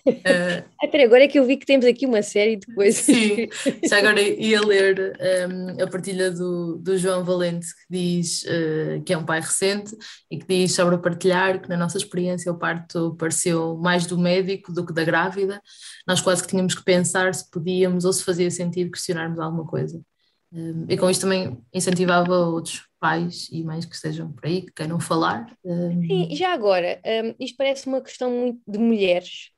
[0.04, 3.04] Uh, ah, agora é que eu vi que temos aqui uma série de coisas.
[3.04, 3.48] Sim,
[3.88, 5.16] já agora ia ler
[5.48, 9.96] um, a partilha do, do João Valente, que diz uh, que é um pai recente
[10.28, 14.72] e que diz sobre partilhar que na nossa experiência o parto pareceu mais do médico
[14.72, 15.62] do que da grávida.
[16.08, 20.00] Nós quase que tínhamos que pensar se podíamos ou se fazia sentido questionarmos alguma coisa.
[20.52, 24.72] Um, e com isto também incentivava outros pais e mães que estejam por aí, que
[24.72, 25.46] queiram falar.
[25.64, 26.02] Um...
[26.06, 29.50] Sim, já agora, um, isto parece uma questão muito de mulheres,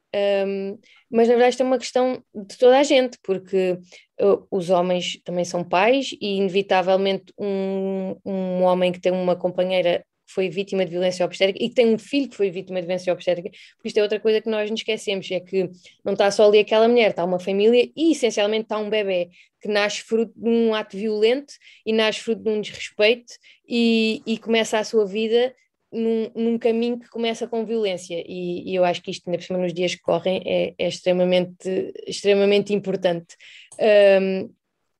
[1.10, 3.78] mas na verdade isto é uma questão de toda a gente, porque
[4.20, 10.04] uh, os homens também são pais e inevitavelmente um, um homem que tem uma companheira
[10.32, 13.12] foi vítima de violência obstétrica e que tem um filho que foi vítima de violência
[13.12, 15.70] obstétrica, porque isto é outra coisa que nós nos esquecemos, é que
[16.04, 19.30] não está só ali aquela mulher, está uma família e essencialmente está um bebê
[19.60, 21.54] que nasce fruto de um ato violento
[21.86, 23.34] e nasce fruto de um desrespeito
[23.68, 25.54] e, e começa a sua vida
[25.92, 29.44] num, num, caminho que começa com violência e, e, eu acho que isto, ainda por
[29.44, 33.36] cima nos dias que correm, é, é extremamente, extremamente importante.
[34.20, 34.50] Um,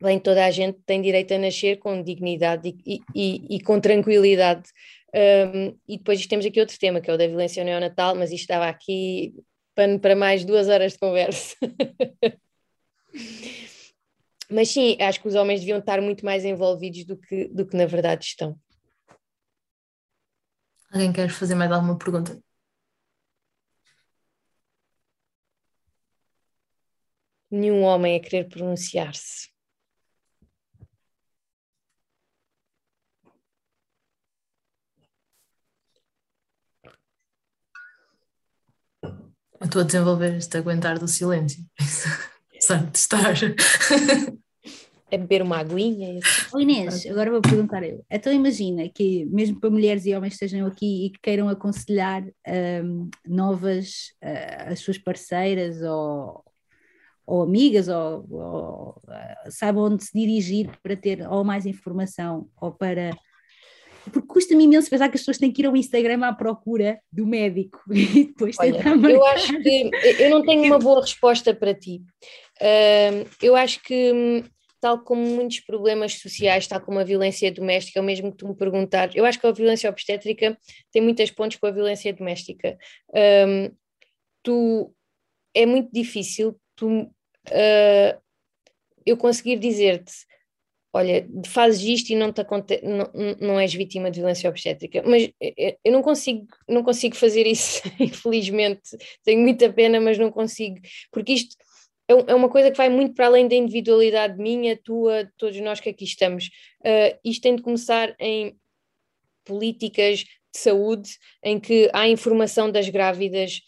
[0.01, 4.69] bem, toda a gente tem direito a nascer com dignidade e, e, e com tranquilidade.
[5.15, 8.43] Um, e depois temos aqui outro tema, que é o da violência neonatal, mas isto
[8.43, 9.35] estava aqui
[9.75, 11.55] para, para mais duas horas de conversa.
[14.51, 17.77] mas sim, acho que os homens deviam estar muito mais envolvidos do que, do que
[17.77, 18.59] na verdade estão.
[20.91, 22.39] Alguém quer fazer mais alguma pergunta?
[27.51, 29.52] Nenhum homem a querer pronunciar-se.
[39.63, 41.65] Eu estou a desenvolver este aguentar do silêncio.
[42.61, 43.33] Só de estar.
[45.09, 46.19] é beber uma aguinha.
[46.53, 48.05] Oh Inês, agora vou perguntar eu.
[48.11, 52.25] Então imagina que mesmo para mulheres e homens que estejam aqui e que queiram aconselhar
[52.85, 56.45] um, novas uh, as suas parceiras ou,
[57.25, 62.73] ou amigas ou, ou uh, saibam onde se dirigir para ter ou mais informação ou
[62.73, 63.13] para
[64.11, 67.27] porque custa-me imenso pensar que as pessoas têm que ir ao Instagram à procura do
[67.27, 72.03] médico e depois Olha, Eu acho que eu não tenho uma boa resposta para ti.
[72.61, 74.43] Uh, eu acho que hum,
[74.83, 78.49] tal como muitos problemas sociais, tal como a violência doméstica, é o mesmo que tu
[78.49, 79.15] me perguntares.
[79.15, 80.59] Eu acho que a violência obstétrica
[80.91, 82.77] tem muitas pontes com a violência doméstica.
[83.15, 83.71] Um,
[84.43, 84.93] tu,
[85.55, 88.21] é muito difícil tu, uh,
[89.07, 90.13] eu conseguir dizer-te
[90.93, 93.11] olha, fazes isto e não, te aconte não,
[93.41, 95.31] não és vítima de violência obstétrica, mas
[95.85, 101.33] eu não consigo, não consigo fazer isso, infelizmente, tenho muita pena, mas não consigo, porque
[101.33, 101.57] isto
[102.09, 105.81] é, é uma coisa que vai muito para além da individualidade minha, tua, todos nós
[105.81, 106.47] que aqui estamos.
[106.81, 108.57] Uh, isto tem de começar em
[109.45, 111.11] políticas de saúde,
[111.43, 113.61] em que há informação das grávidas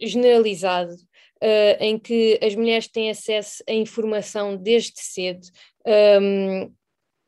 [0.00, 5.46] generalizado, uh, em que as mulheres têm acesso a informação desde cedo.
[5.88, 6.72] Um,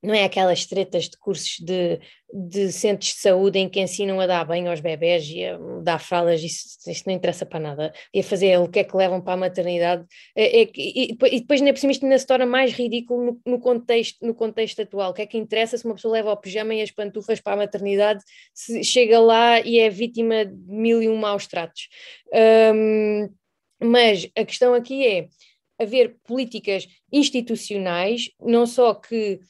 [0.03, 2.01] não é aquelas tretas de cursos de,
[2.33, 5.99] de centros de saúde em que ensinam a dar banho aos bebés e a dar
[5.99, 9.21] fraldas, isso, isso não interessa para nada, e a fazer o que é que levam
[9.21, 12.47] para a maternidade, é, é, e, e, depois ainda por cima isto ainda se torna
[12.47, 15.95] mais ridículo no, no, contexto, no contexto atual, o que é que interessa se uma
[15.95, 18.23] pessoa leva o pijama e as pantufas para a maternidade,
[18.55, 21.89] se chega lá e é vítima de mil e um maus tratos.
[22.75, 23.29] Um,
[23.83, 25.29] mas a questão aqui é
[25.81, 29.41] haver políticas institucionais, não só que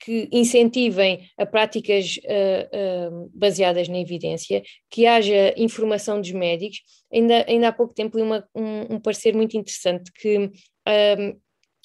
[0.00, 6.80] que incentivem a práticas uh, uh, baseadas na evidência, que haja informação dos médicos.
[7.12, 10.50] Ainda, ainda há pouco tempo li uma, um, um parecer muito interessante que um,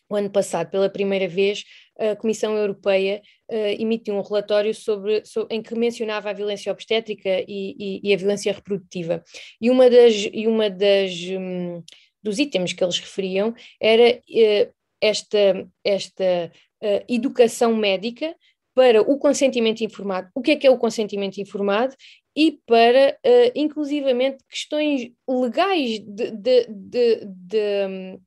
[0.10, 1.64] o ano passado, pela primeira vez,
[2.00, 3.22] a Comissão Europeia
[3.52, 8.14] uh, emitiu um relatório sobre, sobre, em que mencionava a violência obstétrica e, e, e
[8.14, 9.24] a violência reprodutiva.
[9.62, 11.84] E uma das, e uma das um,
[12.22, 16.52] dos itens que eles referiam era uh, esta, esta
[16.82, 18.36] uh, educação médica
[18.74, 20.30] para o consentimento informado.
[20.34, 21.96] O que é que é o consentimento informado?
[22.36, 28.20] E para, uh, inclusivamente, questões legais de, de, de, de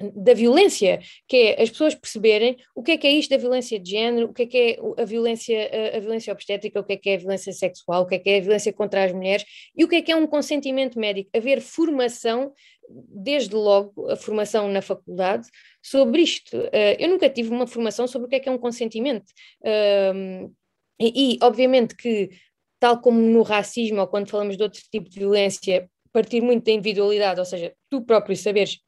[0.00, 3.80] da violência, que é as pessoas perceberem o que é que é isto da violência
[3.80, 6.96] de género, o que é que é a violência, a, violência obstétrica, o que é
[6.96, 9.44] que é a violência sexual, o que é que é a violência contra as mulheres
[9.76, 12.52] e o que é que é um consentimento médico, haver formação,
[12.88, 15.48] desde logo a formação na faculdade,
[15.82, 16.56] sobre isto.
[16.56, 19.26] Uh, eu nunca tive uma formação sobre o que é que é um consentimento.
[19.62, 20.54] Uh,
[21.00, 22.30] e, e, obviamente que,
[22.78, 26.72] tal como no racismo ou quando falamos de outro tipo de violência, partir muito da
[26.72, 28.80] individualidade, ou seja, tu próprio saberes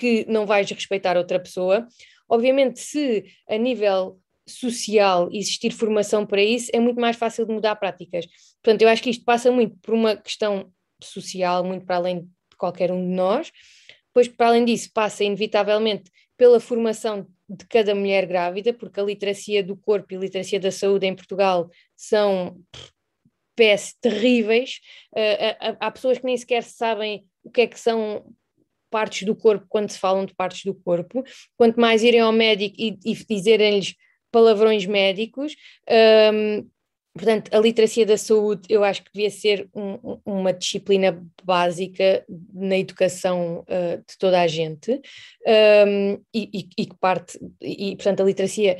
[0.00, 1.86] que não vais respeitar outra pessoa.
[2.26, 4.18] Obviamente, se a nível
[4.48, 8.26] social existir formação para isso, é muito mais fácil de mudar práticas.
[8.62, 10.72] Portanto, eu acho que isto passa muito por uma questão
[11.02, 13.52] social, muito para além de qualquer um de nós.
[14.06, 19.62] Depois, para além disso, passa inevitavelmente pela formação de cada mulher grávida, porque a literacia
[19.62, 22.58] do corpo e a literacia da saúde em Portugal são
[23.54, 24.80] pés terríveis.
[25.12, 28.24] Uh, há pessoas que nem sequer sabem o que é que são
[28.90, 31.24] partes do corpo quando se falam de partes do corpo,
[31.56, 33.94] quanto mais irem ao médico e, e dizerem-lhes
[34.30, 35.56] palavrões médicos,
[36.32, 36.68] um,
[37.12, 42.78] Portanto, a literacia da saúde eu acho que devia ser um, uma disciplina básica na
[42.78, 45.00] educação uh, de toda a gente
[45.88, 48.78] um, e, que parte, e portanto a literacia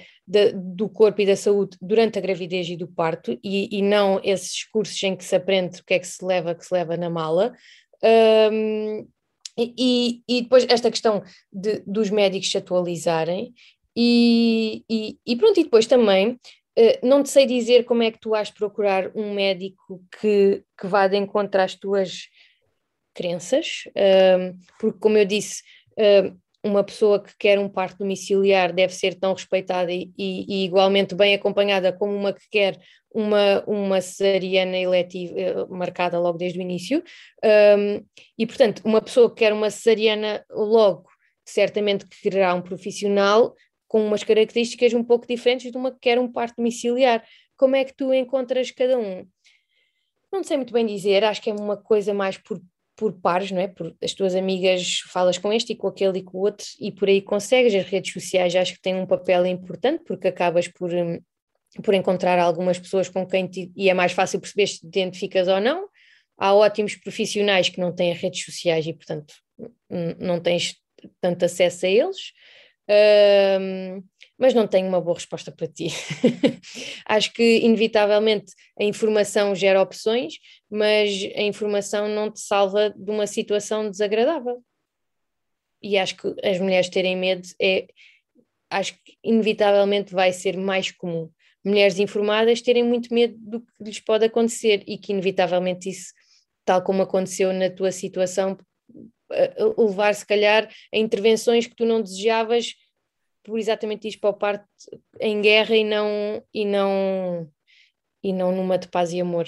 [0.54, 4.62] do corpo e da saúde durante a gravidez e do parto e, e, não esses
[4.62, 7.10] cursos em que se aprende o que é que se leva, que se leva na
[7.10, 7.52] mala.
[8.52, 9.08] Um,
[9.56, 11.22] e, e, depois esta questão
[11.52, 13.52] de, dos médicos se atualizarem
[13.96, 16.38] e, e, e, pronto, e depois também
[16.76, 20.86] eh, não te sei dizer como é que tu vais procurar um médico que, que
[20.86, 22.28] vá de encontro às tuas
[23.12, 23.82] crenças,
[24.78, 25.62] porque, como eu disse,
[26.62, 31.14] uma pessoa que quer um parto domiciliar deve ser tão respeitada e, e, e, igualmente
[31.14, 32.78] bem acompanhada como uma que quer
[33.12, 37.02] uma, uma cesariana eletiva eh, marcada logo desde o início.
[38.38, 41.08] e, portanto, uma pessoa que quer uma cesariana logo,
[41.44, 43.54] certamente quererá um profissional
[43.88, 47.24] com umas características um pouco diferentes de uma que quer um parto domiciliar.
[47.56, 49.26] Como é que tu encontras cada um?
[50.32, 52.60] Não sei muito bem dizer, acho que é uma coisa mais por,
[53.00, 53.66] por pares, não é?
[53.66, 56.92] Por as tuas amigas falas com este e com aquele e com o outro e
[56.92, 57.74] por aí consegues.
[57.74, 61.18] As redes sociais acho que têm um papel importante porque acabas por, hum,
[61.82, 65.48] por encontrar algumas pessoas com quem te, e é mais fácil perceber se te identificas
[65.48, 65.88] ou não.
[66.36, 69.32] Há ótimos profissionais que não têm redes sociais e, portanto,
[70.18, 70.76] não tens
[71.22, 72.18] tanto acesso a eles
[74.40, 75.88] mas não tenho uma boa resposta para ti.
[77.04, 80.38] Acho que, inevitavelmente, a informação gera opções,
[80.70, 84.64] mas a informação não te salva de uma situação desagradável.
[85.82, 87.86] E acho que as mulheres terem medo é.
[88.70, 91.30] Acho que, inevitavelmente, vai ser mais comum.
[91.62, 96.14] Mulheres informadas terem muito medo do que lhes pode acontecer e que, inevitavelmente, isso,
[96.64, 98.56] tal como aconteceu na tua situação,
[99.76, 102.74] levar, se calhar, a intervenções que tu não desejavas
[103.42, 104.66] por exatamente isto para o parte
[105.20, 107.52] em guerra e não, e não,
[108.22, 109.46] e não numa de paz e amor.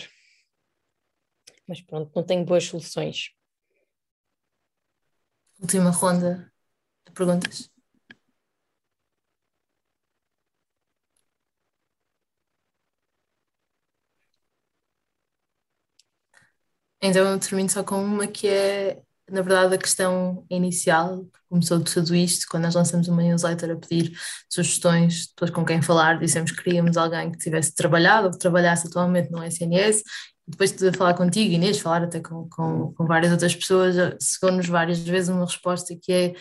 [1.67, 3.31] Mas pronto, não tenho boas soluções.
[5.61, 6.53] Última ronda
[7.07, 7.71] de perguntas.
[17.01, 21.93] Então eu termino só com uma que é na verdade, a questão inicial começou de
[21.93, 24.13] tudo isto, quando nós lançamos uma newsletter a pedir
[24.49, 28.87] sugestões, depois com quem falar, dissemos que queríamos alguém que tivesse trabalhado ou que trabalhasse
[28.87, 30.03] atualmente no SNS,
[30.47, 34.99] depois de falar contigo, Inês, falar até com, com, com várias outras pessoas, chegou-nos várias
[34.99, 36.35] vezes uma resposta que é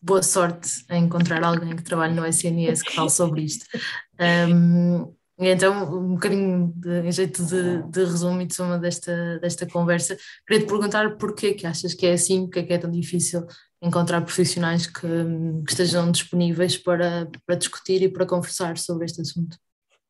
[0.00, 3.66] boa sorte em encontrar alguém que trabalhe no SNS que fale sobre isto.
[4.22, 5.12] Um,
[5.48, 10.16] então, um bocadinho de, em jeito de, de resumo e de soma desta, desta conversa,
[10.46, 13.46] queria te perguntar porquê que achas que é assim, porque é que é tão difícil
[13.80, 15.00] encontrar profissionais que,
[15.66, 19.56] que estejam disponíveis para, para discutir e para conversar sobre este assunto.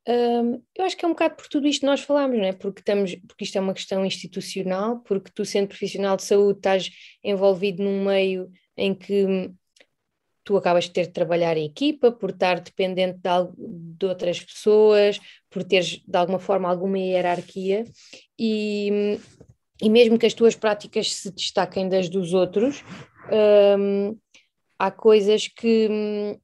[0.07, 2.51] Um, eu acho que é um bocado por tudo isto que nós falamos, não é?
[2.51, 6.89] Porque, estamos, porque isto é uma questão institucional, porque tu, sendo profissional de saúde, estás
[7.23, 9.51] envolvido num meio em que
[10.43, 15.19] tu acabas de ter de trabalhar em equipa, por estar dependente de, de, outras pessoas,
[15.49, 17.85] por teres de alguma forma alguma hierarquia
[18.37, 19.17] e,
[19.81, 22.83] e mesmo que as tuas práticas se destaquem das dos outros,
[23.79, 24.17] hum,
[24.77, 26.37] há coisas que hum,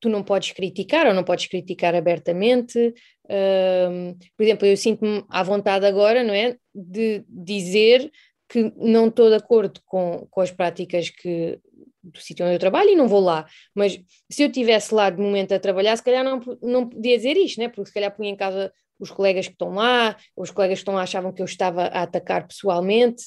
[0.00, 2.92] tu não podes criticar ou não podes criticar abertamente.
[3.28, 8.10] Hum, por exemplo, eu sinto-me à vontade agora, não é, de dizer
[8.48, 11.58] que não estou de acordo com, com as práticas que
[12.04, 13.46] do sítio onde eu trabalho e não vou lá.
[13.74, 13.98] Mas
[14.30, 17.58] se eu estivesse lá de momento a trabalhar, se calhar não, não podia dizer isto,
[17.58, 17.68] né?
[17.68, 20.94] porque se calhar punha em casa os colegas que estão lá, os colegas que estão
[20.94, 23.24] lá achavam que eu estava a atacar pessoalmente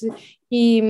[0.50, 0.82] e,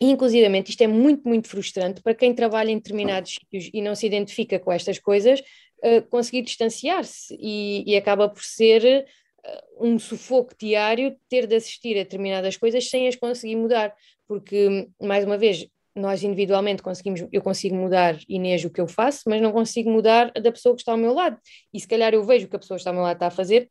[0.00, 4.06] inclusivamente isto é muito, muito frustrante para quem trabalha em determinados sítios e não se
[4.06, 9.04] identifica com estas coisas, uh, conseguir distanciar-se e, e, acaba por ser
[9.44, 13.92] uh, um sufoco diário ter de assistir a determinadas coisas sem as conseguir mudar,
[14.28, 15.66] porque, mais uma vez,
[15.98, 20.30] nós individualmente conseguimos, eu consigo mudar Inês o que eu faço, mas não consigo mudar
[20.32, 21.38] da pessoa que está ao meu lado.
[21.72, 23.26] E se calhar eu vejo o que a pessoa que está ao meu lado está
[23.26, 23.70] a fazer,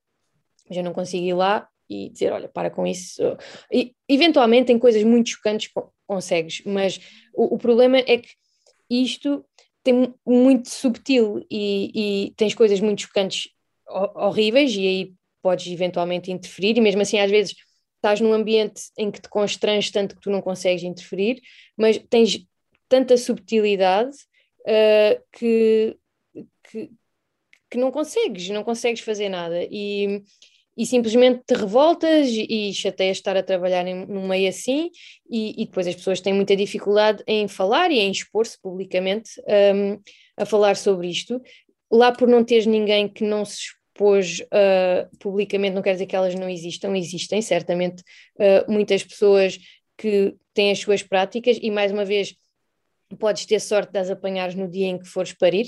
[0.68, 3.22] mas eu não consigo ir lá e dizer, olha, para com isso.
[3.72, 5.72] E, eventualmente em coisas muito chocantes
[6.06, 7.00] consegues, mas
[7.34, 8.30] o, o problema é que
[8.90, 9.46] isto
[9.84, 13.50] tem muito subtil e, e tens coisas muito chocantes
[13.88, 17.56] horríveis e aí podes eventualmente interferir e mesmo assim às vezes
[17.98, 21.42] estás num ambiente em que te constranges tanto que tu não consegues interferir,
[21.76, 22.46] mas tens
[22.88, 24.16] tanta subtilidade
[24.62, 25.98] uh, que,
[26.70, 26.90] que,
[27.70, 30.24] que, não consegues, não consegues fazer nada e,
[30.78, 34.90] e simplesmente te revoltas e, chateias estar a trabalhar em, num meio assim
[35.30, 39.32] e, e, depois as pessoas têm muita dificuldade em falar e em expor-se publicamente
[39.76, 40.00] um,
[40.38, 41.42] a falar sobre isto.
[41.92, 43.58] Lá por não teres ninguém que não se
[43.98, 48.04] expôs uh, publicamente, não quer dizer que elas não existam, existem certamente
[48.36, 49.58] uh, muitas pessoas
[49.98, 52.36] que têm as suas práticas e mais uma vez
[53.20, 55.68] podes ter sorte de as apanhares no dia em que fores parir,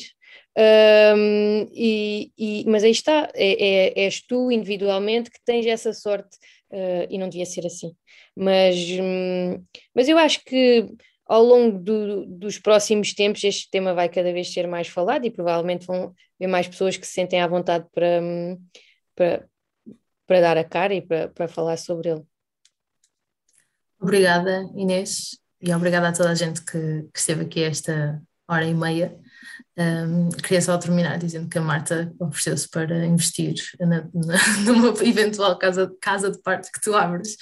[1.16, 6.38] um, e, e, mas aí está, é, é, és tu individualmente que tens essa sorte
[6.72, 7.96] uh, e não devia ser assim.
[8.36, 9.64] Mas, um,
[9.96, 10.86] mas eu acho que
[11.30, 15.32] ao longo do, dos próximos tempos este tema vai cada vez ser mais falado e
[15.32, 18.20] provavelmente vão haver mais pessoas que se sentem à vontade para,
[19.16, 19.48] para,
[20.26, 22.24] para dar a cara e para, para falar sobre ele.
[24.02, 28.74] Obrigada, Inês, e obrigada a toda a gente que, que esteve aqui esta hora e
[28.74, 29.16] meia.
[29.78, 35.58] Um, queria só terminar dizendo que a Marta ofereceu-se para investir na, na, numa eventual
[35.60, 37.36] casa, casa de parte que tu abres.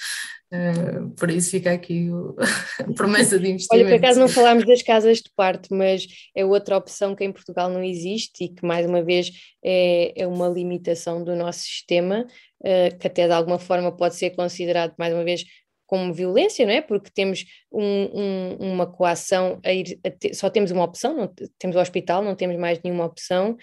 [0.50, 2.34] Uh, por isso fica aqui o,
[2.80, 3.84] a promessa de investimento.
[3.86, 7.32] Olha, por acaso não falámos das casas de parte, mas é outra opção que em
[7.32, 9.30] Portugal não existe e que, mais uma vez,
[9.62, 12.26] é, é uma limitação do nosso sistema,
[12.60, 15.44] uh, que até de alguma forma pode ser considerado, mais uma vez,
[15.88, 16.82] como violência, não é?
[16.82, 21.32] Porque temos um, um, uma coação a ir, a ter, só temos uma opção, não,
[21.58, 23.56] temos o hospital, não temos mais nenhuma opção,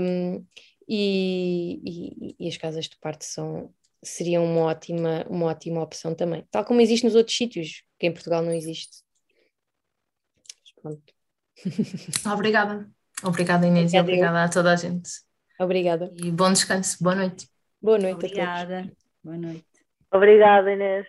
[0.00, 0.44] um,
[0.88, 3.72] e, e, e, as casas de parte são,
[4.04, 8.12] seriam uma ótima, uma ótima opção também, tal como existe nos outros sítios, que em
[8.12, 9.02] Portugal não existe.
[10.80, 11.14] Pronto.
[12.32, 12.90] Obrigada.
[13.22, 15.08] Obrigada, Inês, obrigada, e obrigada a toda a gente.
[15.58, 16.12] Obrigada.
[16.16, 17.48] E bom descanso, boa noite.
[17.80, 18.92] Boa noite Obrigada.
[19.22, 19.64] Boa noite.
[20.12, 21.06] Obrigada, Inês.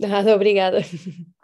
[0.00, 0.78] Nada, obrigada.